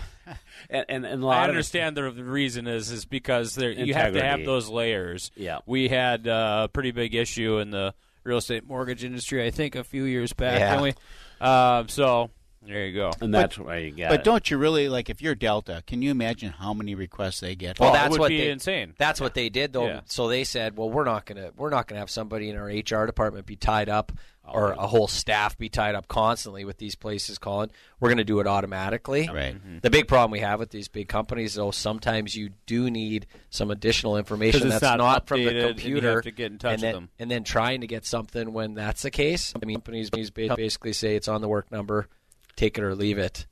and, 0.70 0.86
and, 0.88 1.04
and 1.06 1.22
a 1.22 1.26
I 1.26 1.28
lot 1.28 1.42
of 1.44 1.48
it- 1.48 1.50
understand 1.50 1.96
the, 1.96 2.10
the 2.10 2.24
reason 2.24 2.66
is 2.66 2.90
is 2.90 3.04
because 3.04 3.54
there 3.54 3.70
you 3.70 3.94
have 3.94 4.12
to 4.14 4.22
have 4.22 4.44
those 4.44 4.68
layers. 4.68 5.30
Yeah. 5.36 5.58
we 5.66 5.88
had 5.88 6.26
uh, 6.28 6.62
a 6.64 6.68
pretty 6.68 6.90
big 6.92 7.14
issue 7.14 7.58
in 7.58 7.70
the 7.70 7.94
real 8.24 8.38
estate 8.38 8.66
mortgage 8.66 9.04
industry. 9.04 9.44
I 9.46 9.50
think 9.50 9.74
a 9.74 9.84
few 9.84 10.04
years 10.04 10.32
back, 10.32 10.58
Yeah. 10.60 10.80
we? 10.80 10.94
Um, 11.40 11.88
so 11.88 12.30
there 12.66 12.86
you 12.86 12.94
go. 12.94 13.10
and 13.20 13.34
that's 13.34 13.58
why 13.58 13.78
you 13.78 13.90
get 13.90 14.10
but 14.10 14.20
it. 14.20 14.24
don't 14.24 14.50
you 14.50 14.58
really 14.58 14.88
like 14.88 15.10
if 15.10 15.20
you're 15.22 15.34
Delta? 15.34 15.82
Can 15.86 16.02
you 16.02 16.10
imagine 16.10 16.50
how 16.50 16.72
many 16.74 16.94
requests 16.94 17.40
they 17.40 17.54
get? 17.54 17.78
Well, 17.78 17.90
Oh, 17.90 17.92
it 17.92 17.96
that's 17.96 18.10
would 18.12 18.20
what 18.20 18.28
be 18.28 18.38
they, 18.38 18.50
insane. 18.50 18.94
That's 18.98 19.20
what 19.20 19.34
they 19.34 19.48
did, 19.48 19.72
though. 19.72 19.86
Yeah. 19.86 20.00
So 20.06 20.28
they 20.28 20.44
said, 20.44 20.76
"Well, 20.76 20.90
we're 20.90 21.04
not 21.04 21.26
gonna 21.26 21.50
we're 21.56 21.70
not 21.70 21.86
gonna 21.88 22.00
have 22.00 22.10
somebody 22.10 22.48
in 22.50 22.56
our 22.56 22.66
HR 22.66 23.06
department 23.06 23.46
be 23.46 23.56
tied 23.56 23.88
up, 23.88 24.12
Oh, 24.46 24.52
or 24.52 24.72
a 24.72 24.86
whole 24.86 25.08
staff 25.08 25.56
be 25.56 25.70
tied 25.70 25.94
up 25.94 26.06
constantly 26.06 26.66
with 26.66 26.76
these 26.76 26.94
places 26.94 27.38
calling. 27.38 27.70
We're 28.00 28.10
gonna 28.10 28.24
do 28.24 28.40
it 28.40 28.46
automatically." 28.46 29.28
Right. 29.32 29.54
Mm-hmm. 29.54 29.78
The 29.82 29.90
big 29.90 30.06
problem 30.08 30.30
we 30.32 30.40
have 30.40 30.58
with 30.58 30.70
these 30.70 30.88
big 30.88 31.08
companies, 31.08 31.54
though, 31.54 31.70
sometimes 31.70 32.34
you 32.34 32.50
do 32.66 32.90
need 32.90 33.26
some 33.50 33.70
additional 33.70 34.16
information 34.18 34.62
it's 34.68 34.80
that's 34.80 34.98
not 34.98 35.26
from 35.26 35.44
the 35.44 35.50
updated 35.50 35.50
and 35.50 35.56
you 35.56 35.64
have 35.66 35.76
computer, 36.02 36.20
to 36.22 36.30
get 36.30 36.52
in 36.52 36.58
touch 36.58 36.72
and 36.74 36.82
with 36.82 36.82
then, 36.82 36.94
them. 36.94 37.08
and 37.18 37.30
then 37.30 37.44
trying 37.44 37.80
to 37.80 37.86
get 37.86 38.04
something 38.04 38.52
when 38.52 38.74
that's 38.74 39.02
the 39.02 39.10
case. 39.10 39.52
I 39.60 39.64
mean, 39.64 39.76
companies 39.76 40.10
basically 40.10 40.92
say 40.92 41.16
it's 41.16 41.28
on 41.28 41.40
the 41.40 41.48
work 41.48 41.70
number, 41.72 42.08
take 42.56 42.78
it 42.78 42.84
or 42.84 42.94
leave 42.94 43.18
it. 43.18 43.46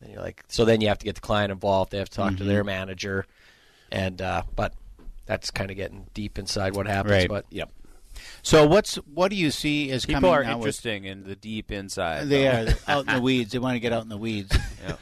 And 0.00 0.12
you're 0.12 0.22
like, 0.22 0.44
so 0.48 0.64
then 0.64 0.80
you 0.80 0.88
have 0.88 0.98
to 0.98 1.04
get 1.04 1.16
the 1.16 1.20
client 1.20 1.50
involved. 1.52 1.90
They 1.92 1.98
have 1.98 2.08
to 2.10 2.16
talk 2.16 2.36
to 2.36 2.44
Mhm. 2.44 2.46
their 2.46 2.64
manager, 2.64 3.26
and 3.90 4.20
uh, 4.22 4.42
but 4.54 4.72
that's 5.26 5.50
kind 5.50 5.70
of 5.70 5.76
getting 5.76 6.06
deep 6.14 6.38
inside 6.38 6.76
what 6.76 6.86
happens. 6.86 7.12
Right. 7.12 7.28
But 7.28 7.46
yep. 7.50 7.70
So 8.42 8.66
what's 8.66 8.96
what 8.96 9.28
do 9.30 9.36
you 9.36 9.50
see 9.50 9.90
as 9.90 10.04
People 10.06 10.22
coming 10.22 10.34
are 10.34 10.44
now 10.44 10.58
with- 10.58 10.66
interesting 10.66 11.04
in 11.04 11.24
the 11.24 11.36
deep 11.36 11.70
inside. 11.72 12.28
They 12.28 12.44
though. 12.44 12.72
are 12.72 12.74
out 12.96 13.08
in 13.08 13.14
the 13.16 13.20
weeds. 13.22 13.52
They 13.52 13.58
want 13.58 13.74
to 13.76 13.80
get 13.80 13.92
out 13.92 14.02
in 14.02 14.08
the 14.08 14.16
weeds. 14.16 14.56
Yeah. 14.86 14.96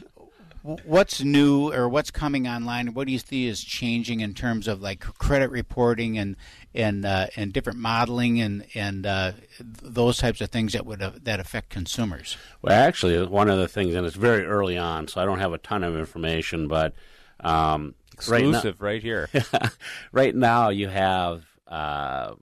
W- 0.66 0.78
What's 0.84 1.22
new 1.22 1.72
or 1.72 1.88
what's 1.88 2.10
coming 2.10 2.48
online? 2.48 2.92
What 2.92 3.06
do 3.06 3.12
you 3.12 3.20
see 3.20 3.46
is 3.46 3.62
changing 3.62 4.20
in 4.20 4.34
terms 4.34 4.66
of 4.66 4.82
like 4.82 5.00
credit 5.00 5.50
reporting 5.50 6.18
and 6.18 6.36
and 6.74 7.04
uh, 7.04 7.28
and 7.36 7.52
different 7.52 7.78
modeling 7.78 8.40
and 8.40 8.66
and 8.74 9.06
uh, 9.06 9.32
those 9.60 10.18
types 10.18 10.40
of 10.40 10.50
things 10.50 10.72
that 10.72 10.84
would 10.84 11.02
uh, 11.02 11.12
that 11.22 11.38
affect 11.38 11.68
consumers? 11.68 12.36
Well, 12.62 12.74
actually, 12.74 13.24
one 13.26 13.48
of 13.48 13.58
the 13.58 13.68
things, 13.68 13.94
and 13.94 14.04
it's 14.04 14.16
very 14.16 14.44
early 14.44 14.76
on, 14.76 15.06
so 15.06 15.20
I 15.20 15.24
don't 15.24 15.38
have 15.38 15.52
a 15.52 15.58
ton 15.58 15.84
of 15.84 15.96
information, 15.96 16.66
but 16.66 16.94
um, 17.40 17.94
Exclusive 18.12 18.80
right 18.80 19.02
here. 19.02 19.28
Right 19.32 19.52
now, 19.52 19.68
right 20.10 20.34
now 20.34 20.68
you 20.70 20.88
have 20.88 21.44
uh, 21.68 22.34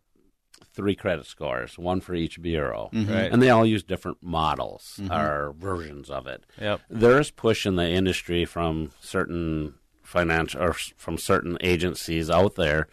three 0.74 0.94
credit 0.94 1.24
scores, 1.24 1.78
one 1.78 2.00
for 2.00 2.14
each 2.14 2.42
bureau, 2.42 2.90
Mhm. 2.92 3.08
Right. 3.08 3.32
and 3.32 3.40
they 3.40 3.48
all 3.50 3.64
use 3.64 3.82
different 3.82 4.18
models 4.20 4.98
Mhm. 5.00 5.10
or 5.10 5.52
versions 5.52 6.10
of 6.10 6.26
it. 6.26 6.44
Yep. 6.60 6.80
There's 6.90 7.30
push 7.30 7.64
in 7.64 7.76
the 7.76 7.88
industry 7.88 8.44
from 8.44 8.90
certain 9.00 9.74
financial 10.02 10.60
or 10.62 10.72
from 10.96 11.16
certain 11.16 11.56
agencies 11.60 12.28
out 12.28 12.56
there 12.56 12.88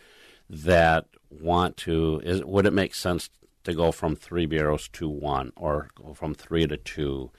that 0.49 1.07
want 1.29 1.75
to. 1.77 2.21
Is 2.23 2.43
would 2.43 2.65
it 2.65 2.71
make 2.73 2.93
sense 2.93 3.29
to 3.63 3.73
go 3.73 3.91
from 3.91 4.15
three 4.15 4.45
bureaus 4.45 4.87
to 4.89 5.07
one, 5.09 5.51
or 5.55 5.89
go 5.95 6.13
from 6.13 6.33
three 6.33 6.65
to 6.67 6.77
two? 6.77 7.31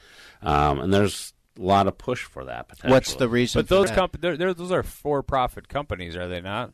Um, 0.43 0.81
and 0.81 0.93
there's 0.93 1.35
a 1.59 1.63
lot 1.63 1.87
of 1.87 1.99
push 1.99 2.23
for 2.25 2.45
that. 2.45 2.69
Potentially. 2.69 2.93
What's 2.93 3.15
the 3.15 3.29
reason? 3.29 3.61
But 3.61 3.69
for 3.69 3.75
those 3.75 3.89
that? 3.89 3.97
comp- 3.99 4.21
they're, 4.21 4.37
they're, 4.37 4.55
those 4.55 4.73
are 4.73 4.83
for-profit 4.83 5.69
companies, 5.69 6.17
are 6.17 6.27
they 6.29 6.41
not? 6.41 6.73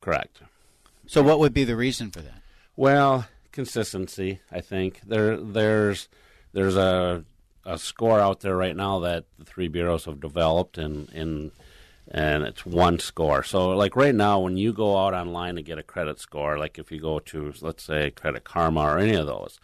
Correct. 0.00 0.42
So 1.06 1.22
what 1.22 1.38
would 1.40 1.54
be 1.54 1.64
the 1.64 1.76
reason 1.76 2.10
for 2.10 2.20
that? 2.20 2.39
Well, 2.80 3.26
consistency. 3.52 4.40
I 4.50 4.62
think 4.62 5.02
there 5.06 5.36
there's 5.36 6.08
there's 6.54 6.76
a 6.76 7.26
a 7.66 7.76
score 7.76 8.18
out 8.18 8.40
there 8.40 8.56
right 8.56 8.74
now 8.74 9.00
that 9.00 9.26
the 9.38 9.44
three 9.44 9.68
bureaus 9.68 10.06
have 10.06 10.18
developed, 10.18 10.78
and 10.78 11.10
and 11.10 11.50
and 12.10 12.42
it's 12.42 12.64
one 12.64 12.98
score. 12.98 13.42
So 13.42 13.68
like 13.76 13.96
right 13.96 14.14
now, 14.14 14.40
when 14.40 14.56
you 14.56 14.72
go 14.72 14.96
out 14.96 15.12
online 15.12 15.56
to 15.56 15.62
get 15.62 15.78
a 15.78 15.82
credit 15.82 16.18
score, 16.20 16.56
like 16.56 16.78
if 16.78 16.90
you 16.90 16.98
go 17.02 17.18
to 17.18 17.52
let's 17.60 17.84
say 17.84 18.12
Credit 18.12 18.44
Karma 18.44 18.80
or 18.80 18.98
any 18.98 19.14
of 19.14 19.26
those. 19.26 19.60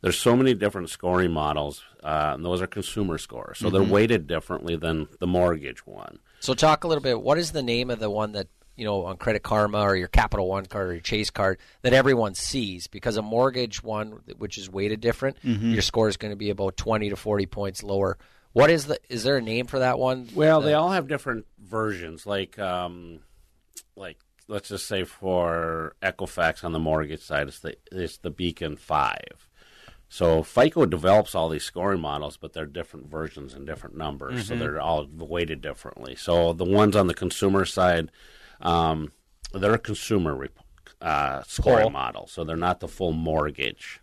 There's 0.00 0.16
so 0.16 0.36
many 0.36 0.54
different 0.54 0.90
scoring 0.90 1.32
models, 1.32 1.82
uh, 2.04 2.30
and 2.34 2.44
those 2.44 2.62
are 2.62 2.68
consumer 2.68 3.18
scores. 3.18 3.58
So 3.58 3.68
they're 3.68 3.82
Mhm. 3.82 3.90
weighted 3.90 4.26
differently 4.28 4.76
than 4.76 5.08
the 5.18 5.26
mortgage 5.26 5.84
one. 5.84 6.20
So 6.38 6.54
talk 6.54 6.84
a 6.84 6.88
little 6.88 7.02
bit. 7.02 7.20
What 7.20 7.36
is 7.36 7.50
the 7.50 7.62
name 7.62 7.90
of 7.90 7.98
the 7.98 8.08
one 8.08 8.30
that 8.32 8.46
you 8.80 8.86
know 8.86 9.04
on 9.04 9.16
Credit 9.18 9.42
Karma 9.42 9.80
or 9.82 9.94
your 9.94 10.08
Capital 10.08 10.48
One 10.48 10.64
card 10.66 10.88
or 10.88 10.92
your 10.94 11.02
Chase 11.02 11.30
card 11.30 11.58
that 11.82 11.92
everyone 11.92 12.34
sees? 12.34 12.86
Because 12.86 13.16
a 13.18 13.22
mortgage 13.22 13.82
one, 13.82 14.20
which 14.38 14.56
is 14.58 14.70
weighted 14.70 15.00
different, 15.00 15.36
Mhm. 15.44 15.72
your 15.74 15.82
score 15.82 16.08
is 16.08 16.16
going 16.16 16.32
to 16.32 16.36
be 16.36 16.50
about 16.50 16.76
twenty 16.76 17.10
to 17.10 17.16
forty 17.16 17.46
points 17.46 17.82
lower. 17.82 18.16
What 18.52 18.70
is 18.70 18.86
the? 18.86 18.98
Is 19.08 19.22
there 19.22 19.36
a 19.36 19.42
name 19.42 19.66
for 19.66 19.78
that 19.80 19.98
one? 19.98 20.28
Well, 20.34 20.60
The- 20.60 20.68
they 20.68 20.74
all 20.74 20.90
have 20.90 21.06
different 21.06 21.46
versions. 21.58 22.26
Like, 22.26 22.58
um, 22.58 23.20
like 23.94 24.16
let's 24.48 24.70
just 24.70 24.88
say 24.88 25.04
for 25.04 25.94
Equifax 26.02 26.64
on 26.64 26.72
the 26.72 26.78
mortgage 26.80 27.22
side, 27.22 27.46
it's 27.48 27.60
the 27.60 27.76
it's 27.92 28.16
the 28.18 28.30
Beacon 28.30 28.76
Five. 28.76 29.46
So 30.12 30.42
FICO 30.42 30.86
develops 30.86 31.36
all 31.36 31.48
these 31.48 31.62
scoring 31.62 32.00
models, 32.00 32.36
but 32.36 32.52
they're 32.52 32.66
different 32.66 33.06
versions 33.08 33.54
and 33.54 33.64
different 33.64 33.96
numbers, 33.96 34.48
so 34.48 34.54
Mhm. 34.54 34.58
they're 34.58 34.80
all 34.80 35.06
weighted 35.06 35.60
differently. 35.60 36.16
So 36.16 36.52
the 36.52 36.64
ones 36.64 36.96
on 36.96 37.06
the 37.06 37.14
consumer 37.14 37.64
side, 37.64 38.10
um, 38.60 39.12
they're 39.52 39.74
a 39.74 39.78
consumer 39.78 40.34
rep- 40.34 40.58
uh, 41.00 41.42
scoring 41.46 41.84
Full. 41.84 41.90
model, 41.90 42.26
so 42.26 42.44
they're 42.44 42.56
not 42.56 42.80
the 42.80 42.88
full 42.88 43.12
mortgage. 43.12 44.00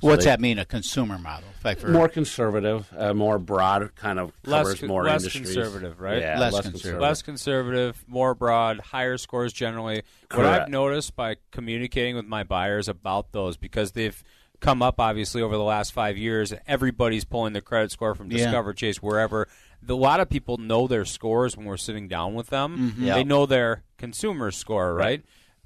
So 0.00 0.08
What's 0.08 0.24
they- 0.24 0.30
that 0.30 0.40
mean? 0.40 0.58
A 0.58 0.64
consumer 0.64 1.18
model? 1.18 1.48
Like 1.62 1.86
more 1.86 2.08
conservative, 2.08 2.88
uh, 2.96 3.12
more 3.12 3.38
broad, 3.38 3.94
kind 3.94 4.18
of 4.18 4.32
less, 4.46 4.62
covers 4.64 4.82
more 4.82 5.04
less 5.04 5.22
industries. 5.22 5.54
conservative, 5.54 6.00
right? 6.00 6.20
Yeah, 6.22 6.38
less, 6.40 6.58
conservative. 6.60 7.00
Less 7.00 7.22
conservative, 7.22 8.04
more 8.08 8.34
broad, 8.34 8.80
higher 8.80 9.18
scores 9.18 9.52
generally. 9.52 10.02
What 10.32 10.46
I've 10.46 10.68
noticed 10.70 11.14
by 11.16 11.36
communicating 11.50 12.16
with 12.16 12.24
my 12.24 12.44
buyers 12.44 12.88
about 12.88 13.32
those, 13.32 13.56
because 13.58 13.92
they've 13.92 14.22
come 14.60 14.82
up 14.82 14.98
obviously 15.00 15.42
over 15.42 15.56
the 15.56 15.62
last 15.62 15.92
five 15.92 16.16
years, 16.16 16.52
everybody's 16.66 17.24
pulling 17.24 17.52
their 17.52 17.62
credit 17.62 17.90
score 17.92 18.14
from 18.14 18.30
Yeah. 18.30 18.38
Discover 18.38 18.72
Chase, 18.74 19.02
wherever. 19.02 19.48
The- 19.82 19.94
A 19.94 19.96
lot 19.96 20.20
of 20.20 20.28
people 20.28 20.56
know 20.58 20.86
their 20.86 21.04
scores 21.04 21.56
when 21.56 21.66
we're 21.66 21.76
sitting 21.76 22.08
down 22.08 22.34
with 22.34 22.48
them. 22.48 22.92
Mhm. 22.96 23.04
Yeah. 23.06 23.14
They 23.14 23.24
know 23.24 23.46
their 23.46 23.82
consumer 23.98 24.50
score, 24.50 24.94
right? 24.94 25.22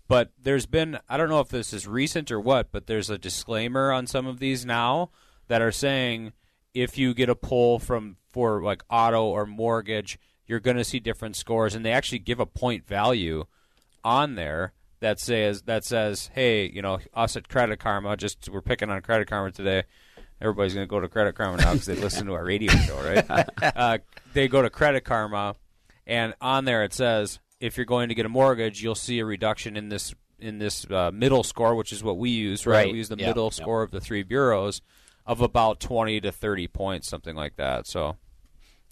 But 0.06 0.32
there's 0.40 0.66
been, 0.66 0.98
I 1.08 1.16
don't 1.16 1.28
know 1.30 1.40
if 1.40 1.48
this 1.48 1.72
is 1.72 1.86
recent 1.88 2.30
or 2.30 2.38
what, 2.40 2.70
but 2.70 2.86
there's 2.86 3.08
a 3.10 3.16
disclaimer 3.18 3.90
on 3.90 4.06
some 4.06 4.26
of 4.26 4.38
these 4.38 4.64
now 4.66 5.10
that 5.48 5.62
are 5.62 5.72
saying 5.72 6.32
if 6.74 6.98
you 6.98 7.14
get 7.14 7.28
a 7.28 7.34
pull 7.34 7.78
from 7.78 8.16
for 8.28 8.62
like 8.62 8.82
auto 8.90 9.24
or 9.24 9.46
mortgage, 9.46 10.18
you're 10.46 10.60
going 10.60 10.76
to 10.76 10.84
see 10.84 11.00
different 11.00 11.36
scores, 11.36 11.74
and 11.74 11.84
they 11.86 11.92
actually 11.92 12.18
give 12.18 12.38
a 12.40 12.46
point 12.46 12.86
value 12.86 13.44
on 14.04 14.34
there 14.34 14.72
that 15.00 15.18
says 15.20 15.62
that 15.62 15.84
says, 15.84 16.30
hey, 16.34 16.68
you 16.70 16.82
know, 16.82 16.98
us 17.14 17.36
at 17.36 17.48
Credit 17.48 17.78
Karma, 17.78 18.16
just 18.16 18.48
we're 18.50 18.60
picking 18.60 18.90
on 18.90 19.00
Credit 19.02 19.26
Karma 19.28 19.52
today. 19.52 19.84
Everybody's 20.44 20.74
going 20.74 20.86
to 20.86 20.90
go 20.90 21.00
to 21.00 21.08
Credit 21.08 21.34
Karma 21.34 21.56
now 21.56 21.72
because 21.72 21.86
they 21.86 21.94
listen 21.94 22.26
to 22.26 22.34
our 22.34 22.44
radio 22.44 22.70
show, 22.72 22.96
right? 23.02 23.48
uh, 23.76 23.98
they 24.34 24.46
go 24.46 24.60
to 24.60 24.68
Credit 24.68 25.00
Karma, 25.02 25.54
and 26.06 26.34
on 26.40 26.66
there 26.66 26.84
it 26.84 26.92
says 26.92 27.38
if 27.60 27.78
you're 27.78 27.86
going 27.86 28.10
to 28.10 28.14
get 28.14 28.26
a 28.26 28.28
mortgage, 28.28 28.82
you'll 28.82 28.94
see 28.94 29.20
a 29.20 29.24
reduction 29.24 29.74
in 29.76 29.88
this 29.88 30.14
in 30.38 30.58
this 30.58 30.84
uh, 30.90 31.10
middle 31.14 31.42
score, 31.42 31.74
which 31.74 31.92
is 31.92 32.04
what 32.04 32.18
we 32.18 32.28
use, 32.28 32.66
right? 32.66 32.74
Right. 32.84 32.92
We 32.92 32.98
use 32.98 33.08
the 33.08 33.16
Yep. 33.16 33.26
middle 33.28 33.44
Yep. 33.46 33.52
score 33.54 33.82
of 33.82 33.90
the 33.90 34.00
three 34.02 34.22
bureaus 34.22 34.82
of 35.24 35.40
about 35.40 35.80
20 35.80 36.20
to 36.20 36.30
30 36.30 36.68
points, 36.68 37.08
something 37.08 37.34
like 37.34 37.56
that. 37.56 37.86
So 37.86 38.16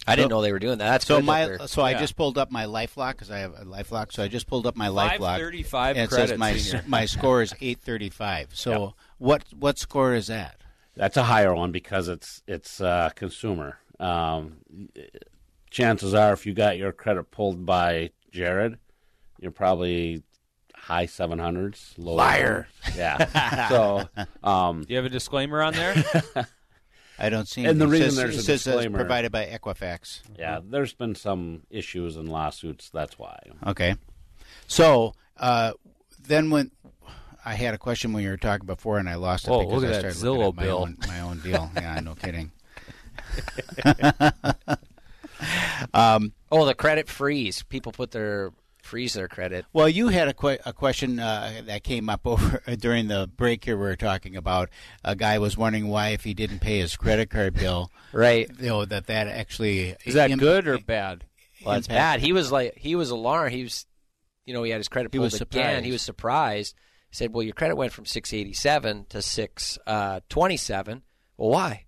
I 0.06 0.16
didn't 0.16 0.30
know 0.30 0.40
they 0.40 0.52
were 0.52 0.58
doing 0.58 0.78
that. 0.78 0.88
That's 0.88 1.06
so 1.06 1.20
my 1.20 1.44
they're- 1.46 1.66
so 1.68 1.82
I 1.82 1.92
just 1.92 2.16
pulled 2.16 2.38
up 2.38 2.50
my 2.50 2.64
LifeLock 2.64 3.12
because 3.12 3.30
I 3.30 3.40
have 3.40 3.52
a 3.52 3.64
LifeLock. 3.66 4.10
So 4.12 4.22
I 4.22 4.28
just 4.28 4.46
pulled 4.46 4.66
up 4.66 4.74
my 4.74 4.88
LifeLock. 4.88 5.18
535 5.18 5.96
and 5.98 6.04
it 6.06 6.10
says 6.14 6.38
my 6.38 6.56
senior. 6.56 6.82
my 6.86 7.04
score 7.04 7.42
is 7.42 7.52
eight 7.60 7.80
thirty 7.82 8.08
five. 8.08 8.48
So 8.54 8.94
what 9.18 9.44
what 9.52 9.78
score 9.78 10.14
is 10.14 10.28
that? 10.28 10.61
That's 10.96 11.16
a 11.16 11.22
higher 11.24 11.54
one 11.54 11.72
because 11.72 12.08
it's 12.08 12.42
it's 12.46 12.80
uh, 12.80 13.10
consumer. 13.14 13.78
Um, 13.98 14.58
chances 15.70 16.14
are, 16.14 16.32
if 16.32 16.44
you 16.46 16.52
got 16.54 16.76
your 16.78 16.92
credit 16.92 17.30
pulled 17.30 17.64
by 17.64 18.10
Jared, 18.30 18.78
you're 19.40 19.52
probably 19.52 20.22
high 20.74 21.06
seven 21.06 21.38
hundreds. 21.38 21.94
Liar. 21.96 22.68
Yeah. 22.96 23.68
so, 23.68 24.08
um, 24.42 24.82
Do 24.82 24.92
you 24.92 24.96
have 24.96 25.06
a 25.06 25.10
disclaimer 25.10 25.62
on 25.62 25.72
there? 25.74 25.94
I 27.18 27.28
don't 27.28 27.46
see. 27.46 27.64
And 27.64 27.80
the 27.80 27.86
anything. 27.86 27.88
It 27.88 28.04
reason 28.04 28.10
says- 28.10 28.16
there's 28.16 28.36
a 28.38 28.42
says 28.42 28.64
disclaimer- 28.64 28.98
provided 28.98 29.32
by 29.32 29.46
Equifax. 29.46 30.20
yeah, 30.38 30.60
there's 30.62 30.92
been 30.92 31.14
some 31.14 31.62
issues 31.70 32.16
and 32.16 32.28
lawsuits. 32.28 32.90
That's 32.90 33.18
why. 33.18 33.38
Okay. 33.66 33.94
So 34.66 35.14
uh, 35.36 35.72
then 36.20 36.50
when 36.50 36.70
I 37.44 37.54
had 37.54 37.74
a 37.74 37.78
question 37.78 38.12
when 38.12 38.22
you 38.22 38.30
were 38.30 38.36
talking 38.36 38.66
before, 38.66 38.98
and 38.98 39.08
I 39.08 39.16
lost 39.16 39.46
it 39.46 39.50
Whoa, 39.50 39.64
because 39.66 39.84
I 39.84 39.98
started 39.98 40.22
looking 40.22 40.40
Zillow 40.42 40.48
at 40.48 40.54
my 40.56 40.62
bill. 40.62 40.78
Own, 40.78 40.96
my 41.08 41.20
own 41.20 41.38
deal. 41.40 41.70
yeah, 41.76 42.00
no 42.00 42.14
kidding. 42.14 42.52
um, 45.94 46.32
oh, 46.50 46.64
the 46.66 46.74
credit 46.74 47.08
freeze. 47.08 47.62
People 47.64 47.92
put 47.92 48.10
their 48.12 48.52
freeze 48.82 49.14
their 49.14 49.28
credit. 49.28 49.64
Well, 49.72 49.88
you 49.88 50.08
had 50.08 50.28
a, 50.28 50.34
que- 50.34 50.58
a 50.66 50.72
question 50.72 51.18
uh, 51.18 51.62
that 51.66 51.84
came 51.84 52.08
up 52.08 52.20
over 52.26 52.62
during 52.78 53.08
the 53.08 53.28
break 53.36 53.64
here. 53.64 53.76
We 53.76 53.82
were 53.84 53.96
talking 53.96 54.36
about 54.36 54.70
a 55.04 55.16
guy 55.16 55.38
was 55.38 55.56
wondering 55.56 55.88
why, 55.88 56.08
if 56.10 56.24
he 56.24 56.34
didn't 56.34 56.60
pay 56.60 56.78
his 56.78 56.96
credit 56.96 57.30
card 57.30 57.54
bill, 57.54 57.90
right? 58.12 58.50
You 58.58 58.68
know 58.68 58.84
that 58.84 59.06
that 59.06 59.28
actually 59.28 59.96
Is 60.04 60.14
that 60.14 60.30
im- 60.30 60.38
good 60.38 60.66
or 60.68 60.78
bad? 60.78 61.24
Well, 61.64 61.76
it's 61.76 61.88
bad. 61.88 62.20
He 62.20 62.32
was 62.32 62.50
like, 62.50 62.76
he 62.76 62.96
was 62.96 63.10
alarmed. 63.10 63.52
He 63.52 63.62
was, 63.62 63.86
you 64.44 64.52
know, 64.52 64.64
he 64.64 64.70
had 64.72 64.78
his 64.78 64.88
credit 64.88 65.12
He 65.12 65.18
pulled 65.18 65.32
was 65.32 65.40
again. 65.40 65.46
surprised. 65.52 65.84
He 65.84 65.92
was 65.92 66.02
surprised. 66.02 66.74
Said, 67.12 67.32
"Well, 67.32 67.44
your 67.44 67.54
credit 67.54 67.76
went 67.76 67.92
from 67.92 68.06
six 68.06 68.32
eighty 68.32 68.52
seven 68.52 69.06
to 69.10 69.22
six 69.22 69.78
twenty 70.28 70.56
seven. 70.56 71.02
Well, 71.36 71.50
why?" 71.50 71.84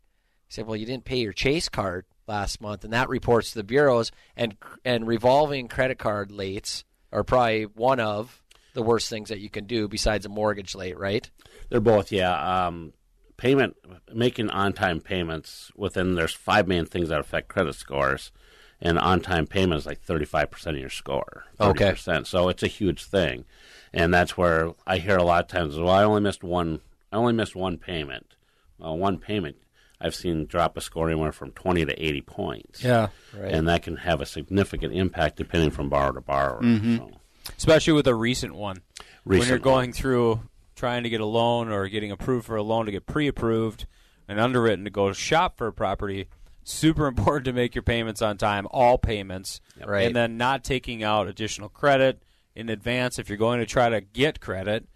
He 0.47 0.53
said, 0.53 0.67
"Well, 0.67 0.77
you 0.77 0.87
didn't 0.87 1.05
pay 1.05 1.17
your 1.17 1.33
Chase 1.33 1.69
card 1.69 2.05
last 2.27 2.61
month, 2.61 2.85
and 2.85 2.93
that 2.93 3.09
reports 3.09 3.51
to 3.51 3.59
the 3.59 3.65
bureaus. 3.65 4.11
And 4.37 4.57
and 4.85 5.07
revolving 5.07 5.69
credit 5.69 5.99
card 5.99 6.31
lates 6.31 6.85
are 7.13 7.25
probably 7.25 7.65
one 7.65 8.01
of 8.01 8.43
the 8.75 8.83
worst 8.83 9.09
things 9.09 9.29
that 9.29 9.39
you 9.39 9.49
can 9.49 9.67
do 9.67 9.89
besides 9.89 10.27
a 10.27 10.29
mortgage 10.29 10.75
late, 10.75 10.99
right? 10.99 11.31
They're 11.69 11.81
both, 11.81 12.11
yeah. 12.11 12.67
Um, 12.67 12.93
payment, 13.37 13.77
making 14.13 14.51
on-time 14.51 15.01
payments 15.01 15.71
within 15.77 16.17
there's 16.17 16.35
five 16.35 16.67
main 16.67 16.85
things 16.85 17.09
that 17.09 17.21
affect 17.21 17.49
credit 17.49 17.77
scores, 17.77 18.33
and 18.81 18.99
on-time 18.99 19.47
payment 19.47 19.79
is 19.79 19.87
like 19.87 20.01
35 20.03 20.51
percent 20.51 20.77
of 20.77 20.81
your 20.81 20.91
score. 20.91 21.45
30%. 21.61 21.71
Okay. 21.71 22.25
so 22.25 22.49
it's 22.49 22.63
a 22.63 22.69
huge 22.69 23.05
thing, 23.05 23.45
and 23.93 24.13
that's 24.13 24.37
where 24.37 24.73
I 24.87 24.99
hear 24.99 25.17
a 25.17 25.23
lot 25.25 25.45
of 25.45 25.49
times. 25.49 25.79
Well, 25.79 25.89
I 25.91 26.05
only 26.05 26.21
missed 26.21 26.43
one. 26.45 26.81
I 27.13 27.17
only 27.17 27.33
missed 27.33 27.55
one 27.55 27.79
payment. 27.79 28.35
Well, 28.79 28.97
one 28.99 29.19
payment. 29.19 29.57
I've 30.01 30.15
seen 30.15 30.45
drop 30.47 30.77
a 30.77 30.81
score 30.81 31.09
anywhere 31.09 31.33
from 31.33 31.53
20 31.53 31.87
to 31.87 32.05
80 32.05 32.21
points. 32.23 32.85
Yeah. 32.85 33.09
Right. 33.35 33.53
And 33.53 33.69
that 33.69 33.83
can 33.85 33.97
have 33.99 34.21
a 34.21 34.27
significant 34.27 34.93
impact 34.93 35.37
depending 35.37 35.71
from 35.71 35.89
borrower 35.89 36.13
to 36.15 36.21
borrower. 36.21 36.61
Mhm. 36.61 36.99
So. 36.99 37.11
Especially 37.57 37.93
with 37.95 38.07
a 38.07 38.15
recent 38.15 38.55
one. 38.55 38.83
when 39.23 39.41
you're 39.43 39.53
one. 39.53 39.61
going 39.63 39.93
through 39.95 40.41
trying 40.77 41.05
to 41.05 41.09
get 41.09 41.21
a 41.21 41.25
loan 41.27 41.71
or 41.71 41.89
getting 41.89 42.11
approved 42.11 42.45
for 42.45 42.57
a 42.57 42.63
loan 42.63 42.85
to 42.87 42.93
get 42.93 43.07
pre 43.07 43.29
approved 43.29 43.87
and 44.29 44.39
underwritten 44.41 44.85
to 44.85 44.91
go 44.91 45.13
shop 45.13 45.57
for 45.57 45.69
a 45.69 45.73
property, 45.73 46.27
super 46.65 47.07
important 47.07 47.45
to 47.45 47.53
make 47.53 47.75
your 47.75 47.83
payments 47.83 48.21
on 48.23 48.37
time, 48.37 48.67
all 48.71 48.99
payments. 48.99 49.61
Right. 49.85 50.07
And 50.07 50.17
then 50.17 50.37
not 50.37 50.65
taking 50.65 51.03
out 51.05 51.29
additional 51.29 51.69
credit 51.69 52.23
in 52.57 52.69
advance 52.69 53.19
if 53.19 53.29
you're 53.29 53.39
going 53.39 53.61
to 53.61 53.67
try 53.67 53.89
to 53.89 54.01
get 54.01 54.41
credit. 54.41 54.87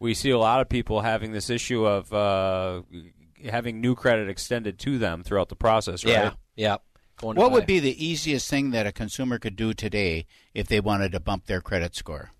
We 0.00 0.14
see 0.14 0.30
a 0.30 0.38
lot 0.38 0.60
of 0.60 0.68
people 0.68 1.00
having 1.00 1.32
this 1.32 1.50
issue 1.50 1.84
of 1.84 2.12
uh, 2.12 2.82
having 3.44 3.80
new 3.80 3.94
credit 3.94 4.28
extended 4.28 4.78
to 4.80 4.98
them 4.98 5.22
throughout 5.22 5.48
the 5.48 5.56
process, 5.56 6.04
right? 6.04 6.12
Yeah. 6.12 6.32
Yeah. 6.56 6.76
Going 7.20 7.36
What 7.36 7.48
buy- 7.48 7.54
would 7.54 7.66
be 7.66 7.80
the 7.80 8.04
easiest 8.04 8.48
thing 8.48 8.70
that 8.70 8.86
a 8.86 8.92
consumer 8.92 9.38
could 9.38 9.56
do 9.56 9.74
today 9.74 10.26
if 10.54 10.68
they 10.68 10.80
wanted 10.80 11.12
to 11.12 11.20
bump 11.20 11.46
their 11.46 11.60
credit 11.60 11.96
score? 11.96 12.30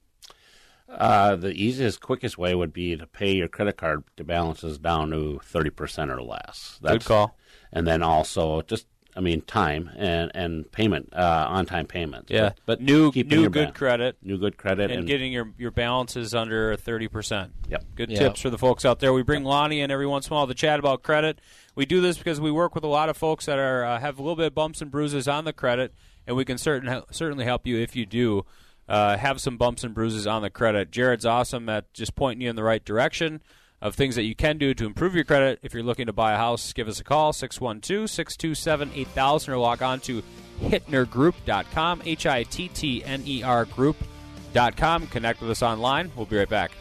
Uh, 0.89 1.37
the 1.37 1.51
easiest, 1.51 2.01
quickest 2.01 2.39
way 2.39 2.55
would 2.55 2.73
be 2.73 2.97
to 2.97 3.07
pay 3.07 3.35
your 3.35 3.49
credit 3.49 3.77
card 3.77 4.05
balances 4.17 4.79
down 4.79 5.11
to 5.11 5.39
thirty 5.45 5.69
percent 5.69 6.11
or 6.11 6.23
less. 6.23 6.79
That's, 6.81 7.05
Good 7.05 7.05
call. 7.05 7.37
And 7.73 7.87
then 7.87 8.03
also 8.03 8.63
just, 8.63 8.87
I 9.17 9.21
mean, 9.21 9.43
time 9.43 9.91
and 9.97 10.31
and 10.35 10.71
payment, 10.71 11.13
uh, 11.15 11.47
on 11.49 11.67
time 11.67 11.87
payments. 11.87 12.31
Yeah, 12.31 12.53
but, 12.67 12.81
new 12.81 13.11
keeping 13.13 13.37
new 13.37 13.41
your 13.43 13.51
good 13.51 13.69
ba- 13.69 13.79
credit, 13.79 14.17
new 14.23 14.39
good 14.39 14.57
credit, 14.57 14.91
and, 14.91 15.01
and, 15.01 15.07
getting 15.09 15.33
your 15.33 15.53
your 15.59 15.71
balances 15.71 16.35
under 16.35 16.77
thirty 16.77 17.09
percent. 17.09 17.53
Yep. 17.69 17.85
Good 17.95 18.11
Yep. 18.11 18.21
tips 18.21 18.41
for 18.41 18.51
the 18.51 18.59
folks 18.59 18.85
out 18.85 19.01
there. 19.01 19.13
We 19.13 19.23
bring 19.23 19.45
Lonnie 19.45 19.81
in 19.81 19.91
every 19.91 20.07
once 20.07 20.29
in 20.29 20.33
a 20.33 20.37
while 20.37 20.47
to 20.47 20.55
chat 20.55 20.79
about 20.79 21.03
credit. 21.03 21.41
We 21.75 21.85
do 21.85 22.01
this 22.01 22.17
because 22.17 22.41
we 22.41 22.51
work 22.51 22.75
with 22.75 22.85
a 22.85 22.89
lot 22.89 23.09
of 23.09 23.17
folks 23.17 23.47
that 23.47 23.59
are 23.59 23.85
uh, 23.85 23.99
have 24.01 24.19
a 24.19 24.23
little 24.23 24.37
bit 24.37 24.47
of 24.47 24.55
bumps 24.55 24.81
and 24.81 24.91
bruises 24.91 25.27
on 25.29 25.45
the 25.45 25.53
credit, 25.53 25.93
and 26.27 26.37
we 26.37 26.45
can 26.45 26.57
certain 26.59 27.03
certainly 27.11 27.45
help 27.45 27.67
you 27.67 27.79
if 27.79 27.97
you 27.97 28.07
do. 28.07 28.45
Uh, 28.89 29.19
have 29.19 29.39
some 29.39 29.59
bumps 29.59 29.85
and 29.85 29.93
bruises 29.93 30.27
on 30.27 30.41
the 30.41 30.49
credit. 30.49 30.91
Jared's 30.91 31.27
awesome 31.27 31.69
at 31.69 31.93
just 31.93 32.15
pointing 32.15 32.41
you 32.41 32.49
in 32.49 32.57
the 32.57 32.63
right 32.63 32.83
direction 32.83 33.43
of 33.81 33.95
things 33.95 34.17
that 34.17 34.25
you 34.25 34.35
can 34.35 34.59
do 34.59 34.75
to 34.75 34.87
improve 34.87 35.15
your 35.15 35.25
credit. 35.25 35.61
If 35.63 35.75
you're 35.75 35.83
looking 35.83 36.07
to 36.07 36.13
buy 36.13 36.33
a 36.33 36.37
house, 36.37 36.73
give 36.73 36.89
us 36.89 37.01
a 37.01 37.05
call, 37.05 37.33
612 37.33 38.11
627 38.11 38.91
8000, 38.95 39.53
or 39.55 39.59
log 39.59 39.83
on 39.83 40.01
to 40.01 40.23
hittnergroup.com, 40.63 42.03
H 42.05 42.27
I 42.27 42.43
T 42.45 42.69
T 42.69 43.05
N 43.05 43.23
E 43.27 43.43
R 43.43 43.65
group.com. 43.65 45.07
Connect 45.09 45.41
with 45.41 45.51
us 45.51 45.63
online. 45.63 46.11
We'll 46.17 46.27
be 46.27 46.37
right 46.37 46.49
back. 46.49 46.73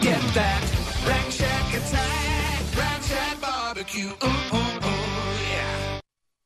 Get 0.00 0.20
that 0.34 1.04
Rack 1.06 1.30
Shack 1.30 1.74
attack, 1.74 2.76
Rack 2.76 3.02
Shack 3.02 3.40
barbecue. 3.40 4.08
Ooh, 4.08 4.26
ooh, 4.26 4.58
ooh, 4.58 5.38
yeah. 5.50 6.00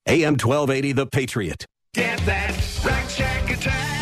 AM 0.07 0.35
1280, 0.35 0.93
The 0.93 1.07
Patriot. 1.07 1.67
Get 1.95 2.19
that 2.21 2.81
Rack 2.85 3.09
Shack 3.09 3.51
attack, 3.51 4.02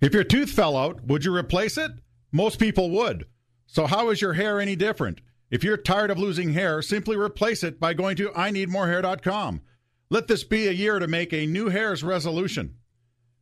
If 0.00 0.14
your 0.14 0.22
tooth 0.22 0.50
fell 0.52 0.76
out, 0.76 1.04
would 1.06 1.24
you 1.24 1.34
replace 1.34 1.76
it? 1.76 1.90
Most 2.30 2.60
people 2.60 2.90
would. 2.90 3.26
So, 3.66 3.86
how 3.86 4.10
is 4.10 4.20
your 4.20 4.34
hair 4.34 4.60
any 4.60 4.76
different? 4.76 5.20
If 5.50 5.64
you're 5.64 5.76
tired 5.76 6.12
of 6.12 6.18
losing 6.18 6.52
hair, 6.52 6.82
simply 6.82 7.16
replace 7.16 7.64
it 7.64 7.80
by 7.80 7.94
going 7.94 8.16
to 8.16 8.28
IneedMoreHair.com. 8.28 9.60
Let 10.08 10.28
this 10.28 10.44
be 10.44 10.68
a 10.68 10.72
year 10.72 11.00
to 11.00 11.08
make 11.08 11.32
a 11.32 11.46
new 11.46 11.68
hairs 11.68 12.04
resolution. 12.04 12.76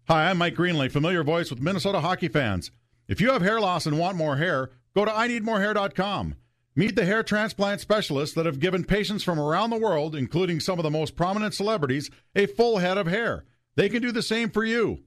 Hi, 0.09 0.31
I'm 0.31 0.39
Mike 0.39 0.55
Greenlay, 0.55 0.91
familiar 0.91 1.23
voice 1.23 1.51
with 1.51 1.61
Minnesota 1.61 2.01
hockey 2.01 2.29
fans. 2.29 2.71
If 3.07 3.21
you 3.21 3.33
have 3.33 3.43
hair 3.43 3.61
loss 3.61 3.85
and 3.85 3.99
want 3.99 4.17
more 4.17 4.37
hair, 4.37 4.71
go 4.95 5.05
to 5.05 5.11
IneedMoreHair.com. 5.11 6.37
Meet 6.75 6.97
the 6.97 7.05
hair 7.05 7.23
transplant 7.23 7.83
specialists 7.83 8.35
that 8.35 8.47
have 8.47 8.61
given 8.61 8.85
patients 8.85 9.25
from 9.25 9.39
around 9.39 9.71
the 9.71 9.79
world, 9.79 10.17
including 10.17 10.61
some 10.61 10.79
of 10.79 10.85
the 10.85 10.91
most 10.91 11.17
prominent 11.17 11.53
celebrities, 11.53 12.11
a 12.35 12.47
full 12.47 12.79
head 12.79 12.97
of 12.97 13.07
hair. 13.07 13.45
They 13.75 13.91
can 13.91 14.01
do 14.01 14.11
the 14.11 14.23
same 14.23 14.49
for 14.49 14.65
you. 14.65 15.01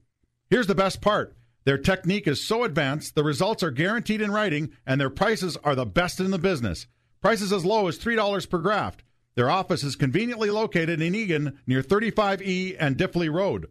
Here's 0.50 0.68
the 0.68 0.76
best 0.76 1.02
part 1.02 1.36
their 1.66 1.78
technique 1.78 2.28
is 2.28 2.46
so 2.46 2.64
advanced, 2.64 3.16
the 3.16 3.24
results 3.24 3.64
are 3.64 3.72
guaranteed 3.72 4.22
in 4.22 4.32
writing, 4.32 4.72
and 4.86 5.00
their 5.00 5.10
prices 5.10 5.58
are 5.58 5.76
the 5.76 5.86
best 5.86 6.20
in 6.20 6.32
the 6.32 6.38
business. 6.38 6.88
Prices 7.22 7.52
as 7.52 7.66
low 7.66 7.88
as 7.88 8.00
$3 8.00 8.50
per 8.50 8.60
graft. 8.60 9.04
Their 9.36 9.50
office 9.50 9.84
is 9.84 9.96
conveniently 9.96 10.50
located 10.50 11.02
in 11.02 11.16
Eagan 11.16 11.60
near 11.68 11.82
35E 11.82 12.76
and 12.80 12.98
Diffley 12.98 13.32
Road. 13.32 13.68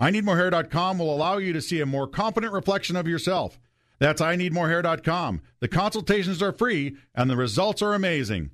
IneedMoreHair.com 0.00 0.98
will 0.98 1.14
allow 1.14 1.38
you 1.38 1.52
to 1.52 1.60
see 1.60 1.80
a 1.80 1.86
more 1.86 2.06
confident 2.06 2.52
reflection 2.52 2.96
of 2.96 3.06
yourself. 3.06 3.58
That's 3.98 4.22
IneedMoreHair.com. 4.22 5.42
The 5.60 5.68
consultations 5.68 6.42
are 6.42 6.52
free 6.52 6.96
and 7.14 7.28
the 7.28 7.36
results 7.36 7.82
are 7.82 7.94
amazing. 7.94 8.50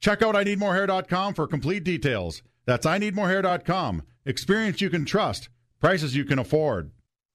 Check 0.00 0.22
out 0.22 0.34
IneedMoreHair.com 0.34 1.34
for 1.34 1.46
complete 1.46 1.84
details. 1.84 2.42
That's 2.64 2.86
IneedMoreHair.com. 2.86 4.02
Experience 4.24 4.80
you 4.80 4.88
can 4.88 5.04
trust, 5.04 5.50
prices 5.80 6.16
you 6.16 6.24
can 6.24 6.38
afford. 6.38 6.92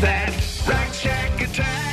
That. 0.00 0.38
Rack 0.68 0.92
Shack 0.92 1.40
attack, 1.40 1.87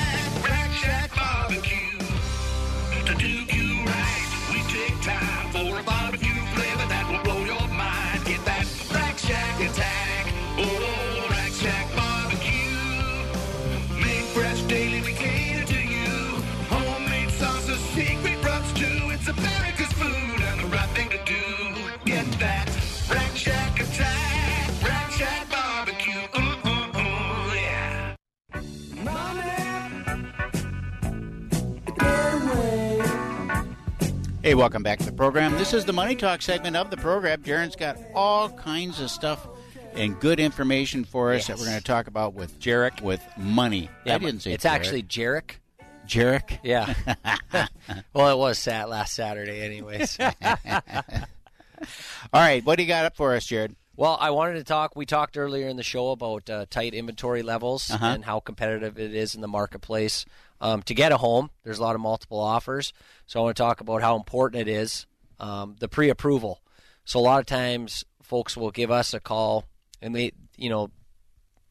Hey, 34.45 34.53
welcome 34.53 34.83
back 34.83 34.99
to 34.99 35.05
the 35.07 35.11
program. 35.11 35.53
This 35.53 35.73
is 35.73 35.85
the 35.85 35.93
Money 35.93 36.15
Talk 36.15 36.43
segment 36.43 36.75
of 36.77 36.91
the 36.91 36.97
program. 36.97 37.41
Jaren's 37.41 37.75
got 37.75 37.97
all 38.13 38.47
kinds 38.49 38.99
of 38.99 39.09
stuff 39.09 39.47
and 39.95 40.19
good 40.19 40.39
information 40.39 41.03
for 41.03 41.33
us 41.33 41.47
that 41.47 41.57
we're 41.57 41.65
going 41.65 41.79
to 41.79 41.83
talk 41.83 42.05
about 42.05 42.35
with 42.35 42.59
Jarek 42.59 43.01
with 43.01 43.23
money. 43.37 43.89
Yeah, 44.05 44.13
I 44.13 44.17
didn't 44.19 44.41
say 44.43 44.51
it's 44.53 44.63
Jarek. 44.63 44.69
actually 44.69 45.01
Jarek. 45.01 45.51
Jarek. 46.07 46.59
Yeah. 46.63 46.93
well, 48.13 48.29
it 48.29 48.37
was 48.37 48.59
sat 48.59 48.87
last 48.87 49.15
Saturday, 49.15 49.61
anyways. 49.63 50.15
All 50.21 50.29
right, 52.31 52.63
what 52.63 52.75
do 52.75 52.83
you 52.83 52.87
got 52.87 53.05
up 53.05 53.15
for 53.15 53.33
us, 53.33 53.47
Jared? 53.47 53.75
Well, 53.95 54.15
I 54.19 54.29
wanted 54.29 54.55
to 54.55 54.63
talk. 54.63 54.95
We 54.95 55.07
talked 55.07 55.37
earlier 55.39 55.67
in 55.69 55.77
the 55.77 55.81
show 55.83 56.11
about 56.11 56.49
uh, 56.51 56.65
tight 56.69 56.93
inventory 56.93 57.41
levels 57.41 57.89
Uh-huh. 57.89 58.05
and 58.05 58.25
how 58.25 58.41
competitive 58.41 58.99
it 58.99 59.15
is 59.15 59.33
in 59.33 59.41
the 59.41 59.47
marketplace. 59.47 60.23
Um, 60.61 60.81
to 60.83 60.93
get 60.93 61.11
a 61.11 61.17
home, 61.17 61.49
there's 61.63 61.79
a 61.79 61.81
lot 61.81 61.95
of 61.95 62.01
multiple 62.01 62.39
offers. 62.39 62.93
So 63.27 63.39
I 63.39 63.43
want 63.43 63.57
to 63.57 63.61
talk 63.63 63.81
about 63.81 64.01
how 64.01 64.15
important 64.15 64.67
it 64.67 64.71
is 64.71 65.05
um, 65.39 65.75
the 65.79 65.89
pre-approval. 65.89 66.61
So 67.03 67.19
a 67.19 67.21
lot 67.21 67.39
of 67.39 67.45
times, 67.45 68.05
folks 68.23 68.55
will 68.57 68.71
give 68.71 68.89
us 68.89 69.13
a 69.13 69.19
call, 69.19 69.65
and 70.01 70.15
they, 70.15 70.31
you 70.57 70.69
know, 70.69 70.89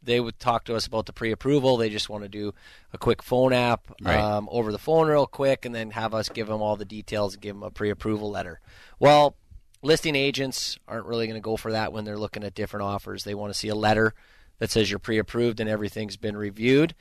they 0.03 0.21
would 0.21 0.39
talk 0.39 0.65
to 0.67 0.75
us 0.77 0.87
about 0.87 1.07
the 1.07 1.15
pre-approval. 1.15 1.79
They 1.79 1.89
just 1.89 2.11
want 2.11 2.25
to 2.25 2.29
do 2.29 2.53
a 2.93 2.99
quick 2.99 3.23
phone 3.23 3.55
app 3.55 3.91
Right. 4.03 4.19
um, 4.21 4.49
over 4.53 4.71
the 4.71 4.79
phone 4.79 5.09
real 5.09 5.27
quick, 5.27 5.65
and 5.65 5.75
then 5.75 5.91
have 5.93 6.15
us 6.15 6.29
give 6.29 6.47
them 6.47 6.61
all 6.61 6.77
the 6.77 6.85
details 6.85 7.33
and 7.35 7.43
give 7.43 7.57
them 7.57 7.63
a 7.63 7.71
pre-approval 7.71 8.31
letter. 8.31 8.61
Well, 9.01 9.35
listing 9.83 10.15
agents 10.15 10.79
aren't 10.87 11.07
really 11.07 11.27
going 11.27 11.41
to 11.41 11.45
go 11.45 11.57
for 11.57 11.73
that 11.73 11.93
when 11.93 12.05
they're 12.05 12.19
looking 12.19 12.45
at 12.45 12.55
different 12.55 12.85
offers. 12.85 13.25
They 13.25 13.35
want 13.35 13.53
to 13.53 13.59
see 13.59 13.69
a 13.69 13.75
letter 13.75 14.15
that 14.59 14.71
says 14.71 14.91
you're 14.91 14.99
pre-approved 14.99 15.59
and 15.59 15.69
everything's 15.71 16.17
been 16.17 16.37
reviewed. 16.37 16.95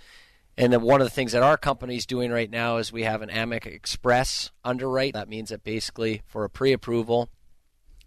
And 0.58 0.72
then 0.72 0.82
one 0.82 1.02
of 1.02 1.06
the 1.08 1.12
things 1.14 1.32
that 1.32 1.42
our 1.42 1.58
company 1.58 1.96
is 1.96 2.06
doing 2.06 2.32
right 2.32 2.50
now 2.50 2.78
is 2.78 2.92
we 2.94 3.04
have 3.04 3.22
an 3.22 3.30
AMEC 3.30 3.66
Express 3.66 4.52
underwrite. 4.64 5.14
That 5.14 5.28
means 5.28 5.50
that 5.50 5.64
basically 5.64 6.22
for 6.28 6.44
a 6.44 6.50
pre-approval, 6.50 7.30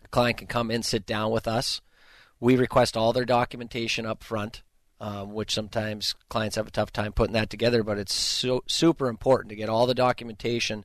a 0.05 0.09
client 0.09 0.39
can 0.39 0.47
come 0.47 0.71
in, 0.71 0.83
sit 0.85 1.07
down 1.07 1.33
with 1.33 1.49
us. 1.49 1.81
We 2.39 2.55
request 2.57 2.97
all 2.97 3.13
their 3.13 3.25
documentation 3.25 4.07
up 4.07 4.23
front, 4.23 4.63
um, 5.01 5.33
which 5.35 5.53
sometimes 5.53 6.15
clients 6.29 6.55
have 6.57 6.69
a 6.69 6.71
tough 6.71 6.93
time 6.93 7.13
putting 7.13 7.33
that 7.35 7.51
together, 7.51 7.83
but 7.83 7.99
it's 7.99 8.15
so, 8.15 8.63
super 8.69 9.09
important 9.09 9.49
to 9.51 9.57
get 9.57 9.69
all 9.69 9.87
the 9.87 9.95
documentation 9.95 10.85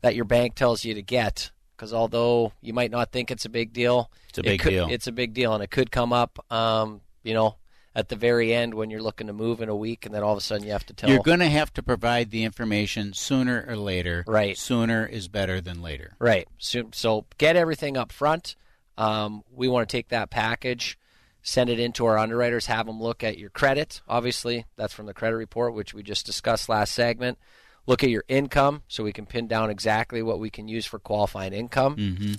that 0.00 0.14
your 0.14 0.24
bank 0.24 0.54
tells 0.54 0.84
you 0.84 0.94
to 0.94 1.02
get. 1.02 1.50
Because 1.76 1.92
although 1.92 2.52
you 2.62 2.72
might 2.72 2.90
not 2.90 3.12
think 3.12 3.30
it's 3.30 3.44
a 3.44 3.48
big 3.50 3.72
deal, 3.72 4.10
It's 4.28 4.38
a 4.38 4.42
it 4.42 4.44
big 4.44 4.60
could- 4.60 4.70
deal. 4.70 4.88
It's 4.90 5.06
a 5.08 5.12
big 5.12 5.34
deal, 5.34 5.52
and 5.52 5.62
it 5.62 5.70
could 5.70 5.90
come 5.90 6.12
up, 6.12 6.38
um, 6.50 7.00
you 7.22 7.34
know, 7.34 7.56
at 7.94 8.08
the 8.08 8.16
very 8.16 8.54
end 8.54 8.74
when 8.74 8.90
you're 8.90 9.02
looking 9.02 9.26
to 9.26 9.32
move 9.32 9.60
in 9.60 9.68
a 9.68 9.76
week, 9.76 10.06
and 10.06 10.14
then 10.14 10.22
all 10.22 10.32
of 10.32 10.38
a 10.38 10.40
sudden 10.40 10.64
you 10.64 10.72
have 10.72 10.86
to 10.86 10.94
tell. 10.94 11.10
You're 11.10 11.20
going 11.22 11.40
to 11.40 11.48
have 11.48 11.72
to 11.74 11.82
provide 11.82 12.30
the 12.30 12.44
information 12.44 13.12
sooner 13.12 13.64
or 13.68 13.76
later. 13.76 14.24
Right. 14.26 14.56
Sooner 14.56 15.06
is 15.06 15.28
better 15.28 15.60
than 15.60 15.82
later. 15.82 16.14
Right. 16.18 16.48
So, 16.58 16.84
so 16.92 17.26
get 17.38 17.56
everything 17.56 17.96
up 17.96 18.12
front. 18.12 18.56
Um, 18.96 19.42
we 19.52 19.68
want 19.68 19.88
to 19.88 19.96
take 19.96 20.08
that 20.08 20.30
package, 20.30 20.98
send 21.42 21.70
it 21.70 21.80
into 21.80 22.06
our 22.06 22.18
underwriters, 22.18 22.66
have 22.66 22.86
them 22.86 23.00
look 23.00 23.24
at 23.24 23.38
your 23.38 23.50
credit. 23.50 24.00
Obviously, 24.08 24.66
that's 24.76 24.92
from 24.92 25.06
the 25.06 25.14
credit 25.14 25.36
report, 25.36 25.74
which 25.74 25.94
we 25.94 26.02
just 26.02 26.26
discussed 26.26 26.68
last 26.68 26.92
segment. 26.92 27.38
Look 27.86 28.04
at 28.04 28.10
your 28.10 28.24
income 28.28 28.82
so 28.86 29.02
we 29.02 29.12
can 29.12 29.26
pin 29.26 29.48
down 29.48 29.68
exactly 29.68 30.22
what 30.22 30.38
we 30.38 30.50
can 30.50 30.68
use 30.68 30.86
for 30.86 30.98
qualifying 30.98 31.52
income. 31.52 31.96
Mm-hmm. 31.96 32.32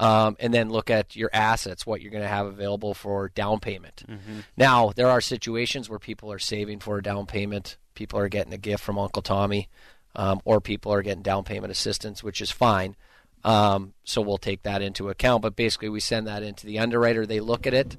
Um, 0.00 0.36
and 0.38 0.54
then 0.54 0.70
look 0.70 0.90
at 0.90 1.16
your 1.16 1.30
assets, 1.32 1.84
what 1.84 2.00
you're 2.00 2.12
going 2.12 2.22
to 2.22 2.28
have 2.28 2.46
available 2.46 2.94
for 2.94 3.30
down 3.30 3.58
payment. 3.58 4.04
Now, 4.56 4.92
there 4.94 5.08
are 5.08 5.20
situations 5.20 5.90
where 5.90 5.98
people 5.98 6.30
are 6.30 6.38
saving 6.38 6.78
for 6.78 6.98
a 6.98 7.02
down 7.02 7.26
payment. 7.26 7.78
People 7.94 8.20
are 8.20 8.28
getting 8.28 8.52
a 8.52 8.58
gift 8.58 8.84
from 8.84 8.96
Uncle 8.96 9.22
Tommy, 9.22 9.68
um, 10.14 10.40
or 10.44 10.60
people 10.60 10.92
are 10.92 11.02
getting 11.02 11.24
down 11.24 11.42
payment 11.42 11.72
assistance, 11.72 12.22
which 12.22 12.40
is 12.40 12.52
fine. 12.52 12.94
Um, 13.42 13.94
so 14.04 14.20
we'll 14.20 14.38
take 14.38 14.62
that 14.62 14.82
into 14.82 15.08
account. 15.08 15.42
But 15.42 15.56
basically, 15.56 15.88
we 15.88 15.98
send 15.98 16.28
that 16.28 16.44
into 16.44 16.64
the 16.64 16.78
underwriter. 16.78 17.26
They 17.26 17.40
look 17.40 17.66
at 17.66 17.74
it, 17.74 17.96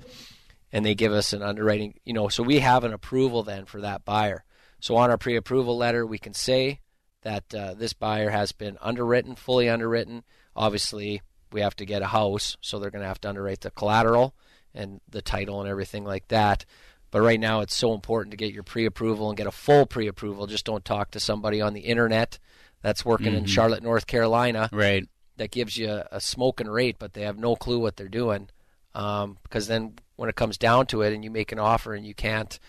and 0.72 0.86
they 0.86 0.96
give 0.96 1.12
us 1.12 1.34
an 1.34 1.42
underwriting. 1.42 2.00
You 2.06 2.14
know, 2.14 2.30
so 2.30 2.44
we 2.44 2.60
have 2.60 2.86
an 2.86 2.94
approval 2.94 3.44
then 3.44 3.66
for 3.66 3.82
that 3.82 4.06
buyer. 4.06 4.46
So 4.80 4.96
on 4.96 5.10
our 5.10 5.18
pre-approval 5.18 5.78
letter, 5.78 6.06
we 6.06 6.18
can 6.18 6.34
say 6.34 6.80
that 7.24 7.54
uh, 7.54 7.74
this 7.74 7.92
buyer 7.92 8.30
has 8.30 8.54
been 8.54 8.78
underwritten, 8.80 9.36
fully 9.36 9.68
underwritten. 9.68 10.24
Obviously, 10.56 11.22
we 11.52 11.62
have 11.62 11.76
to 11.78 11.86
get 11.86 12.02
a 12.02 12.08
house, 12.08 12.58
so 12.62 12.80
they're 12.80 12.92
going 12.92 13.02
to 13.02 13.08
have 13.08 13.22
to 13.22 13.30
underwrite 13.30 13.62
the 13.62 13.72
collateral 13.72 14.34
and 14.74 15.02
the 15.10 15.22
title 15.22 15.60
and 15.62 15.70
everything 15.70 16.04
like 16.04 16.28
that. 16.30 16.66
But 17.12 17.22
right 17.22 17.40
now, 17.40 17.62
it's 17.62 17.76
so 17.76 17.94
important 17.94 18.32
to 18.32 18.38
get 18.38 18.54
your 18.54 18.64
pre-approval 18.64 19.30
and 19.30 19.38
get 19.38 19.48
a 19.48 19.52
full 19.52 19.86
pre-approval. 19.88 20.46
Just 20.46 20.66
don't 20.66 20.86
talk 20.86 21.12
to 21.12 21.20
somebody 21.20 21.60
on 21.60 21.74
the 21.74 21.82
internet 21.82 22.38
that's 22.82 23.04
working 23.04 23.34
in 23.34 23.46
Mhm. 23.46 23.48
Charlotte, 23.48 23.84
North 23.84 24.06
Carolina, 24.06 24.70
right? 24.72 25.08
That 25.38 25.52
gives 25.52 25.76
you 25.78 25.90
a, 25.90 26.08
a 26.12 26.22
smoking 26.22 26.68
rate, 26.68 26.98
but 27.00 27.14
they 27.14 27.22
have 27.24 27.38
no 27.40 27.56
clue 27.56 27.80
what 27.80 27.96
they're 27.98 28.08
doing. 28.10 28.50
Um, 28.94 29.38
because 29.44 29.68
then, 29.68 29.96
when 30.18 30.30
it 30.30 30.36
comes 30.36 30.58
down 30.58 30.86
to 30.88 31.02
it, 31.02 31.14
and 31.14 31.24
you 31.24 31.32
make 31.32 31.52
an 31.52 31.60
offer 31.60 31.94
and 31.94 32.06
you 32.06 32.14
can't 32.14 32.60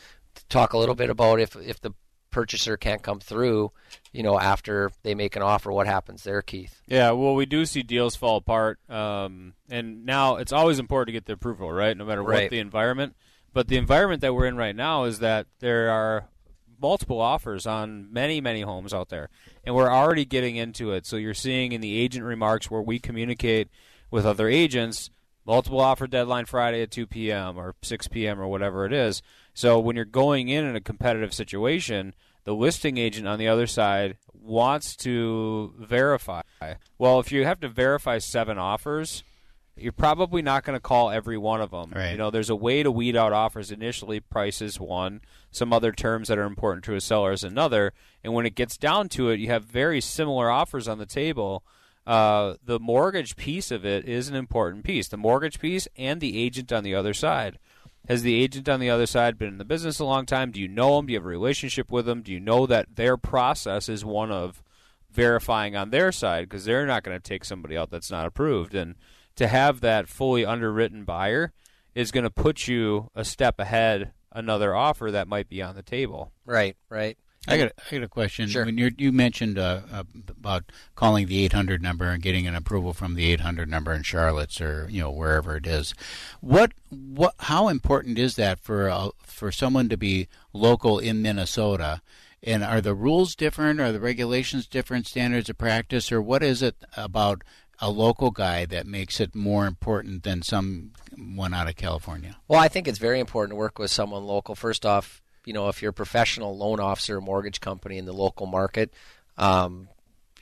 talk 0.49 0.73
a 0.73 0.79
little 0.79 0.95
bit 0.95 1.11
about 1.11 1.41
if 1.41 1.55
if 1.57 1.81
the 1.81 1.93
purchaser 2.31 2.77
can't 2.77 3.03
come 3.03 3.21
through, 3.21 3.73
you 4.13 4.23
know, 4.23 4.39
after 4.39 4.91
they 5.03 5.15
make 5.15 5.37
an 5.37 5.43
offer, 5.43 5.73
what 5.73 5.87
happens 5.87 6.25
there, 6.25 6.43
Keith? 6.43 6.83
Yeah, 6.87 7.13
well, 7.13 7.35
we 7.35 7.47
do 7.47 7.67
see 7.67 7.83
deals 7.83 8.17
fall 8.17 8.37
apart, 8.37 8.79
um, 8.91 9.55
and 9.69 10.05
now 10.05 10.37
it's 10.37 10.53
always 10.53 10.79
important 10.79 11.09
to 11.09 11.13
get 11.13 11.27
the 11.27 11.35
approval, 11.35 11.71
right? 11.71 11.97
No 11.97 12.05
matter 12.05 12.23
what 12.23 12.51
the 12.51 12.59
environment. 12.59 13.15
But 13.53 13.69
the 13.69 13.77
environment 13.77 14.21
that 14.21 14.35
we're 14.35 14.47
in 14.47 14.57
right 14.57 14.77
now 14.77 15.05
is 15.05 15.19
that 15.19 15.47
there 15.59 15.91
are 15.91 16.29
multiple 16.81 17.21
offers 17.21 17.67
on 17.67 18.13
many, 18.13 18.41
many 18.41 18.63
homes 18.63 18.95
out 18.95 19.09
there, 19.09 19.29
and 19.65 19.75
we're 19.75 19.91
already 19.91 20.25
getting 20.25 20.57
into 20.57 20.93
it. 20.93 21.07
So 21.07 21.17
you're 21.17 21.35
seeing 21.35 21.73
in 21.73 21.81
the 21.81 21.99
agent 21.99 22.25
remarks 22.25 22.71
where 22.71 22.81
we 22.81 22.99
communicate 22.99 23.69
with 24.11 24.25
other 24.25 24.49
agents, 24.49 25.11
multiple 25.45 25.81
offer 25.81 26.07
deadline 26.07 26.47
Friday 26.47 26.83
at 26.83 26.91
2 26.91 27.07
p.m. 27.07 27.59
or 27.59 27.75
6 27.83 28.09
p.m. 28.09 28.41
or 28.41 28.49
whatever 28.49 28.85
it 28.85 28.93
is. 28.93 29.23
So 29.55 29.79
when 29.79 29.97
you're 29.97 30.05
going 30.05 30.49
in 30.49 30.65
in 30.65 30.77
a 30.77 30.81
competitive 30.81 31.35
situation, 31.35 32.15
the 32.45 32.55
listing 32.55 32.99
agent 32.99 33.27
on 33.27 33.39
the 33.39 33.49
other 33.49 33.67
side 33.67 34.17
wants 34.33 34.97
to 34.97 35.75
verify. 35.79 36.43
Well, 36.99 37.21
if 37.21 37.33
you 37.33 37.45
have 37.45 37.61
to 37.61 37.69
verify 37.69 38.19
seven 38.19 38.59
offers, 38.59 39.23
you're 39.77 39.93
probably 39.93 40.43
not 40.43 40.65
going 40.65 40.77
to 40.77 40.81
call 40.81 41.11
every 41.11 41.39
one 41.39 41.61
of 41.61 41.71
them. 41.71 41.93
Right. 41.95 42.13
You 42.13 42.19
know, 42.19 42.31
there's 42.31 42.51
a 42.51 42.57
way 42.57 42.83
to 42.83 42.91
weed 42.91 43.17
out 43.17 43.33
offers. 43.33 43.71
Initially, 43.71 44.21
price 44.21 44.61
is 44.61 44.79
one. 44.79 45.21
Some 45.51 45.73
other 45.73 45.93
terms 45.93 46.29
that 46.29 46.39
are 46.39 46.45
important 46.45 46.85
to 46.85 46.95
a 46.95 47.01
seller 47.01 47.33
is 47.33 47.45
another. 47.45 47.93
And 48.23 48.35
when 48.35 48.47
it 48.47 48.55
gets 48.55 48.77
down 48.77 49.09
to 49.11 49.31
it, 49.31 49.41
you 49.41 49.49
have 49.49 49.65
very 49.65 50.01
similar 50.01 50.51
offers 50.51 50.87
on 50.87 50.99
the 50.99 51.07
table. 51.07 51.65
Uh, 52.07 52.55
the 52.65 52.81
mortgage 52.81 53.37
piece 53.37 53.71
of 53.71 53.85
it 53.85 54.05
is 54.09 54.29
an 54.29 54.35
important 54.35 54.85
piece. 54.85 55.09
The 55.09 55.17
mortgage 55.17 55.61
piece 55.61 55.87
and 55.97 56.21
the 56.21 56.43
agent 56.43 56.73
on 56.73 56.83
the 56.85 56.95
other 56.95 57.15
side. 57.15 57.59
Has 58.09 58.23
the 58.23 58.43
agent 58.43 58.69
on 58.69 58.81
the 58.81 58.91
other 58.91 59.07
side 59.07 59.39
been 59.39 59.49
in 59.49 59.59
the 59.59 59.65
business 59.65 59.99
a 59.99 60.05
long 60.05 60.27
time? 60.27 60.51
Do 60.51 60.61
you 60.61 60.69
know 60.69 60.97
them? 60.97 61.07
Do 61.07 61.13
you 61.13 61.19
have 61.19 61.27
a 61.27 61.29
relationship 61.29 61.93
with 61.93 62.07
them? 62.07 62.23
Do 62.23 62.33
you 62.33 62.41
know 62.41 62.67
that 62.67 62.97
their 62.97 63.17
process 63.17 63.89
is 63.89 64.05
one 64.05 64.33
of 64.33 64.63
verifying 65.13 65.77
on 65.77 65.91
their 65.91 66.13
side 66.13 66.49
because 66.49 66.65
they're 66.65 66.87
not 66.87 67.03
going 67.03 67.17
to 67.17 67.23
take 67.23 67.45
somebody 67.45 67.77
out 67.77 67.91
that's 67.91 68.11
not 68.11 68.27
approved. 68.27 68.75
And 68.75 68.95
to 69.37 69.49
have 69.49 69.81
that 69.81 70.09
fully 70.09 70.45
underwritten 70.45 71.05
buyer 71.05 71.53
is 71.95 72.11
going 72.11 72.25
to 72.25 72.31
put 72.31 72.69
you 72.69 73.11
a 73.15 73.25
step 73.25 73.59
ahead 73.59 74.13
another 74.33 74.75
offer 74.75 75.11
that 75.11 75.29
might 75.29 75.49
be 75.49 75.63
on 75.63 75.75
the 75.75 75.83
table. 75.83 76.33
Right, 76.45 76.77
right. 76.89 77.19
I 77.49 77.57
got 77.57 77.73
I 77.91 77.95
got 77.95 78.03
a 78.03 78.09
question. 78.09 78.51
When 78.53 78.77
you 78.77 78.91
you 78.99 79.13
mentioned 79.13 79.59
uh, 79.59 79.81
about 80.29 80.65
calling 80.95 81.27
the 81.27 81.43
800 81.45 81.83
number 81.83 82.05
and 82.05 82.23
getting 82.23 82.47
an 82.47 82.55
approval 82.55 82.93
from 82.93 83.15
the 83.15 83.33
800 83.33 83.69
number 83.69 83.95
in 83.95 84.03
Charlotte's 84.03 84.61
or 84.61 84.87
you 84.91 85.01
know 85.01 85.11
wherever 85.11 85.57
it 85.57 85.67
is, 85.67 85.95
what 86.41 86.73
what 86.91 87.35
how 87.41 87.69
important 87.69 88.19
is 88.19 88.37
that 88.37 88.59
for 88.59 88.91
uh, 88.91 89.09
for 89.23 89.51
someone 89.51 89.89
to 89.89 89.97
be 89.97 90.29
local 90.53 90.99
in 90.99 91.23
Minnesota? 91.23 92.03
And 92.43 92.63
are 92.63 92.81
the 92.81 92.95
rules 92.95 93.35
different? 93.35 93.81
Are 93.81 93.93
the 93.93 94.01
regulations 94.01 94.67
different? 94.67 95.07
Standards 95.07 95.49
of 95.49 95.57
practice, 95.57 96.13
or 96.13 96.21
what 96.21 96.43
is 96.43 96.63
it 96.63 96.77
about 96.97 97.43
a 97.81 97.91
local 97.91 98.31
guy 98.31 98.67
that 98.67 98.87
makes 98.87 99.19
it 99.19 99.35
more 99.35 99.67
important 99.67 100.23
than 100.25 100.43
someone 100.43 101.55
out 101.55 101.69
of 101.69 101.77
California? 101.77 102.37
Well, 102.49 102.61
I 102.61 102.69
think 102.69 102.87
it's 102.87 102.99
very 102.99 103.21
important 103.21 103.53
to 103.53 103.57
work 103.57 103.79
with 103.79 103.91
someone 103.91 104.25
local. 104.25 104.55
First 104.55 104.85
off, 104.85 105.23
you 105.45 105.53
know, 105.53 105.69
if 105.69 105.83
you're 105.83 105.91
a 105.91 105.95
professional 105.95 106.57
loan 106.57 106.81
officer, 106.81 107.19
or 107.19 107.21
mortgage 107.21 107.61
company 107.61 107.99
in 107.99 108.05
the 108.05 108.13
local 108.13 108.47
market, 108.47 108.93
um, 109.39 109.89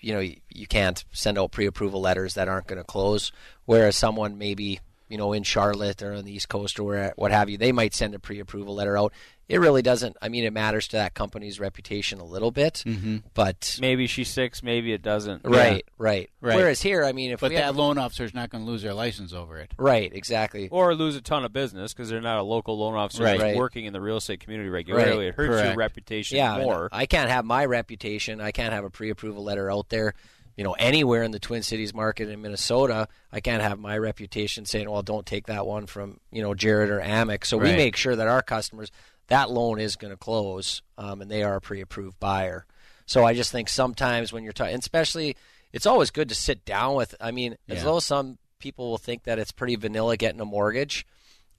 you 0.01 0.13
know, 0.13 0.21
you, 0.21 0.37
you 0.53 0.67
can't 0.67 1.05
send 1.13 1.39
out 1.39 1.53
pre-approval 1.53 2.01
letters 2.01 2.35
that 2.35 2.49
aren't 2.49 2.67
going 2.67 2.79
to 2.79 2.85
close. 2.85 3.33
Whereas 3.65 3.97
someone 3.97 4.39
maybe, 4.39 4.81
you 5.09 5.19
know, 5.19 5.33
in 5.33 5.43
Charlotte 5.43 6.03
or 6.03 6.13
on 6.15 6.25
the 6.25 6.33
East 6.33 6.49
Coast 6.49 6.79
or 6.79 6.85
where, 6.85 7.13
what 7.17 7.31
have 7.33 7.49
you, 7.49 7.57
they 7.59 7.73
might 7.73 7.95
send 7.95 8.15
a 8.15 8.19
pre-approval 8.19 8.75
letter 8.75 8.97
out. 8.99 9.13
It 9.49 9.61
really 9.61 9.81
doesn't. 9.81 10.15
I 10.21 10.29
mean, 10.29 10.45
it 10.45 10.53
matters 10.53 10.89
to 10.89 10.99
that 10.99 11.15
company's 11.15 11.59
reputation 11.59 12.21
a 12.21 12.25
little 12.25 12.51
bit, 12.51 12.83
Mhm. 12.87 13.23
but 13.33 13.79
Maybe 13.81 14.07
she's 14.07 14.29
six, 14.29 14.63
maybe 14.63 14.93
it 14.93 15.01
doesn't. 15.01 15.41
right, 15.47 15.87
right, 15.97 16.29
Right. 16.43 16.57
Whereas 16.57 16.83
here, 16.83 17.03
I 17.03 17.13
mean, 17.13 17.31
if 17.31 17.41
but 17.41 17.49
we 17.49 17.57
that 17.57 17.65
have, 17.65 17.77
loan 17.77 17.97
officer's 17.97 18.35
not 18.35 18.51
going 18.51 18.67
to 18.67 18.71
lose 18.71 18.83
their 18.83 18.93
license 18.93 19.33
over 19.33 19.57
it. 19.59 19.73
right, 19.79 20.13
exactly. 20.13 20.69
Or 20.71 20.95
lose 20.95 21.17
a 21.17 21.23
ton 21.23 21.47
of 21.47 21.53
business 21.55 21.95
because 21.95 22.11
they're 22.11 22.21
not 22.21 22.37
a 22.39 22.43
local 22.43 22.79
loan 22.79 22.95
officer 22.95 23.25
Right. 23.25 23.41
Right. 23.41 23.57
working 23.57 23.87
in 23.87 23.95
the 23.95 24.03
real 24.03 24.19
estate 24.19 24.41
community 24.41 24.69
regularly. 24.69 25.17
Right. 25.17 25.29
It 25.29 25.35
hurts 25.37 25.65
your 25.65 25.77
reputation 25.77 26.37
yeah, 26.37 26.55
and 26.57 26.65
more. 26.65 26.91
I 26.93 27.07
can't 27.07 27.31
have 27.31 27.47
my 27.47 27.65
reputation. 27.65 28.43
I 28.43 28.51
can't 28.53 28.75
have 28.75 28.85
a 28.85 28.91
pre-approval 28.91 29.43
letter 29.45 29.71
out 29.73 29.89
there. 29.89 30.13
You 30.59 30.65
know, 30.65 30.73
anywhere 30.73 31.23
in 31.23 31.31
the 31.31 31.39
Twin 31.39 31.63
Cities 31.63 31.95
market 31.95 32.29
in 32.29 32.43
Minnesota, 32.43 33.07
I 33.31 33.39
can't 33.39 33.63
have 33.63 33.79
my 33.79 33.97
reputation 33.97 34.65
saying, 34.65 34.91
"Well, 34.91 35.03
don't 35.03 35.25
take 35.25 35.47
that 35.47 35.65
one 35.65 35.87
from 35.87 36.19
you 36.33 36.43
know 36.43 36.53
Jared 36.53 36.91
or 36.91 37.01
AMEC." 37.01 37.47
So 37.47 37.57
we 37.57 37.77
make 37.77 37.95
sure 37.95 38.17
that 38.17 38.27
our 38.27 38.43
customers 38.43 38.91
that 39.29 39.51
loan 39.51 39.79
is 39.79 39.95
going 39.95 40.13
to 40.13 40.17
close, 40.17 40.83
um, 40.97 41.23
and 41.23 41.31
they 41.31 41.45
are 41.45 41.55
a 41.55 41.61
pre-approved 41.61 42.19
buyer. 42.19 42.67
So 43.07 43.25
I 43.25 43.35
just 43.35 43.53
think 43.53 43.69
sometimes 43.69 44.33
when 44.33 44.43
you're 44.43 44.53
talking, 44.53 44.75
especially, 44.75 45.37
it's 45.73 45.87
always 45.87 46.11
good 46.11 46.29
to 46.31 46.35
sit 46.35 46.65
down 46.65 46.97
with. 46.97 47.15
I 47.21 47.31
mean, 47.31 47.57
as 47.69 47.85
though 47.85 48.01
some 48.01 48.39
people 48.59 48.91
will 48.91 48.99
think 48.99 49.23
that 49.25 49.39
it's 49.39 49.53
pretty 49.53 49.77
vanilla 49.77 50.17
getting 50.17 50.41
a 50.41 50.45
mortgage. 50.45 51.07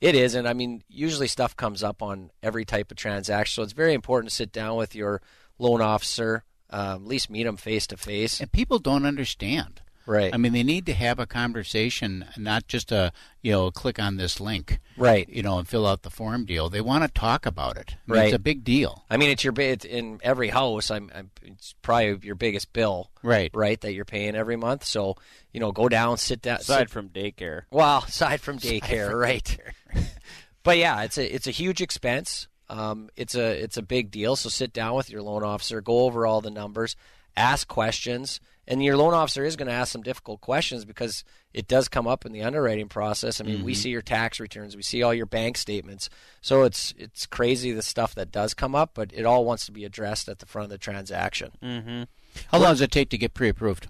It 0.02 0.14
is, 0.14 0.36
and 0.36 0.46
I 0.46 0.54
mean, 0.54 0.84
usually 0.90 1.28
stuff 1.28 1.56
comes 1.56 1.84
up 1.84 2.02
on 2.02 2.32
every 2.44 2.66
type 2.66 2.92
of 2.92 2.98
transaction, 2.98 3.56
so 3.56 3.64
it's 3.64 3.74
very 3.74 3.94
important 3.94 4.30
to 4.30 4.36
sit 4.36 4.52
down 4.52 4.76
with 4.76 4.94
your 4.94 5.22
loan 5.58 5.82
officer, 5.82 6.44
um, 6.70 7.04
at 7.04 7.08
least 7.08 7.30
meet 7.30 7.44
them 7.44 7.58
face 7.58 7.88
to 7.88 7.98
face. 7.98 8.40
And 8.40 8.52
people 8.52 8.80
don't 8.80 9.06
understand. 9.06 9.82
Right. 10.06 10.34
I 10.34 10.38
mean, 10.38 10.54
they 10.54 10.64
need 10.64 10.88
to 10.88 10.94
have 10.96 11.20
a 11.20 11.28
conversation, 11.28 12.26
not 12.36 12.68
just 12.68 12.92
a 12.92 13.12
you 13.44 13.52
know 13.52 13.70
click 13.70 14.00
on 14.00 14.18
this 14.18 14.40
link, 14.40 14.80
Right. 14.98 15.30
You 15.30 15.44
know, 15.44 15.60
and 15.60 15.68
fill 15.68 15.86
out 15.86 16.02
the 16.02 16.10
form 16.10 16.46
deal. 16.46 16.68
They 16.68 16.82
want 16.82 17.04
to 17.04 17.10
talk 17.10 17.46
about 17.46 17.78
it. 17.78 17.96
I 18.08 18.12
mean, 18.12 18.20
Right. 18.20 18.26
It's 18.30 18.36
a 18.36 18.40
big 18.40 18.64
deal. 18.64 19.06
I 19.08 19.18
mean, 19.18 19.30
it's 19.30 19.44
your 19.44 19.54
it's 19.60 19.86
in 19.86 20.20
every 20.24 20.50
house. 20.50 20.90
I'm, 20.90 21.12
I'm 21.14 21.30
it's 21.44 21.76
probably 21.84 22.18
your 22.24 22.34
biggest 22.34 22.74
bill, 22.74 23.12
Right. 23.22 23.52
Right, 23.54 23.80
that 23.82 23.94
you're 23.94 24.04
paying 24.04 24.36
every 24.36 24.56
month. 24.56 24.84
So 24.84 25.16
you 25.54 25.60
know, 25.60 25.72
go 25.72 25.88
down, 25.88 26.18
sit 26.18 26.42
down. 26.42 26.58
Aside 26.58 26.80
sit- 26.80 26.90
from 26.90 27.10
daycare. 27.10 27.64
Well, 27.70 28.04
aside 28.08 28.42
from 28.42 28.58
Aside 28.58 28.82
daycare, 28.82 29.12
from 29.12 29.20
right? 29.20 29.58
but 30.64 30.78
yeah, 30.78 31.04
it's 31.04 31.20
a 31.20 31.36
it's 31.36 31.46
a 31.46 31.52
huge 31.52 31.82
expense. 31.84 32.48
Um, 32.70 33.10
it's 33.16 33.36
a 33.36 33.62
it's 33.62 33.78
a 33.78 33.82
big 33.82 34.12
deal. 34.12 34.36
So 34.36 34.50
sit 34.50 34.74
down 34.74 34.96
with 34.96 35.10
your 35.10 35.22
loan 35.22 35.44
officer, 35.44 35.82
go 35.82 36.02
over 36.06 36.26
all 36.26 36.42
the 36.42 36.52
numbers, 36.52 36.96
ask 37.36 37.68
questions, 37.68 38.40
and 38.68 38.84
your 38.84 38.98
loan 38.98 39.14
officer 39.14 39.44
is 39.44 39.56
going 39.56 39.68
to 39.68 39.74
ask 39.74 39.92
some 39.92 40.04
difficult 40.04 40.42
questions 40.42 40.86
because 40.86 41.24
it 41.54 41.68
does 41.68 41.88
come 41.88 42.06
up 42.08 42.26
in 42.26 42.32
the 42.32 42.44
underwriting 42.44 42.88
process. 42.88 43.42
I 43.42 43.44
mean, 43.44 43.64
we 43.64 43.74
Mhm. 43.74 43.78
see 43.78 43.90
your 43.90 44.02
tax 44.04 44.40
returns, 44.40 44.76
we 44.76 44.84
see 44.84 45.02
all 45.02 45.14
your 45.14 45.26
bank 45.26 45.58
statements, 45.58 46.10
so 46.42 46.64
it's 46.64 46.94
it's 46.98 47.26
crazy 47.26 47.72
the 47.72 47.82
stuff 47.82 48.14
that 48.16 48.32
does 48.32 48.54
come 48.54 48.76
up, 48.76 48.92
but 48.94 49.12
it 49.14 49.26
all 49.26 49.46
wants 49.46 49.66
to 49.66 49.72
be 49.72 49.86
addressed 49.86 50.30
at 50.30 50.40
the 50.40 50.46
front 50.46 50.66
of 50.66 50.70
the 50.70 50.78
transaction. 50.78 51.52
Mm-hmm. 51.64 52.04
How 52.52 52.60
long 52.60 52.72
does 52.74 52.82
it 52.82 52.92
take 52.92 53.10
to 53.10 53.18
get 53.18 53.34
pre-approved? 53.34 53.88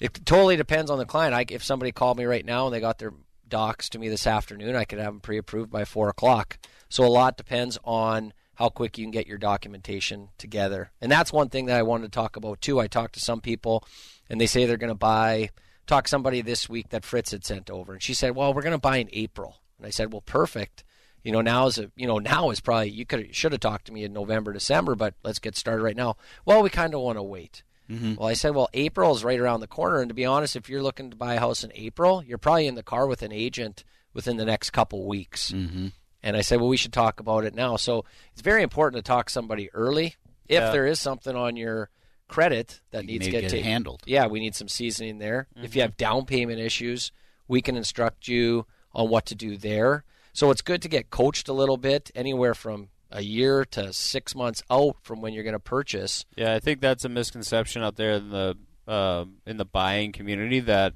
It 0.00 0.24
totally 0.26 0.56
depends 0.56 0.90
on 0.90 0.98
the 0.98 1.06
client. 1.06 1.34
I, 1.34 1.44
if 1.48 1.64
somebody 1.64 1.90
called 1.90 2.18
me 2.18 2.24
right 2.24 2.44
now 2.44 2.66
and 2.66 2.74
they 2.74 2.80
got 2.80 2.98
their 2.98 3.12
docs 3.48 3.88
to 3.90 3.98
me 3.98 4.08
this 4.08 4.26
afternoon, 4.26 4.76
I 4.76 4.84
could 4.84 4.98
have 4.98 5.12
them 5.12 5.20
pre-approved 5.20 5.70
by 5.70 5.84
four 5.84 6.08
o'clock. 6.08 6.58
So 6.88 7.04
a 7.04 7.08
lot 7.08 7.36
depends 7.36 7.78
on 7.84 8.32
how 8.54 8.68
quick 8.68 8.98
you 8.98 9.04
can 9.04 9.12
get 9.12 9.26
your 9.26 9.38
documentation 9.38 10.30
together, 10.36 10.90
and 11.00 11.12
that's 11.12 11.32
one 11.32 11.48
thing 11.48 11.66
that 11.66 11.78
I 11.78 11.82
wanted 11.82 12.04
to 12.04 12.16
talk 12.16 12.36
about 12.36 12.60
too. 12.60 12.80
I 12.80 12.88
talked 12.88 13.14
to 13.14 13.20
some 13.20 13.40
people, 13.40 13.84
and 14.28 14.40
they 14.40 14.46
say 14.46 14.64
they're 14.64 14.76
going 14.76 14.88
to 14.88 14.94
buy. 14.94 15.50
Talk 15.86 16.04
to 16.04 16.10
somebody 16.10 16.42
this 16.42 16.68
week 16.68 16.90
that 16.90 17.04
Fritz 17.04 17.30
had 17.30 17.44
sent 17.44 17.70
over, 17.70 17.92
and 17.92 18.02
she 18.02 18.14
said, 18.14 18.34
"Well, 18.34 18.52
we're 18.52 18.62
going 18.62 18.72
to 18.72 18.78
buy 18.78 18.96
in 18.98 19.08
April." 19.12 19.60
And 19.78 19.86
I 19.86 19.90
said, 19.90 20.12
"Well, 20.12 20.22
perfect." 20.22 20.84
You 21.22 21.32
know, 21.32 21.40
now 21.40 21.66
is 21.66 21.78
a 21.78 21.90
you 21.96 22.06
know 22.06 22.18
now 22.18 22.50
is 22.50 22.60
probably 22.60 22.90
you 22.90 23.06
could 23.06 23.34
should 23.34 23.52
have 23.52 23.60
talked 23.60 23.86
to 23.86 23.92
me 23.92 24.04
in 24.04 24.12
November, 24.12 24.52
December, 24.52 24.94
but 24.94 25.14
let's 25.22 25.38
get 25.38 25.56
started 25.56 25.82
right 25.82 25.96
now. 25.96 26.16
Well, 26.44 26.62
we 26.62 26.70
kind 26.70 26.94
of 26.94 27.00
want 27.00 27.18
to 27.18 27.22
wait. 27.22 27.62
Mm-hmm. 27.90 28.14
Well, 28.16 28.28
I 28.28 28.34
said, 28.34 28.54
well, 28.54 28.68
April 28.74 29.14
is 29.14 29.24
right 29.24 29.38
around 29.40 29.60
the 29.60 29.66
corner, 29.66 30.00
and 30.00 30.08
to 30.10 30.14
be 30.14 30.24
honest, 30.26 30.56
if 30.56 30.68
you're 30.68 30.82
looking 30.82 31.10
to 31.10 31.16
buy 31.16 31.34
a 31.34 31.40
house 31.40 31.64
in 31.64 31.72
April, 31.74 32.22
you're 32.22 32.38
probably 32.38 32.66
in 32.66 32.74
the 32.74 32.82
car 32.82 33.06
with 33.06 33.22
an 33.22 33.32
agent 33.32 33.84
within 34.12 34.36
the 34.36 34.44
next 34.44 34.70
couple 34.70 35.06
weeks. 35.06 35.52
Mm-hmm. 35.52 35.88
And 36.22 36.36
I 36.36 36.40
said, 36.42 36.60
well, 36.60 36.68
we 36.68 36.76
should 36.76 36.92
talk 36.92 37.20
about 37.20 37.44
it 37.44 37.54
now. 37.54 37.76
So 37.76 38.04
it's 38.32 38.42
very 38.42 38.62
important 38.62 39.02
to 39.04 39.08
talk 39.08 39.26
to 39.26 39.32
somebody 39.32 39.70
early 39.72 40.16
if 40.48 40.60
Yeah. 40.60 40.70
there 40.72 40.86
is 40.86 40.98
something 40.98 41.34
on 41.36 41.56
your 41.56 41.90
credit 42.26 42.80
that 42.90 43.04
You 43.04 43.12
needs 43.12 43.26
to 43.26 43.30
get 43.30 43.40
get 43.42 43.50
ta- 43.52 43.62
handled. 43.62 44.02
Yeah, 44.04 44.26
we 44.26 44.40
need 44.40 44.54
some 44.54 44.68
seasoning 44.68 45.18
there. 45.18 45.46
If 45.56 45.70
Mm-hmm. 45.70 45.76
you 45.76 45.82
have 45.82 45.96
down 45.96 46.26
payment 46.26 46.58
issues, 46.60 47.12
we 47.46 47.62
can 47.62 47.76
instruct 47.76 48.28
you 48.28 48.66
on 48.92 49.08
what 49.08 49.26
to 49.26 49.34
do 49.34 49.56
there. 49.56 50.04
So 50.34 50.50
it's 50.50 50.60
good 50.62 50.82
to 50.82 50.88
get 50.88 51.10
coached 51.10 51.48
a 51.48 51.52
little 51.54 51.76
bit, 51.78 52.10
anywhere 52.14 52.54
from 52.54 52.88
a 53.10 53.22
year 53.22 53.64
to 53.64 53.92
six 53.92 54.34
months 54.34 54.62
out 54.70 54.96
from 55.02 55.20
when 55.20 55.32
you're 55.32 55.44
going 55.44 55.52
to 55.54 55.58
purchase. 55.58 56.24
Yeah, 56.36 56.54
I 56.54 56.60
think 56.60 56.80
that's 56.80 57.04
a 57.04 57.08
misconception 57.08 57.82
out 57.82 57.96
there 57.96 58.12
in 58.12 58.30
the 58.30 58.56
um 58.86 59.36
in 59.46 59.58
the 59.58 59.64
buying 59.66 60.12
community 60.12 60.60
that 60.60 60.94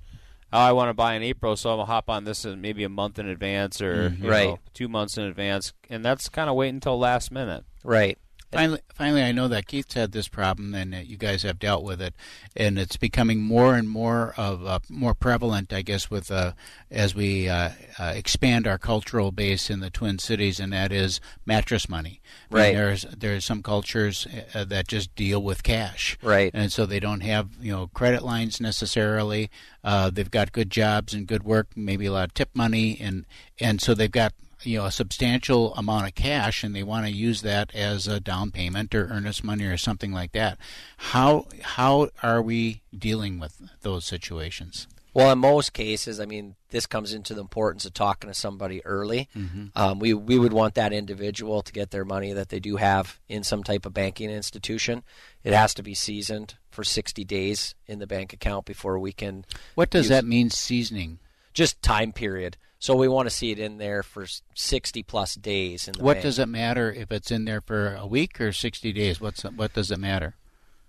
oh, 0.55 0.59
I 0.59 0.73
want 0.73 0.91
to 0.91 0.95
buy 0.95 1.15
in 1.15 1.23
April, 1.23 1.57
so 1.57 1.71
I'm 1.71 1.77
gonna 1.77 1.87
hop 1.87 2.11
on 2.11 2.25
this 2.25 2.45
in 2.45 2.61
maybe 2.61 2.85
a 2.85 2.89
month 2.91 3.19
in 3.19 3.27
advance 3.27 3.81
or 3.81 4.11
Mhm. 4.11 4.23
you 4.23 4.29
Right. 4.29 4.49
know, 4.49 4.59
two 4.75 4.89
months 4.89 5.17
in 5.19 5.25
advance, 5.25 5.73
and 5.91 6.05
that's 6.05 6.29
kind 6.29 6.49
of 6.51 6.57
waiting 6.57 6.77
until 6.77 6.99
last 6.99 7.31
minute. 7.31 7.65
Right. 7.85 8.19
Finally, 8.53 8.81
finally, 8.95 9.23
I 9.23 9.33
know 9.33 9.49
that 9.49 9.67
Keith's 9.67 9.95
had 9.95 10.13
this 10.13 10.29
problem, 10.29 10.75
and 10.75 10.93
that 10.93 11.07
you 11.07 11.17
guys 11.17 11.43
have 11.43 11.59
dealt 11.59 11.83
with 11.83 12.03
it, 12.03 12.15
and 12.55 12.79
it's 12.79 12.97
becoming 12.99 13.41
more 13.41 13.75
and 13.77 13.89
more 13.89 14.35
of 14.37 14.67
uh, 14.67 14.81
more 14.91 15.15
prevalent, 15.15 15.73
I 15.73 15.81
guess, 15.81 16.11
with 16.11 16.31
uh, 16.31 16.53
as 16.91 17.15
we 17.15 17.49
uh, 17.49 17.71
uh, 17.99 18.13
expand 18.15 18.67
our 18.67 18.77
cultural 18.77 19.33
base 19.33 19.71
in 19.71 19.81
the 19.81 19.89
Twin 19.89 20.19
Cities, 20.19 20.61
and 20.61 20.73
that 20.73 20.93
is 20.93 21.19
mattress 21.47 21.89
money. 21.89 22.21
Right. 22.51 22.75
there's 22.75 23.03
there's 23.17 23.45
some 23.47 23.63
cultures 23.63 24.27
uh, 24.55 24.65
that 24.65 24.87
just 24.87 25.15
deal 25.17 25.43
with 25.43 25.63
cash, 25.63 26.19
Right. 26.23 26.51
and 26.53 26.71
so 26.71 26.85
they 26.85 27.01
don't 27.01 27.23
have 27.23 27.49
you 27.61 27.73
know 27.73 27.87
credit 27.95 28.23
lines 28.23 28.61
necessarily. 28.61 29.51
Uh, 29.83 30.11
they've 30.11 30.31
got 30.31 30.53
good 30.53 30.71
jobs 30.71 31.15
and 31.15 31.27
good 31.27 31.43
work, 31.43 31.69
maybe 31.75 32.05
a 32.07 32.13
lot 32.13 32.25
of 32.29 32.35
tip 32.35 32.51
money, 32.55 32.99
and 33.01 33.25
and 33.59 33.81
so 33.81 33.95
they've 33.95 34.13
got 34.13 34.35
you 34.65 34.79
know 34.79 34.87
a 34.87 34.91
substantial 34.93 35.75
amount 35.75 36.07
of 36.07 36.15
cash, 36.15 36.63
and 36.65 36.75
they 36.75 36.83
want 36.83 37.07
to 37.07 37.13
use 37.13 37.43
that 37.43 37.75
as 37.75 38.07
a 38.07 38.21
down 38.21 38.51
payment 38.51 38.95
or 38.95 39.07
earnest 39.09 39.43
money 39.45 39.65
or 39.65 39.77
something 39.77 40.13
like 40.13 40.33
that. 40.33 40.59
How 40.97 41.47
how 41.63 42.09
are 42.23 42.43
we 42.43 42.83
dealing 42.97 43.39
with 43.39 43.61
those 43.83 44.05
situations? 44.05 44.87
Well, 45.15 45.31
in 45.31 45.41
most 45.41 45.75
cases, 45.75 46.19
I 46.21 46.25
mean, 46.25 46.55
this 46.71 46.87
comes 46.87 47.13
into 47.13 47.35
the 47.35 47.43
importance 47.43 47.85
of 47.85 47.93
talking 47.93 48.29
to 48.31 48.35
somebody 48.35 48.83
early. 48.87 49.29
Mhm. 49.37 49.71
Um, 49.77 49.99
we 49.99 50.15
we 50.15 50.39
would 50.39 50.55
want 50.55 50.75
that 50.77 50.93
individual 50.95 51.61
to 51.63 51.73
get 51.73 51.91
their 51.91 52.05
money 52.07 52.33
that 52.33 52.49
they 52.49 52.61
do 52.61 52.77
have 52.77 53.19
in 53.29 53.43
some 53.45 53.63
type 53.63 53.85
of 53.85 53.93
banking 53.93 54.31
institution. 54.31 55.03
It 55.45 55.53
has 55.53 55.75
to 55.75 55.83
be 55.83 55.95
seasoned 55.95 56.55
for 56.71 56.83
60 56.83 57.25
days 57.25 57.75
in 57.87 57.99
the 57.99 58.07
bank 58.07 58.33
account 58.33 58.65
before 58.65 58.99
we 58.99 59.13
can. 59.13 59.45
What 59.75 59.91
does 59.91 60.05
use- 60.07 60.09
that 60.09 60.25
mean, 60.25 60.49
seasoning? 60.49 61.19
Just 61.53 61.83
time 61.83 62.13
period. 62.15 62.57
So 62.83 62.97
we 62.97 63.07
want 63.07 63.29
to 63.29 63.31
see 63.31 63.53
it 63.53 63.61
in 63.61 63.79
there 63.79 64.03
for 64.03 64.27
60 64.57 65.05
plus 65.05 65.37
days. 65.37 65.87
In 65.87 65.95
the 65.97 66.03
What 66.03 66.15
bank. 66.15 66.25
does 66.25 66.41
it 66.41 66.49
matter 66.49 66.91
if 66.93 67.13
it's 67.13 67.31
in 67.31 67.45
there 67.45 67.61
for 67.61 67.95
a 67.95 68.09
week 68.09 68.41
or 68.41 68.51
sixty 68.51 68.93
days? 68.93 69.21
What's 69.21 69.43
what 69.45 69.73
does 69.73 69.93
it 69.93 70.01
matter? 70.01 70.35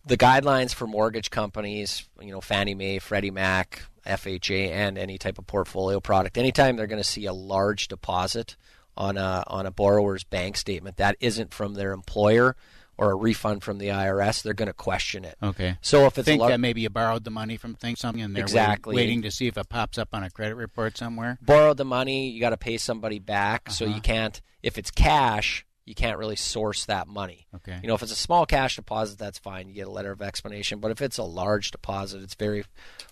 the 0.05 0.17
guidelines 0.17 0.73
for 0.73 0.87
mortgage 0.87 1.29
companies, 1.29 2.09
you 2.19 2.31
know, 2.31 2.41
Fannie 2.41 2.73
Mae, 2.73 2.97
Freddie 2.99 3.31
Mac, 3.31 3.83
FHA, 4.05 4.71
and 4.71 4.97
any 4.97 5.17
type 5.19 5.37
of 5.37 5.45
portfolio 5.47 5.99
product, 5.99 6.37
anytime 6.37 6.75
they're 6.75 6.87
going 6.87 7.01
to 7.01 7.07
see 7.07 7.25
a 7.25 7.31
large 7.33 7.87
deposit 7.87 8.57
on 8.97 9.15
a 9.17 9.43
on 9.45 9.67
a 9.67 9.71
borrower's 9.71 10.23
bank 10.23 10.57
statement 10.57 10.97
that 10.97 11.15
isn't 11.19 11.53
from 11.53 11.75
their 11.75 11.91
employer 11.91 12.55
or 12.97 13.11
a 13.11 13.15
refund 13.15 13.63
from 13.63 13.77
the 13.79 13.87
IRS, 13.87 14.43
they're 14.43 14.53
going 14.53 14.67
to 14.67 14.73
question 14.73 15.25
it. 15.25 15.35
Okay. 15.41 15.77
So 15.81 16.05
if 16.05 16.17
it's 16.17 16.25
think 16.25 16.39
a 16.39 16.41
lar- 16.43 16.49
that 16.51 16.59
maybe 16.59 16.81
you 16.81 16.89
borrowed 16.89 17.23
the 17.23 17.31
money 17.31 17.57
from 17.57 17.73
thing 17.75 17.95
something 17.95 18.21
and 18.21 18.35
they're 18.35 18.43
Exactly. 18.43 18.95
waiting, 18.95 19.09
waiting 19.17 19.21
to 19.23 19.31
see 19.31 19.47
if 19.47 19.57
it 19.57 19.67
pops 19.69 19.97
up 19.97 20.09
on 20.13 20.23
a 20.23 20.29
credit 20.29 20.55
report 20.55 20.97
somewhere. 20.97 21.37
borrowed 21.41 21.77
the 21.77 21.85
money, 21.85 22.29
you 22.29 22.39
got 22.39 22.51
to 22.51 22.57
pay 22.57 22.77
somebody 22.77 23.19
back, 23.19 23.69
so 23.71 23.85
Uh-huh. 23.85 23.95
you 23.95 24.01
can't. 24.01 24.41
If 24.61 24.77
it's 24.77 24.91
cash, 24.91 25.65
you 25.85 25.95
can't 25.95 26.17
really 26.17 26.35
source 26.37 26.85
that 26.85 27.07
money. 27.07 27.45
Okay. 27.55 27.77
You 27.81 27.87
know, 27.89 27.95
if 27.95 28.01
it's 28.03 28.11
a 28.11 28.15
small 28.15 28.45
cash 28.45 28.77
deposit, 28.77 29.17
that's 29.17 29.37
fine. 29.39 29.67
You 29.67 29.73
get 29.73 29.87
a 29.87 29.91
letter 29.91 30.11
of 30.11 30.21
explanation. 30.21 30.79
But 30.79 30.91
if 30.91 31.01
it's 31.01 31.17
a 31.17 31.23
large 31.23 31.71
deposit, 31.71 32.21
it's 32.23 32.35
very 32.35 32.63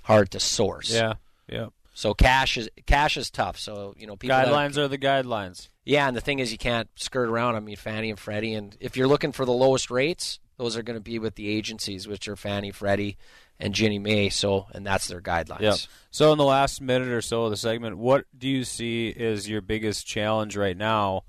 hard 0.03 0.31
to 0.31 0.39
source. 0.39 0.89
Yeah, 0.93 1.15
yeah. 1.49 1.67
So 1.93 2.13
cash 2.13 2.57
is 2.57 2.69
cash 2.85 3.17
is 3.17 3.29
tough. 3.29 3.59
So 3.59 3.93
you 3.97 4.07
know, 4.07 4.15
people 4.15 4.35
Guidelines 4.37 4.77
are 4.77 4.87
the 4.87 4.97
guidelines. 4.97 5.67
yeah, 5.85 6.07
and 6.07 6.15
the 6.15 6.21
thing 6.21 6.39
is, 6.39 6.51
you 6.51 6.57
can't 6.57 6.89
skirt 6.95 7.27
around. 7.29 7.55
I 7.55 7.59
mean, 7.59 7.75
Fannie 7.75 8.09
and 8.09 8.19
Freddie, 8.19 8.53
and 8.53 8.75
if 8.79 8.95
you're 8.95 9.07
looking 9.07 9.31
for 9.31 9.45
the 9.45 9.51
lowest 9.51 9.91
rates, 9.91 10.39
those 10.57 10.77
are 10.77 10.83
going 10.83 10.97
to 10.97 11.01
be 11.03 11.19
with 11.19 11.35
the 11.35 11.49
agencies, 11.49 12.07
which 12.07 12.27
are 12.27 12.35
Fannie, 12.35 12.71
Freddie, 12.71 13.17
and 13.59 13.73
Ginnie 13.73 13.99
Mae. 13.99 14.29
So, 14.29 14.67
and 14.73 14.85
that's 14.85 15.07
their 15.07 15.21
guidelines. 15.21 15.61
Yep. 15.61 15.75
So 16.11 16.31
in 16.31 16.37
the 16.37 16.45
last 16.45 16.81
minute 16.81 17.09
or 17.09 17.21
so 17.21 17.45
of 17.45 17.51
the 17.51 17.57
segment, 17.57 17.97
what 17.97 18.25
do 18.37 18.47
you 18.47 18.63
see 18.63 19.09
is 19.09 19.49
your 19.49 19.61
biggest 19.61 20.05
challenge 20.07 20.55
right 20.55 20.77
now 20.77 21.23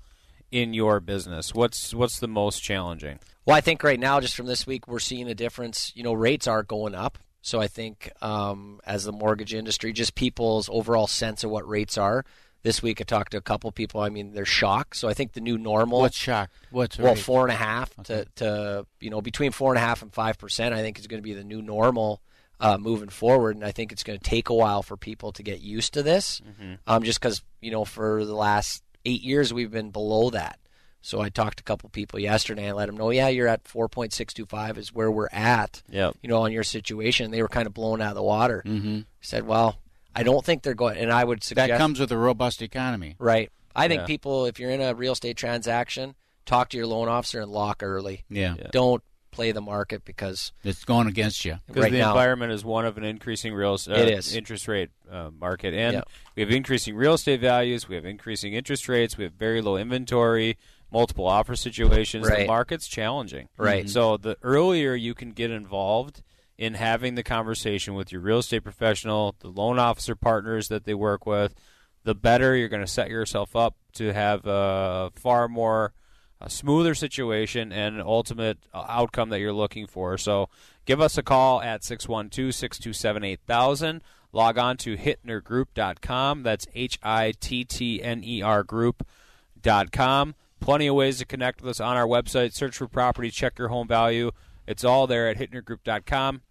in 0.51 0.73
your 0.73 0.99
business? 0.99 1.53
What's 1.53 1.93
what's 1.93 2.19
the 2.19 2.27
most 2.27 2.59
challenging? 2.63 3.19
Well, 3.45 3.57
I 3.57 3.61
think 3.61 3.83
right 3.83 3.99
now, 3.99 4.21
just 4.21 4.35
from 4.35 4.45
this 4.45 4.65
week, 4.65 4.87
we're 4.87 4.99
seeing 4.99 5.27
a 5.27 5.35
difference. 5.35 5.91
You 5.95 6.03
know, 6.03 6.13
rates 6.13 6.47
are 6.47 6.63
going 6.63 6.95
up. 6.95 7.17
So 7.43 7.59
I 7.59 7.67
think 7.67 8.09
um, 8.21 8.79
as 8.85 9.03
the 9.03 9.11
mortgage 9.11 9.53
industry, 9.53 9.91
just 9.91 10.15
people's 10.15 10.69
overall 10.71 11.07
sense 11.07 11.43
of 11.43 11.51
what 11.51 11.67
rates 11.67 11.97
are. 11.97 12.25
This 12.63 12.81
week, 12.81 13.01
I 13.01 13.03
talked 13.03 13.33
to 13.33 13.37
a 13.37 13.41
couple 13.41 13.69
people. 13.73 13.99
I 13.99 14.07
mean, 14.07 14.31
they're 14.31 14.45
shocked. 14.45 14.95
So 14.95 15.09
I 15.09 15.13
think 15.13 15.33
the 15.33 15.41
new 15.41 15.57
normal. 15.57 15.99
What's 15.99 16.15
shocked? 16.15 16.53
What's 16.71 16.97
well, 16.97 17.15
rate? 17.15 17.21
four 17.21 17.43
and 17.43 17.51
a 17.51 17.57
half 17.57 17.93
to, 18.05 18.25
to 18.37 18.85
you 19.01 19.09
know 19.09 19.21
between 19.21 19.51
four 19.51 19.73
and 19.73 19.77
a 19.77 19.81
half 19.81 20.01
and 20.01 20.13
five 20.13 20.37
percent. 20.37 20.73
I 20.73 20.81
think 20.81 20.97
is 20.97 21.07
going 21.07 21.21
to 21.21 21.23
be 21.23 21.33
the 21.33 21.43
new 21.43 21.61
normal 21.61 22.21
uh, 22.61 22.77
moving 22.77 23.09
forward, 23.09 23.57
and 23.57 23.65
I 23.65 23.71
think 23.71 23.91
it's 23.91 24.03
going 24.03 24.17
to 24.17 24.23
take 24.23 24.47
a 24.47 24.53
while 24.53 24.81
for 24.81 24.95
people 24.95 25.33
to 25.33 25.43
get 25.43 25.59
used 25.59 25.95
to 25.95 26.03
this. 26.03 26.39
Mm-hmm. 26.39 26.75
Um, 26.87 27.03
just 27.03 27.19
because 27.19 27.43
you 27.59 27.71
know 27.71 27.83
for 27.83 28.23
the 28.23 28.33
last 28.33 28.81
eight 29.03 29.21
years 29.21 29.53
we've 29.53 29.71
been 29.71 29.89
below 29.89 30.29
that. 30.29 30.57
So 31.05 31.19
I 31.19 31.27
talked 31.27 31.57
to 31.57 31.61
a 31.61 31.65
couple 31.65 31.89
people 31.89 32.17
yesterday. 32.17 32.67
and 32.67 32.77
let 32.77 32.85
them 32.87 32.95
know, 32.95 33.09
yeah, 33.11 33.27
you're 33.27 33.49
at 33.49 33.65
4.625 33.65 34.77
is 34.77 34.93
where 34.93 35.11
we're 35.11 35.27
at. 35.31 35.83
Yep. 35.89 36.15
You 36.21 36.29
know, 36.29 36.41
on 36.43 36.51
your 36.53 36.63
situation, 36.63 37.29
they 37.31 37.41
were 37.41 37.49
kind 37.49 37.67
of 37.67 37.73
blown 37.73 38.01
out 38.01 38.09
of 38.11 38.15
the 38.15 38.23
water. 38.23 38.63
Mm-hmm. 38.65 39.01
Said, 39.21 39.45
well, 39.45 39.77
I 40.15 40.23
don't 40.23 40.43
think 40.45 40.63
they're 40.63 40.73
going. 40.73 40.97
And 40.97 41.11
I 41.11 41.23
would 41.23 41.43
suggest 41.43 41.69
That 41.69 41.77
comes 41.77 41.99
with 41.99 42.11
a 42.11 42.17
robust 42.17 42.61
economy. 42.61 43.15
right. 43.19 43.51
I 43.75 43.87
think 43.87 44.01
Yeah. 44.01 44.05
people, 44.05 44.45
if 44.45 44.59
you're 44.59 44.69
in 44.69 44.81
a 44.81 44.93
real 44.93 45.13
estate 45.13 45.35
transaction, 45.35 46.13
talk 46.45 46.69
to 46.69 46.77
your 46.77 46.85
loan 46.85 47.09
officer 47.09 47.41
and 47.41 47.51
lock 47.51 47.81
early. 47.81 48.23
Yeah. 48.29 48.53
Yeah. 48.57 48.67
Don't 48.71 49.03
play 49.31 49.51
the 49.51 49.61
market 49.61 50.05
because 50.05 50.51
It's 50.63 50.85
going 50.85 51.07
against 51.07 51.43
you. 51.43 51.57
Because 51.65 51.81
right 51.83 51.91
the 51.91 51.97
now. 51.97 52.11
environment 52.11 52.51
is 52.51 52.63
one 52.63 52.85
of 52.85 52.99
an 52.99 53.03
increasing 53.03 53.51
real 53.55 53.73
uh, 53.89 53.93
It 53.93 54.09
is. 54.09 54.35
interest 54.35 54.67
rate 54.67 54.91
uh, 55.11 55.31
market, 55.31 55.73
and 55.73 55.93
Yep. 55.93 56.07
we 56.35 56.41
have 56.43 56.51
increasing 56.51 56.95
real 56.95 57.15
estate 57.15 57.41
values. 57.41 57.89
We 57.89 57.95
have 57.95 58.05
increasing 58.05 58.53
interest 58.53 58.87
rates. 58.87 59.17
We 59.17 59.23
have 59.23 59.33
very 59.33 59.59
low 59.59 59.75
inventory, 59.75 60.59
multiple 60.93 61.27
offer 61.27 61.55
situations. 61.55 62.27
The 62.27 62.45
market's 62.45 62.87
challenging. 62.87 63.49
Right. 63.57 63.89
So 63.89 64.15
the 64.15 64.37
earlier 64.43 64.93
you 64.93 65.13
can 65.13 65.31
get 65.31 65.51
involved 65.51 66.23
in 66.57 66.75
having 66.75 67.15
the 67.15 67.23
conversation 67.23 67.95
with 67.95 68.11
your 68.11 68.21
real 68.21 68.37
estate 68.37 68.63
professional, 68.63 69.35
the 69.39 69.49
loan 69.49 69.79
officer 69.79 70.15
partners 70.15 70.67
that 70.69 70.85
they 70.85 70.93
work 70.93 71.25
with, 71.25 71.55
the 72.03 72.13
better 72.13 72.55
you're 72.55 72.69
going 72.69 72.85
to 72.85 72.91
set 72.91 73.09
yourself 73.09 73.55
up 73.55 73.75
to 73.93 74.13
have 74.13 74.45
a 74.45 75.11
far 75.15 75.49
more 75.49 75.93
a 76.39 76.49
smoother 76.49 76.93
situation 76.93 77.71
and 77.71 78.01
ultimate 78.01 78.57
uh, 78.73 78.85
outcome 78.89 79.29
that 79.29 79.39
you're 79.39 79.53
looking 79.53 79.87
for. 79.87 80.17
So 80.17 80.49
give 80.85 80.99
us 80.99 81.17
a 81.17 81.23
call 81.23 81.61
at 81.61 81.83
612 81.83 82.53
627 82.53 83.23
8000. 83.23 84.01
Log 84.33 84.57
on 84.57 84.77
to 84.77 84.97
hittnergroup.com. 84.97 86.43
That's 86.43 86.67
H 86.75 86.99
I 87.01 87.33
T 87.39 87.63
T 87.63 88.03
N 88.03 88.23
E 88.23 88.41
R 88.41 88.63
group.com. 88.63 90.35
Plenty 90.63 90.87
of 90.87 90.95
ways 90.95 91.17
to 91.17 91.25
connect 91.25 91.61
with 91.61 91.71
us 91.71 91.81
on 91.81 91.97
our 91.97 92.07
website. 92.07 92.53
Search 92.53 92.77
for 92.77 92.87
property, 92.87 93.29
check 93.29 93.59
your 93.59 93.67
home 93.67 93.85
value. 93.85 94.31
It's 94.65 94.85
all 94.85 95.07
there 95.07 95.27
at 95.27 95.37
hittnergroup.com. 95.37 96.41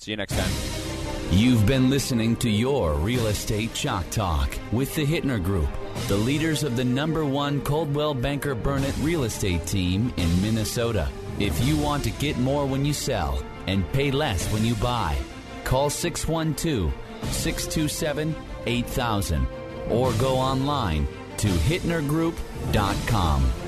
See 0.00 0.10
you 0.10 0.16
next 0.16 0.36
time. 0.36 0.50
You've 1.30 1.64
been 1.64 1.88
listening 1.88 2.34
to 2.36 2.50
your 2.50 2.94
Real 2.94 3.28
Estate 3.28 3.72
Chalk 3.74 4.10
Talk 4.10 4.58
with 4.72 4.92
the 4.96 5.06
Hittner 5.06 5.40
Group, 5.40 5.68
the 6.08 6.16
leaders 6.16 6.64
of 6.64 6.76
the 6.76 6.84
number 6.84 7.24
one 7.24 7.60
Coldwell 7.60 8.12
Banker 8.12 8.56
Burnett 8.56 8.96
real 9.02 9.22
estate 9.22 9.64
team 9.68 10.12
in 10.16 10.42
Minnesota. 10.42 11.08
If 11.38 11.64
you 11.64 11.76
want 11.76 12.02
to 12.04 12.10
get 12.10 12.38
more 12.38 12.66
when 12.66 12.84
you 12.84 12.92
sell 12.92 13.40
and 13.68 13.88
pay 13.92 14.10
less 14.10 14.52
when 14.52 14.64
you 14.64 14.74
buy, 14.74 15.16
call 15.62 15.90
612 15.90 16.92
627 17.32 18.34
8000 18.66 19.46
or 19.90 20.12
go 20.14 20.34
online 20.34 21.06
to 21.38 21.48
hittnergroup.com. 21.48 23.67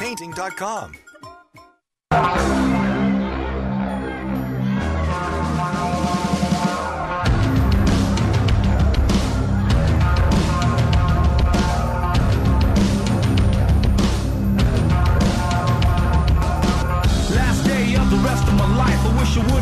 Painting.com. 0.01 1.10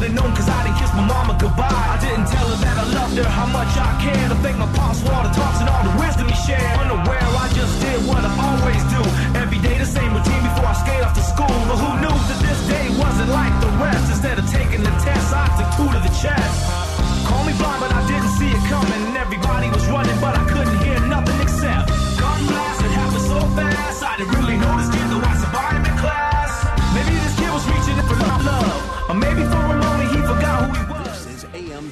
would've 0.09 0.23
known 0.23 0.35
cause 0.35 0.49
I 0.49 0.63
didn't 0.65 0.77
kiss 0.79 0.93
my 0.93 1.05
mama 1.05 1.37
goodbye. 1.39 1.69
I 1.69 1.97
didn't 2.01 2.25
tell 2.25 2.47
her 2.47 2.57
that 2.65 2.77
I 2.77 2.85
loved 2.93 3.17
her, 3.17 3.29
how 3.29 3.45
much 3.45 3.69
I 3.77 3.89
cared. 4.01 4.31
I 4.31 4.37
thank 4.41 4.57
my 4.57 4.69
pops 4.73 5.01
for 5.01 5.11
all 5.13 5.23
the 5.23 5.33
talks 5.33 5.59
and 5.61 5.69
all 5.69 5.83
the 5.85 5.95
wisdom 6.01 6.27
he 6.27 6.35
shared. 6.45 6.77
Unaware, 6.81 7.21
I 7.21 7.47
just 7.53 7.73
did 7.81 7.99
what 8.07 8.23
I 8.25 8.31
always 8.33 8.81
do. 8.89 9.01
Every 9.37 9.59
day 9.59 9.77
the 9.77 9.85
same 9.85 10.11
routine 10.13 10.43
before 10.43 10.65
I 10.65 10.75
skate 10.81 11.03
off 11.05 11.13
to 11.13 11.23
school. 11.23 11.59
But 11.69 11.77
who 11.77 11.91
knew 12.01 12.15
that 12.29 12.39
this 12.41 12.59
day 12.65 12.85
wasn't 12.97 13.29
like 13.29 13.53
the 13.61 13.71
rest? 13.77 14.09
Instead 14.09 14.39
of 14.39 14.45
taking 14.49 14.81
the 14.81 14.93
test, 15.05 15.29
I 15.33 15.45
took 15.57 15.69
two 15.77 15.89
to 15.93 15.99
the 16.01 16.13
chest. 16.17 16.55
Call 17.27 17.43
me 17.45 17.53
blind, 17.57 17.79
but 17.83 17.91
I 17.93 18.01
didn't 18.09 18.33
see 18.37 18.49
it 18.49 18.63
coming. 18.65 19.01
And 19.13 19.17
everybody 19.17 19.69
was 19.69 19.85
running, 19.87 20.17
but 20.19 20.33
I 20.33 20.43
couldn't 20.49 20.79
hear 20.81 20.99
nothing 21.05 21.37
except 21.41 21.89
gun 22.17 22.39
blast. 22.49 22.81
It 22.81 22.91
happened 22.97 23.25
so 23.29 23.39
fast, 23.53 24.03
I 24.03 24.17
didn't 24.17 24.33
really 24.33 24.57
know 24.57 24.68